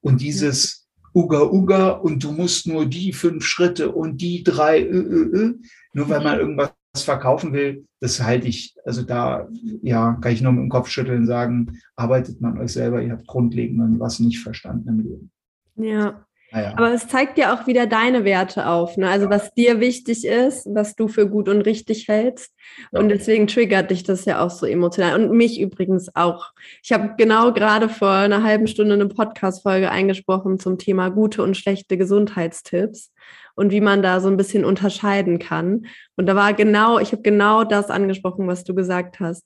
Und 0.00 0.20
dieses 0.20 0.88
Uga 1.14 1.42
Uga 1.42 1.90
und 1.90 2.22
du 2.22 2.32
musst 2.32 2.66
nur 2.66 2.84
die 2.84 3.12
fünf 3.12 3.44
Schritte 3.44 3.92
und 3.92 4.20
die 4.20 4.42
drei, 4.42 4.82
ö, 4.82 5.00
ö, 5.00 5.30
ö, 5.32 5.54
nur 5.92 6.08
weil 6.08 6.22
man 6.22 6.38
irgendwas 6.38 6.72
verkaufen 7.02 7.52
will, 7.52 7.86
das 8.00 8.22
halte 8.22 8.48
ich, 8.48 8.76
also 8.84 9.02
da, 9.02 9.48
ja, 9.82 10.12
kann 10.20 10.32
ich 10.32 10.42
nur 10.42 10.52
mit 10.52 10.62
dem 10.62 10.68
Kopf 10.68 10.88
schütteln 10.88 11.26
sagen, 11.26 11.78
arbeitet 11.96 12.40
man 12.40 12.58
euch 12.58 12.72
selber, 12.72 13.02
ihr 13.02 13.12
habt 13.12 13.26
grundlegend 13.26 13.98
was 14.00 14.20
nicht 14.20 14.40
verstanden 14.40 14.88
im 14.88 15.00
Leben. 15.00 15.30
Ja. 15.76 16.24
Naja. 16.50 16.72
Aber 16.76 16.94
es 16.94 17.08
zeigt 17.08 17.36
ja 17.36 17.54
auch 17.54 17.66
wieder 17.66 17.86
deine 17.86 18.24
Werte 18.24 18.66
auf, 18.68 18.96
ne? 18.96 19.08
also 19.08 19.28
was 19.28 19.52
dir 19.52 19.80
wichtig 19.80 20.24
ist, 20.24 20.66
was 20.72 20.96
du 20.96 21.06
für 21.06 21.28
gut 21.28 21.48
und 21.48 21.60
richtig 21.62 22.08
hältst. 22.08 22.54
Ja. 22.90 23.00
Und 23.00 23.10
deswegen 23.10 23.46
triggert 23.46 23.90
dich 23.90 24.02
das 24.02 24.24
ja 24.24 24.40
auch 24.40 24.50
so 24.50 24.64
emotional. 24.64 25.20
Und 25.20 25.36
mich 25.36 25.60
übrigens 25.60 26.14
auch. 26.16 26.52
Ich 26.82 26.92
habe 26.92 27.14
genau 27.18 27.52
gerade 27.52 27.90
vor 27.90 28.10
einer 28.10 28.42
halben 28.42 28.66
Stunde 28.66 28.94
eine 28.94 29.08
Podcast-Folge 29.08 29.90
eingesprochen 29.90 30.58
zum 30.58 30.78
Thema 30.78 31.10
gute 31.10 31.42
und 31.42 31.56
schlechte 31.56 31.98
Gesundheitstipps 31.98 33.12
und 33.54 33.70
wie 33.70 33.82
man 33.82 34.02
da 34.02 34.20
so 34.20 34.28
ein 34.28 34.38
bisschen 34.38 34.64
unterscheiden 34.64 35.38
kann. 35.38 35.86
Und 36.16 36.26
da 36.26 36.34
war 36.34 36.54
genau, 36.54 36.98
ich 36.98 37.12
habe 37.12 37.22
genau 37.22 37.64
das 37.64 37.90
angesprochen, 37.90 38.46
was 38.46 38.64
du 38.64 38.74
gesagt 38.74 39.20
hast, 39.20 39.44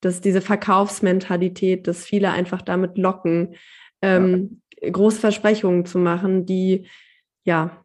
dass 0.00 0.20
diese 0.20 0.40
Verkaufsmentalität, 0.40 1.88
dass 1.88 2.04
viele 2.04 2.30
einfach 2.30 2.62
damit 2.62 2.96
locken, 2.98 3.56
ähm, 4.02 4.32
ja. 4.50 4.56
Großversprechungen 4.90 5.86
zu 5.86 5.98
machen, 5.98 6.46
die 6.46 6.86
ja 7.44 7.84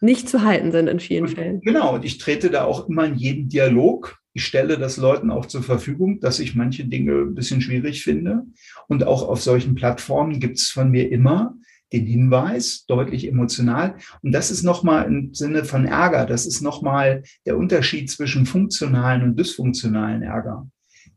nicht 0.00 0.28
zu 0.28 0.42
halten 0.42 0.72
sind 0.72 0.88
in 0.88 1.00
vielen 1.00 1.28
Fällen. 1.28 1.60
Genau, 1.60 1.94
und 1.94 2.04
ich 2.04 2.18
trete 2.18 2.50
da 2.50 2.64
auch 2.64 2.88
immer 2.88 3.04
in 3.04 3.16
jeden 3.16 3.48
Dialog. 3.48 4.18
Ich 4.32 4.44
stelle 4.44 4.78
das 4.78 4.96
Leuten 4.96 5.30
auch 5.30 5.46
zur 5.46 5.62
Verfügung, 5.62 6.20
dass 6.20 6.38
ich 6.38 6.54
manche 6.54 6.84
Dinge 6.84 7.12
ein 7.12 7.34
bisschen 7.34 7.60
schwierig 7.60 8.02
finde. 8.02 8.44
Und 8.88 9.04
auch 9.04 9.28
auf 9.28 9.42
solchen 9.42 9.74
Plattformen 9.74 10.40
gibt 10.40 10.58
es 10.58 10.70
von 10.70 10.90
mir 10.90 11.10
immer 11.10 11.54
den 11.92 12.06
Hinweis, 12.06 12.84
deutlich 12.86 13.26
emotional. 13.26 13.96
Und 14.22 14.32
das 14.32 14.50
ist 14.50 14.62
nochmal 14.62 15.06
im 15.06 15.34
Sinne 15.34 15.64
von 15.64 15.86
Ärger, 15.86 16.24
das 16.24 16.46
ist 16.46 16.60
nochmal 16.60 17.24
der 17.46 17.56
Unterschied 17.56 18.10
zwischen 18.10 18.46
funktionalen 18.46 19.22
und 19.22 19.38
dysfunktionalen 19.38 20.22
Ärger. 20.22 20.68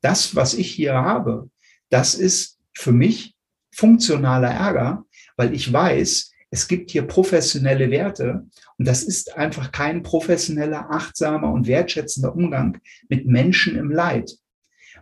Das, 0.02 0.36
was 0.36 0.56
ich 0.56 0.72
hier 0.72 0.96
habe, 0.96 1.50
das 1.90 2.16
ist 2.16 2.60
für 2.74 2.92
mich 2.92 3.33
funktionaler 3.74 4.50
Ärger, 4.50 5.06
weil 5.38 5.54
ich 5.54 5.72
weiß, 5.72 6.32
es 6.54 6.68
gibt 6.68 6.92
hier 6.92 7.02
professionelle 7.04 7.90
Werte 7.90 8.46
und 8.78 8.88
das 8.88 9.02
ist 9.04 9.36
einfach 9.36 9.72
kein 9.72 10.04
professioneller, 10.04 10.92
achtsamer 10.92 11.52
und 11.52 11.66
wertschätzender 11.66 12.36
Umgang 12.36 12.80
mit 13.10 13.26
Menschen 13.26 13.76
im 13.76 13.90
Leid. 13.90 14.32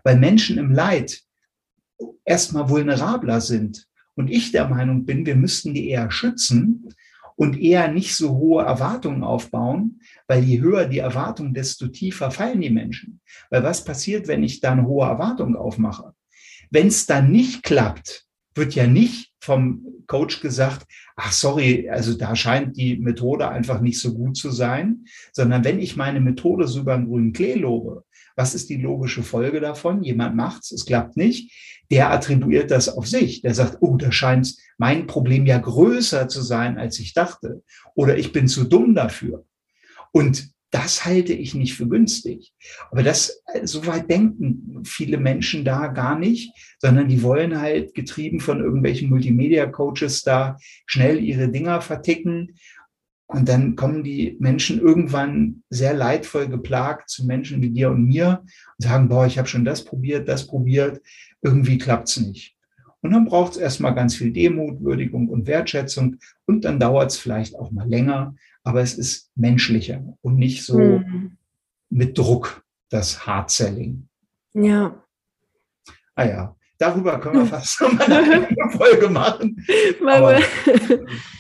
Weil 0.04 0.18
Menschen 0.18 0.58
im 0.58 0.72
Leid 0.72 1.22
erstmal 2.24 2.70
vulnerabler 2.70 3.42
sind 3.42 3.88
und 4.16 4.30
ich 4.30 4.52
der 4.52 4.68
Meinung 4.68 5.06
bin, 5.06 5.26
wir 5.26 5.36
müssten 5.36 5.74
die 5.74 5.90
eher 5.90 6.10
schützen 6.10 6.94
und 7.36 7.60
eher 7.60 7.92
nicht 7.92 8.16
so 8.16 8.38
hohe 8.38 8.64
Erwartungen 8.64 9.24
aufbauen, 9.24 10.02
weil 10.28 10.44
je 10.44 10.62
höher 10.62 10.86
die 10.86 11.00
Erwartung, 11.00 11.54
desto 11.54 11.88
tiefer 11.88 12.32
fallen 12.32 12.62
die 12.62 12.70
Menschen. 12.70 13.20
Weil 13.50 13.64
was 13.64 13.84
passiert, 13.84 14.28
wenn 14.28 14.44
ich 14.44 14.62
da 14.62 14.72
eine 14.72 14.86
hohe 14.86 15.08
Erwartung 15.08 15.56
aufmache? 15.56 16.14
Wenn 16.70 16.88
es 16.88 17.06
dann 17.08 17.32
nicht 17.32 17.64
klappt, 17.64 18.26
wird 18.56 18.76
ja 18.76 18.88
nicht 18.88 19.32
vom 19.40 19.86
Coach 20.08 20.42
gesagt, 20.42 20.86
ach 21.16 21.32
sorry, 21.32 21.90
also 21.90 22.14
da 22.14 22.36
scheint 22.36 22.78
die 22.78 22.98
Methode 22.98 23.50
einfach 23.50 23.82
nicht 23.82 24.00
so 24.00 24.14
gut 24.14 24.38
zu 24.38 24.52
sein, 24.52 25.06
sondern 25.32 25.64
wenn 25.64 25.80
ich 25.80 25.96
meine 25.96 26.20
Methode 26.20 26.68
so 26.68 26.82
über 26.82 26.96
einen 26.96 27.08
grünen 27.08 27.34
Klee 27.34 27.56
lobe, 27.56 28.04
was 28.36 28.56
ist 28.56 28.70
die 28.70 28.78
logische 28.78 29.24
Folge 29.24 29.60
davon? 29.60 30.04
Jemand 30.04 30.36
macht's, 30.36 30.72
es 30.72 30.86
klappt 30.86 31.18
nicht. 31.18 31.52
Der 31.92 32.12
attribuiert 32.12 32.72
das 32.72 32.90
auf 32.90 33.08
sich. 33.08 33.42
Der 33.42 33.54
sagt, 33.54 33.78
oh, 33.82 33.98
da 33.98 34.12
scheint 34.12 34.56
mein 34.78 35.08
Problem 35.08 35.46
ja 35.46 35.58
größer 35.58 36.28
zu 36.28 36.42
sein, 36.42 36.78
als 36.78 37.00
ich 37.00 37.14
dachte. 37.14 37.62
Oder 37.96 38.18
ich 38.18 38.32
bin 38.32 38.48
zu 38.48 38.64
dumm 38.64 38.96
dafür. 38.96 39.46
Und 40.12 40.50
das 40.72 41.06
halte 41.06 41.34
ich 41.34 41.54
nicht 41.54 41.76
für 41.76 41.88
günstig. 41.88 42.54
Aber 42.90 43.04
das, 43.04 43.44
so 43.64 43.86
weit 43.86 44.10
denken 44.10 44.84
viele 44.86 45.18
Menschen 45.18 45.66
da 45.66 45.88
gar 45.88 46.18
nicht, 46.18 46.54
sondern 46.80 47.10
die 47.10 47.22
wollen 47.22 47.60
halt 47.60 47.94
getrieben 47.94 48.40
von 48.40 48.62
irgendwelchen 48.62 49.10
Multimedia-Coaches 49.10 50.24
da 50.24 50.58
schnell 50.86 51.22
ihre 51.22 51.50
Dinger 51.50 51.82
verticken 51.82 52.56
und 53.34 53.48
dann 53.48 53.78
kommen 53.78 54.04
die 54.04 54.36
Menschen 54.40 54.80
irgendwann 54.80 55.64
sehr 55.70 55.94
leidvoll 55.94 56.50
geplagt 56.50 57.10
zu 57.10 57.26
Menschen 57.26 57.62
wie 57.62 57.70
dir 57.70 57.90
und 57.90 58.06
mir 58.06 58.44
und 58.44 58.84
sagen, 58.84 59.08
boah, 59.08 59.26
ich 59.26 59.38
habe 59.38 59.48
schon 59.48 59.64
das 59.64 59.86
probiert, 59.86 60.28
das 60.28 60.48
probiert, 60.48 61.02
irgendwie 61.42 61.78
klappt's 61.78 62.20
nicht. 62.20 62.58
Und 63.02 63.12
dann 63.12 63.26
braucht 63.26 63.54
es 63.54 63.58
erstmal 63.58 63.96
ganz 63.96 64.16
viel 64.16 64.32
Demut, 64.32 64.82
Würdigung 64.82 65.30
und 65.30 65.48
Wertschätzung 65.48 66.18
und 66.46 66.66
dann 66.66 66.80
dauert 66.80 67.12
es 67.12 67.18
vielleicht 67.18 67.56
auch 67.56 67.72
mal 67.72 67.88
länger, 67.88 68.36
aber 68.64 68.82
es 68.82 68.98
ist 68.98 69.32
menschlicher 69.36 70.04
und 70.22 70.38
nicht 70.38 70.66
so 70.66 70.78
mhm. 70.78 71.38
mit 71.90 72.18
Druck, 72.18 72.64
das 72.90 73.26
Hard-Selling. 73.26 74.08
Ja. 74.54 75.04
Ah 76.16 76.26
ja, 76.26 76.56
darüber 76.78 77.20
können 77.20 77.40
wir 77.40 77.46
fast 77.46 77.82
mal 77.82 78.02
eine 78.02 78.48
Folge 78.72 79.10
machen. 79.10 79.66
Aber 80.06 80.40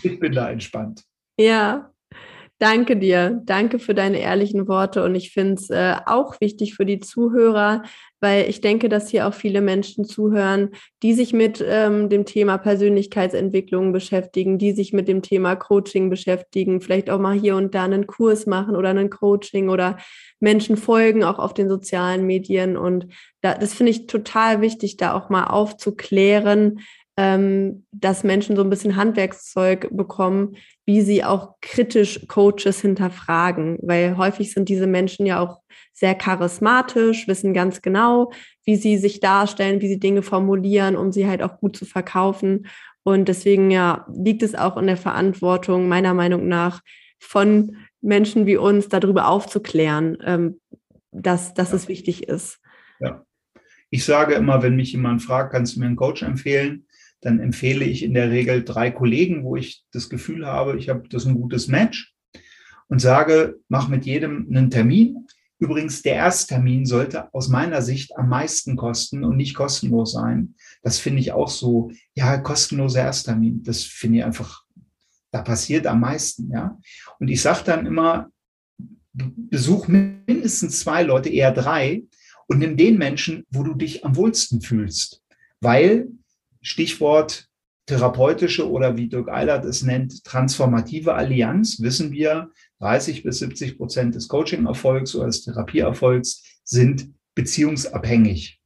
ich 0.03 0.19
bin 0.19 0.31
da 0.31 0.49
entspannt. 0.49 1.03
Ja, 1.37 1.90
danke 2.61 2.95
dir. 2.95 3.41
Danke 3.45 3.79
für 3.79 3.95
deine 3.95 4.19
ehrlichen 4.19 4.67
Worte. 4.67 5.03
Und 5.03 5.15
ich 5.15 5.31
finde 5.31 5.55
es 5.55 5.69
äh, 5.71 5.95
auch 6.05 6.39
wichtig 6.39 6.75
für 6.75 6.85
die 6.85 6.99
Zuhörer, 6.99 7.81
weil 8.19 8.47
ich 8.47 8.61
denke, 8.61 8.87
dass 8.87 9.09
hier 9.09 9.27
auch 9.27 9.33
viele 9.33 9.61
Menschen 9.61 10.05
zuhören, 10.05 10.69
die 11.01 11.13
sich 11.13 11.33
mit 11.33 11.63
ähm, 11.67 12.07
dem 12.07 12.23
Thema 12.23 12.59
Persönlichkeitsentwicklung 12.59 13.91
beschäftigen, 13.91 14.59
die 14.59 14.73
sich 14.73 14.93
mit 14.93 15.07
dem 15.07 15.23
Thema 15.23 15.55
Coaching 15.55 16.11
beschäftigen, 16.11 16.81
vielleicht 16.81 17.09
auch 17.09 17.19
mal 17.19 17.37
hier 17.37 17.55
und 17.55 17.73
da 17.73 17.83
einen 17.83 18.05
Kurs 18.05 18.45
machen 18.45 18.75
oder 18.75 18.89
einen 18.89 19.09
Coaching 19.09 19.69
oder 19.69 19.97
Menschen 20.39 20.77
folgen, 20.77 21.23
auch 21.23 21.39
auf 21.39 21.55
den 21.55 21.67
sozialen 21.67 22.27
Medien. 22.27 22.77
Und 22.77 23.07
da, 23.41 23.55
das 23.55 23.73
finde 23.73 23.89
ich 23.89 24.05
total 24.05 24.61
wichtig, 24.61 24.97
da 24.97 25.13
auch 25.13 25.29
mal 25.29 25.45
aufzuklären, 25.45 26.81
ähm, 27.23 27.85
dass 27.91 28.23
Menschen 28.23 28.55
so 28.55 28.63
ein 28.63 28.71
bisschen 28.71 28.95
Handwerkszeug 28.95 29.89
bekommen, 29.91 30.55
wie 30.87 31.01
sie 31.01 31.23
auch 31.23 31.53
kritisch 31.61 32.25
Coaches 32.27 32.81
hinterfragen, 32.81 33.77
weil 33.83 34.17
häufig 34.17 34.51
sind 34.51 34.69
diese 34.69 34.87
Menschen 34.87 35.27
ja 35.27 35.39
auch 35.39 35.59
sehr 35.93 36.15
charismatisch, 36.15 37.27
wissen 37.27 37.53
ganz 37.53 37.83
genau, 37.83 38.31
wie 38.65 38.75
sie 38.75 38.97
sich 38.97 39.19
darstellen, 39.19 39.81
wie 39.81 39.87
sie 39.87 39.99
Dinge 39.99 40.23
formulieren, 40.23 40.95
um 40.95 41.11
sie 41.11 41.27
halt 41.27 41.43
auch 41.43 41.59
gut 41.59 41.77
zu 41.77 41.85
verkaufen. 41.85 42.65
Und 43.03 43.27
deswegen 43.27 43.69
ja 43.69 44.07
liegt 44.11 44.41
es 44.41 44.55
auch 44.55 44.75
in 44.75 44.87
der 44.87 44.97
Verantwortung 44.97 45.87
meiner 45.87 46.15
Meinung 46.15 46.47
nach 46.47 46.81
von 47.19 47.77
Menschen 48.01 48.47
wie 48.47 48.57
uns 48.57 48.89
darüber 48.89 49.27
aufzuklären, 49.27 50.17
ähm, 50.25 50.59
dass, 51.11 51.53
dass 51.53 51.69
ja. 51.69 51.75
es 51.75 51.87
wichtig 51.87 52.27
ist. 52.27 52.59
Ja. 52.99 53.23
Ich 53.91 54.05
sage 54.05 54.33
immer, 54.33 54.63
wenn 54.63 54.75
mich 54.75 54.93
jemand 54.93 55.21
fragt, 55.21 55.53
kannst 55.53 55.75
du 55.75 55.81
mir 55.81 55.85
einen 55.85 55.95
Coach 55.95 56.23
empfehlen? 56.23 56.87
Dann 57.21 57.39
empfehle 57.39 57.85
ich 57.85 58.03
in 58.03 58.13
der 58.13 58.31
Regel 58.31 58.63
drei 58.63 58.91
Kollegen, 58.91 59.43
wo 59.43 59.55
ich 59.55 59.83
das 59.91 60.09
Gefühl 60.09 60.45
habe, 60.45 60.77
ich 60.77 60.89
habe 60.89 61.07
das 61.09 61.25
ein 61.25 61.35
gutes 61.35 61.67
Match 61.67 62.13
und 62.87 62.99
sage, 62.99 63.59
mach 63.69 63.87
mit 63.87 64.05
jedem 64.05 64.47
einen 64.49 64.69
Termin. 64.69 65.27
Übrigens, 65.59 66.01
der 66.01 66.15
Ersttermin 66.15 66.85
sollte 66.85 67.31
aus 67.33 67.47
meiner 67.47 67.83
Sicht 67.83 68.17
am 68.17 68.29
meisten 68.29 68.75
kosten 68.75 69.23
und 69.23 69.37
nicht 69.37 69.53
kostenlos 69.53 70.13
sein. 70.13 70.55
Das 70.81 70.97
finde 70.97 71.19
ich 71.19 71.31
auch 71.31 71.49
so, 71.49 71.91
ja, 72.15 72.37
kostenloser 72.37 73.01
Ersttermin. 73.01 73.61
Das 73.63 73.83
finde 73.83 74.19
ich 74.19 74.25
einfach, 74.25 74.63
da 75.29 75.43
passiert 75.43 75.85
am 75.85 75.99
meisten, 75.99 76.51
ja. 76.51 76.79
Und 77.19 77.27
ich 77.27 77.41
sage 77.41 77.61
dann 77.63 77.85
immer, 77.85 78.31
besuch 79.13 79.87
mindestens 79.87 80.79
zwei 80.79 81.03
Leute, 81.03 81.29
eher 81.29 81.51
drei, 81.51 82.03
und 82.47 82.59
nimm 82.59 82.75
den 82.75 82.97
Menschen, 82.97 83.45
wo 83.49 83.63
du 83.63 83.73
dich 83.73 84.03
am 84.03 84.15
wohlsten 84.17 84.61
fühlst. 84.61 85.23
Weil, 85.61 86.09
Stichwort 86.61 87.47
therapeutische 87.87 88.69
oder 88.69 88.95
wie 88.95 89.09
Dirk 89.09 89.29
Eilert 89.29 89.65
es 89.65 89.83
nennt, 89.83 90.23
transformative 90.23 91.13
Allianz, 91.13 91.81
wissen 91.81 92.11
wir, 92.11 92.51
30 92.79 93.23
bis 93.23 93.39
70 93.39 93.77
Prozent 93.77 94.15
des 94.15 94.27
Coaching-Erfolgs 94.27 95.15
oder 95.15 95.25
des 95.25 95.43
Therapieerfolgs 95.43 96.43
sind 96.63 97.09
beziehungsabhängig. 97.35 98.59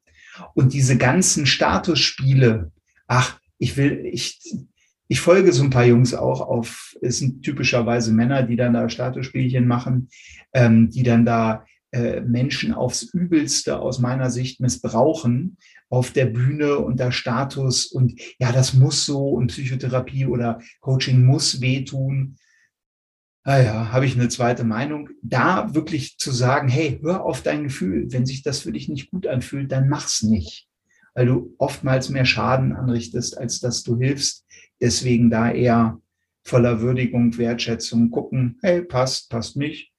Und 0.53 0.73
diese 0.73 0.97
ganzen 0.97 1.45
Statusspiele, 1.45 2.71
ach, 3.07 3.39
ich 3.57 3.77
will, 3.77 4.05
ich, 4.05 4.39
ich 5.07 5.19
folge 5.21 5.53
so 5.53 5.63
ein 5.63 5.69
paar 5.69 5.85
Jungs 5.85 6.13
auch 6.13 6.41
auf, 6.41 6.93
es 7.01 7.19
sind 7.19 7.43
typischerweise 7.43 8.11
Männer, 8.11 8.43
die 8.43 8.57
dann 8.57 8.73
da 8.73 8.89
Statusspielchen 8.89 9.67
machen, 9.67 10.09
ähm, 10.53 10.89
die 10.89 11.03
dann 11.03 11.25
da 11.25 11.65
äh, 11.91 12.21
Menschen 12.21 12.73
aufs 12.73 13.03
Übelste 13.03 13.79
aus 13.79 13.99
meiner 13.99 14.29
Sicht 14.29 14.59
missbrauchen 14.59 15.57
auf 15.95 16.11
der 16.11 16.25
Bühne 16.25 16.79
und 16.79 16.99
der 16.99 17.13
Status 17.13 17.85
und 17.85 18.19
ja, 18.37 18.51
das 18.51 18.73
muss 18.73 19.05
so 19.05 19.29
und 19.29 19.47
Psychotherapie 19.47 20.25
oder 20.25 20.59
Coaching 20.81 21.23
muss 21.23 21.61
wehtun. 21.61 22.35
Naja, 23.45 23.83
ah 23.83 23.91
habe 23.93 24.05
ich 24.05 24.15
eine 24.15 24.27
zweite 24.27 24.65
Meinung. 24.65 25.09
Da 25.21 25.73
wirklich 25.73 26.17
zu 26.17 26.31
sagen, 26.31 26.67
hey, 26.67 26.99
hör 27.01 27.23
auf 27.23 27.43
dein 27.43 27.63
Gefühl. 27.63 28.11
Wenn 28.11 28.25
sich 28.25 28.43
das 28.43 28.59
für 28.59 28.73
dich 28.73 28.89
nicht 28.89 29.09
gut 29.09 29.25
anfühlt, 29.25 29.71
dann 29.71 29.87
mach's 29.87 30.21
nicht. 30.21 30.67
Weil 31.13 31.27
du 31.27 31.55
oftmals 31.59 32.09
mehr 32.09 32.25
Schaden 32.25 32.73
anrichtest, 32.73 33.37
als 33.37 33.61
dass 33.61 33.83
du 33.83 33.97
hilfst. 33.97 34.45
Deswegen 34.81 35.29
da 35.29 35.49
eher 35.49 36.01
voller 36.43 36.81
Würdigung, 36.81 37.37
Wertschätzung 37.37 38.11
gucken, 38.11 38.59
hey, 38.63 38.81
passt, 38.83 39.29
passt 39.29 39.55
nicht. 39.55 39.93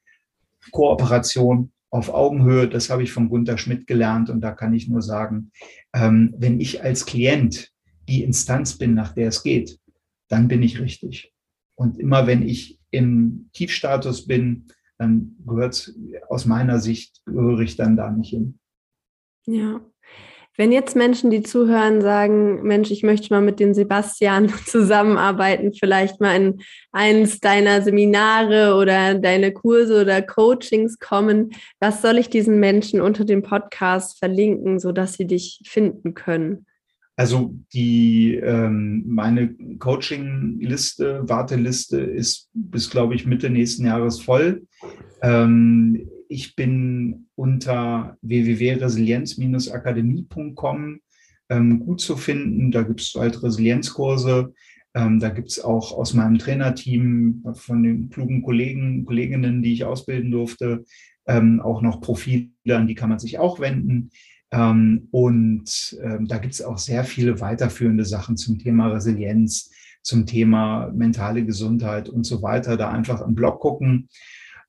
Kooperation 0.72 1.72
auf 1.90 2.12
Augenhöhe, 2.12 2.68
das 2.68 2.90
habe 2.90 3.02
ich 3.02 3.12
von 3.12 3.28
Gunther 3.28 3.58
Schmidt 3.58 3.86
gelernt 3.86 4.30
und 4.30 4.40
da 4.40 4.52
kann 4.52 4.74
ich 4.74 4.88
nur 4.88 5.02
sagen, 5.02 5.50
ähm, 5.94 6.34
wenn 6.36 6.60
ich 6.60 6.82
als 6.82 7.06
Klient 7.06 7.72
die 8.08 8.22
Instanz 8.22 8.76
bin, 8.76 8.94
nach 8.94 9.12
der 9.12 9.28
es 9.28 9.42
geht, 9.42 9.78
dann 10.28 10.48
bin 10.48 10.62
ich 10.62 10.80
richtig. 10.80 11.32
Und 11.76 11.98
immer 11.98 12.26
wenn 12.26 12.42
ich 12.42 12.80
im 12.90 13.50
Tiefstatus 13.52 14.26
bin, 14.26 14.66
dann 14.98 15.36
gehört 15.44 15.92
aus 16.28 16.46
meiner 16.46 16.80
Sicht, 16.80 17.22
gehöre 17.26 17.60
ich 17.60 17.76
dann 17.76 17.96
da 17.96 18.10
nicht 18.10 18.30
hin. 18.30 18.58
Ja, 19.46 19.80
wenn 20.56 20.72
jetzt 20.72 20.96
Menschen, 20.96 21.30
die 21.30 21.42
zuhören, 21.42 22.00
sagen, 22.00 22.62
Mensch, 22.62 22.90
ich 22.90 23.02
möchte 23.02 23.32
mal 23.32 23.42
mit 23.42 23.60
dem 23.60 23.74
Sebastian 23.74 24.48
zusammenarbeiten, 24.66 25.72
vielleicht 25.72 26.20
mal 26.20 26.36
in 26.36 26.60
eins 26.92 27.40
deiner 27.40 27.82
Seminare 27.82 28.74
oder 28.74 29.14
deine 29.14 29.52
Kurse 29.52 30.00
oder 30.00 30.22
Coachings 30.22 30.98
kommen, 30.98 31.50
was 31.80 32.02
soll 32.02 32.18
ich 32.18 32.30
diesen 32.30 32.58
Menschen 32.60 33.00
unter 33.00 33.24
dem 33.24 33.42
Podcast 33.42 34.18
verlinken, 34.18 34.78
sodass 34.78 35.14
sie 35.14 35.26
dich 35.26 35.60
finden 35.64 36.14
können? 36.14 36.66
Also 37.18 37.54
die 37.72 38.34
ähm, 38.34 39.04
meine 39.06 39.54
Coaching-Liste, 39.78 41.22
Warteliste 41.26 41.98
ist 41.98 42.50
bis, 42.52 42.90
glaube 42.90 43.14
ich, 43.14 43.24
Mitte 43.24 43.48
nächsten 43.48 43.86
Jahres 43.86 44.20
voll. 44.20 44.66
Ähm, 45.22 46.10
ich 46.28 46.56
bin 46.56 47.26
unter 47.34 48.16
www.resilienz-akademie.com 48.22 51.00
ähm, 51.48 51.80
gut 51.80 52.00
zu 52.00 52.16
finden. 52.16 52.70
Da 52.70 52.82
gibt 52.82 53.00
es 53.00 53.14
halt 53.14 53.42
Resilienzkurse. 53.42 54.52
Ähm, 54.94 55.20
da 55.20 55.28
gibt 55.28 55.50
es 55.50 55.62
auch 55.62 55.92
aus 55.92 56.14
meinem 56.14 56.38
Trainerteam 56.38 57.44
von 57.54 57.82
den 57.82 58.08
klugen 58.08 58.42
Kollegen, 58.42 59.04
Kolleginnen, 59.04 59.62
die 59.62 59.74
ich 59.74 59.84
ausbilden 59.84 60.30
durfte, 60.30 60.84
ähm, 61.26 61.60
auch 61.60 61.82
noch 61.82 62.00
Profile, 62.00 62.48
an 62.70 62.86
die 62.86 62.94
kann 62.94 63.10
man 63.10 63.18
sich 63.18 63.38
auch 63.38 63.60
wenden. 63.60 64.10
Ähm, 64.50 65.08
und 65.10 65.98
ähm, 66.02 66.26
da 66.26 66.38
gibt 66.38 66.54
es 66.54 66.62
auch 66.62 66.78
sehr 66.78 67.04
viele 67.04 67.40
weiterführende 67.40 68.04
Sachen 68.04 68.36
zum 68.36 68.58
Thema 68.58 68.88
Resilienz, 68.88 69.70
zum 70.02 70.24
Thema 70.24 70.90
mentale 70.94 71.44
Gesundheit 71.44 72.08
und 72.08 72.24
so 72.24 72.42
weiter. 72.42 72.76
Da 72.76 72.90
einfach 72.90 73.20
im 73.20 73.34
Blog 73.34 73.60
gucken. 73.60 74.08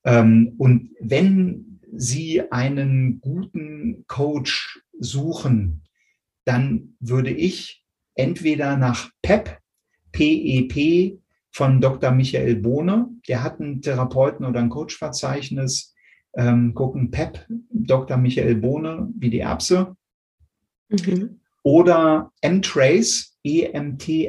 Ähm, 0.08 0.56
und 0.58 0.90
wenn 1.02 1.80
Sie 1.94 2.42
einen 2.52 3.20
guten 3.20 4.06
Coach 4.08 4.82
suchen, 4.98 5.84
dann 6.46 6.96
würde 7.02 7.30
ich 7.32 7.84
entweder 8.16 8.78
nach 8.78 9.12
PEP, 9.22 9.60
PEP 10.14 10.78
e 10.78 11.20
von 11.52 11.82
Dr. 11.82 12.12
Michael 12.12 12.56
Bohne, 12.56 13.10
der 13.28 13.44
hat 13.44 13.60
einen 13.60 13.82
Therapeuten 13.82 14.46
oder 14.46 14.62
ein 14.62 14.70
Coachverzeichnis, 14.70 15.94
ähm, 16.36 16.74
gucken 16.74 17.12
PEP, 17.12 17.46
Dr. 17.70 18.16
Michael 18.16 18.56
Bohne, 18.56 19.10
wie 19.18 19.30
die 19.30 19.40
Erbse. 19.40 19.98
Mhm. 20.90 21.42
Oder 21.64 22.32
M-Trace, 22.40 23.38
E-M-T-R-A-C-E, 23.44 24.24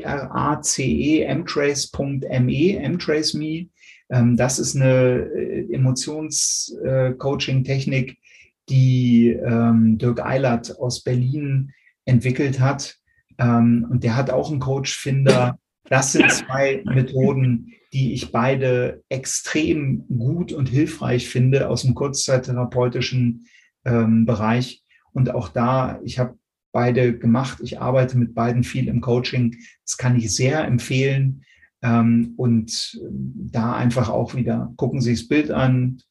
mtrace.me, 1.34 2.88
mtrace.me. 2.88 3.68
Ähm, 4.10 4.36
das 4.36 4.58
ist 4.58 4.76
eine 4.76 5.30
äh, 5.34 5.72
Emotions-Coaching-Technik, 5.72 8.18
die 8.68 9.30
ähm, 9.30 9.96
Dirk 9.98 10.20
Eilert 10.24 10.78
aus 10.78 11.02
Berlin 11.02 11.72
entwickelt 12.04 12.60
hat. 12.60 12.98
Ähm, 13.38 13.86
und 13.90 14.04
der 14.04 14.14
hat 14.16 14.30
auch 14.30 14.50
einen 14.50 14.60
Coach-Finder. 14.60 15.58
Das 15.88 16.12
sind 16.12 16.30
zwei 16.30 16.82
Methoden, 16.84 17.72
die 17.92 18.12
ich 18.12 18.32
beide 18.32 19.02
extrem 19.08 20.06
gut 20.08 20.52
und 20.52 20.68
hilfreich 20.68 21.28
finde 21.28 21.70
aus 21.70 21.82
dem 21.82 21.94
kurzzeittherapeutischen 21.94 23.46
Bereich. 23.84 24.82
Und 25.14 25.34
auch 25.34 25.48
da, 25.48 25.98
ich 26.04 26.18
habe 26.18 26.36
beide 26.72 27.18
gemacht. 27.18 27.60
Ich 27.62 27.80
arbeite 27.80 28.18
mit 28.18 28.34
beiden 28.34 28.64
viel 28.64 28.88
im 28.88 29.00
Coaching. 29.00 29.56
Das 29.86 29.96
kann 29.96 30.16
ich 30.16 30.34
sehr 30.34 30.64
empfehlen. 30.64 31.44
Ähm, 31.82 32.34
und 32.36 33.00
da 33.10 33.76
einfach 33.76 34.08
auch 34.08 34.34
wieder 34.34 34.72
gucken 34.76 35.00
Sie 35.00 35.12
das 35.12 35.28
Bild 35.28 35.50
an, 35.50 36.02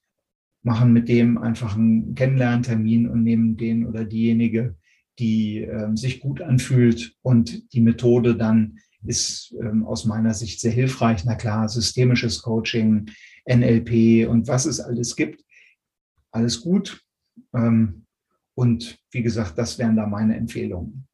machen 0.63 0.93
mit 0.93 1.09
dem 1.09 1.37
einfach 1.37 1.75
einen 1.75 2.15
Kennenlerntermin 2.15 3.07
und 3.07 3.23
nehmen 3.23 3.57
den 3.57 3.85
oder 3.85 4.05
diejenige, 4.05 4.75
die 5.19 5.59
äh, 5.59 5.95
sich 5.95 6.19
gut 6.19 6.41
anfühlt 6.41 7.15
und 7.21 7.73
die 7.73 7.81
Methode 7.81 8.35
dann 8.35 8.77
ist 9.03 9.55
ähm, 9.61 9.85
aus 9.85 10.05
meiner 10.05 10.33
Sicht 10.33 10.59
sehr 10.59 10.71
hilfreich. 10.71 11.23
Na 11.25 11.35
klar, 11.35 11.69
systemisches 11.69 12.41
Coaching, 12.41 13.09
NLP 13.47 14.27
und 14.27 14.47
was 14.47 14.65
es 14.65 14.79
alles 14.79 15.15
gibt. 15.15 15.43
Alles 16.31 16.61
gut. 16.61 17.01
Ähm, 17.53 18.05
und 18.55 18.99
wie 19.11 19.21
gesagt, 19.21 19.57
das 19.57 19.77
wären 19.77 19.95
da 19.95 20.07
meine 20.07 20.35
Empfehlungen. 20.35 21.06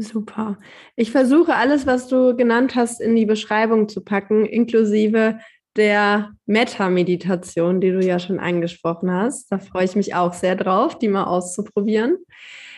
Super. 0.00 0.56
Ich 0.96 1.10
versuche 1.10 1.54
alles, 1.54 1.86
was 1.86 2.08
du 2.08 2.34
genannt 2.34 2.74
hast, 2.74 3.02
in 3.02 3.14
die 3.16 3.26
Beschreibung 3.26 3.86
zu 3.86 4.02
packen, 4.02 4.46
inklusive 4.46 5.38
der 5.76 6.30
Meta-Meditation, 6.46 7.80
die 7.80 7.90
du 7.90 8.00
ja 8.00 8.18
schon 8.18 8.40
angesprochen 8.40 9.10
hast. 9.10 9.52
Da 9.52 9.58
freue 9.58 9.84
ich 9.84 9.96
mich 9.96 10.14
auch 10.14 10.32
sehr 10.32 10.56
drauf, 10.56 10.98
die 10.98 11.08
mal 11.08 11.24
auszuprobieren. 11.24 12.16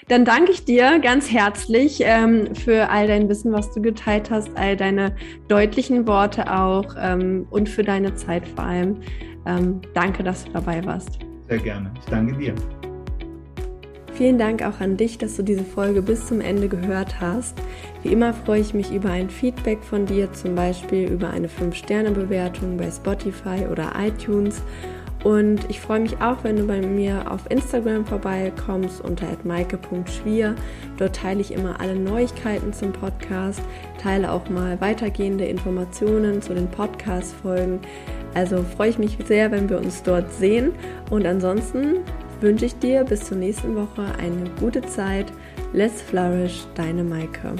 Dann 0.08 0.24
danke 0.24 0.50
ich 0.50 0.64
dir 0.64 0.98
ganz 0.98 1.30
herzlich 1.30 2.00
ähm, 2.02 2.56
für 2.56 2.90
all 2.90 3.06
dein 3.06 3.28
Wissen, 3.28 3.52
was 3.52 3.72
du 3.72 3.80
geteilt 3.80 4.30
hast, 4.32 4.50
all 4.56 4.76
deine 4.76 5.14
deutlichen 5.46 6.08
Worte 6.08 6.52
auch 6.52 6.96
ähm, 6.98 7.46
und 7.50 7.68
für 7.68 7.84
deine 7.84 8.16
Zeit 8.16 8.48
vor 8.48 8.64
allem. 8.64 9.00
Ähm, 9.46 9.80
danke, 9.94 10.24
dass 10.24 10.44
du 10.44 10.52
dabei 10.52 10.84
warst. 10.84 11.20
Sehr 11.48 11.58
gerne. 11.58 11.92
Ich 12.00 12.06
danke 12.06 12.36
dir. 12.36 12.54
Vielen 14.14 14.38
Dank 14.38 14.62
auch 14.62 14.80
an 14.80 14.96
dich, 14.96 15.16
dass 15.18 15.36
du 15.36 15.42
diese 15.42 15.64
Folge 15.64 16.02
bis 16.02 16.26
zum 16.26 16.40
Ende 16.40 16.68
gehört 16.68 17.20
hast. 17.20 17.56
Wie 18.02 18.12
immer 18.12 18.34
freue 18.34 18.60
ich 18.60 18.74
mich 18.74 18.92
über 18.92 19.10
ein 19.10 19.30
Feedback 19.30 19.82
von 19.82 20.04
dir, 20.04 20.32
zum 20.32 20.54
Beispiel 20.54 21.08
über 21.08 21.30
eine 21.30 21.48
5-Sterne-Bewertung 21.48 22.76
bei 22.76 22.90
Spotify 22.90 23.66
oder 23.70 23.92
iTunes. 23.98 24.62
Und 25.24 25.60
ich 25.70 25.80
freue 25.80 26.00
mich 26.00 26.20
auch, 26.20 26.42
wenn 26.42 26.56
du 26.56 26.66
bei 26.66 26.80
mir 26.80 27.30
auf 27.30 27.48
Instagram 27.48 28.04
vorbeikommst 28.04 29.02
unter 29.02 29.26
@maike.schwier. 29.44 30.56
Dort 30.98 31.16
teile 31.16 31.40
ich 31.40 31.52
immer 31.52 31.80
alle 31.80 31.94
Neuigkeiten 31.94 32.72
zum 32.72 32.92
Podcast, 32.92 33.62
teile 34.02 34.32
auch 34.32 34.50
mal 34.50 34.80
weitergehende 34.80 35.44
Informationen 35.44 36.42
zu 36.42 36.54
den 36.54 36.68
Podcast-Folgen. 36.68 37.78
Also 38.34 38.64
freue 38.76 38.90
ich 38.90 38.98
mich 38.98 39.16
sehr, 39.26 39.52
wenn 39.52 39.68
wir 39.68 39.78
uns 39.78 40.02
dort 40.02 40.32
sehen. 40.32 40.72
Und 41.10 41.24
ansonsten 41.24 41.98
wünsche 42.42 42.66
ich 42.66 42.78
dir 42.78 43.04
bis 43.04 43.24
zur 43.24 43.36
nächsten 43.36 43.74
Woche 43.74 44.04
eine 44.18 44.50
gute 44.60 44.82
Zeit. 44.82 45.32
Let's 45.72 46.02
Flourish, 46.02 46.66
deine 46.74 47.04
Maike. 47.04 47.54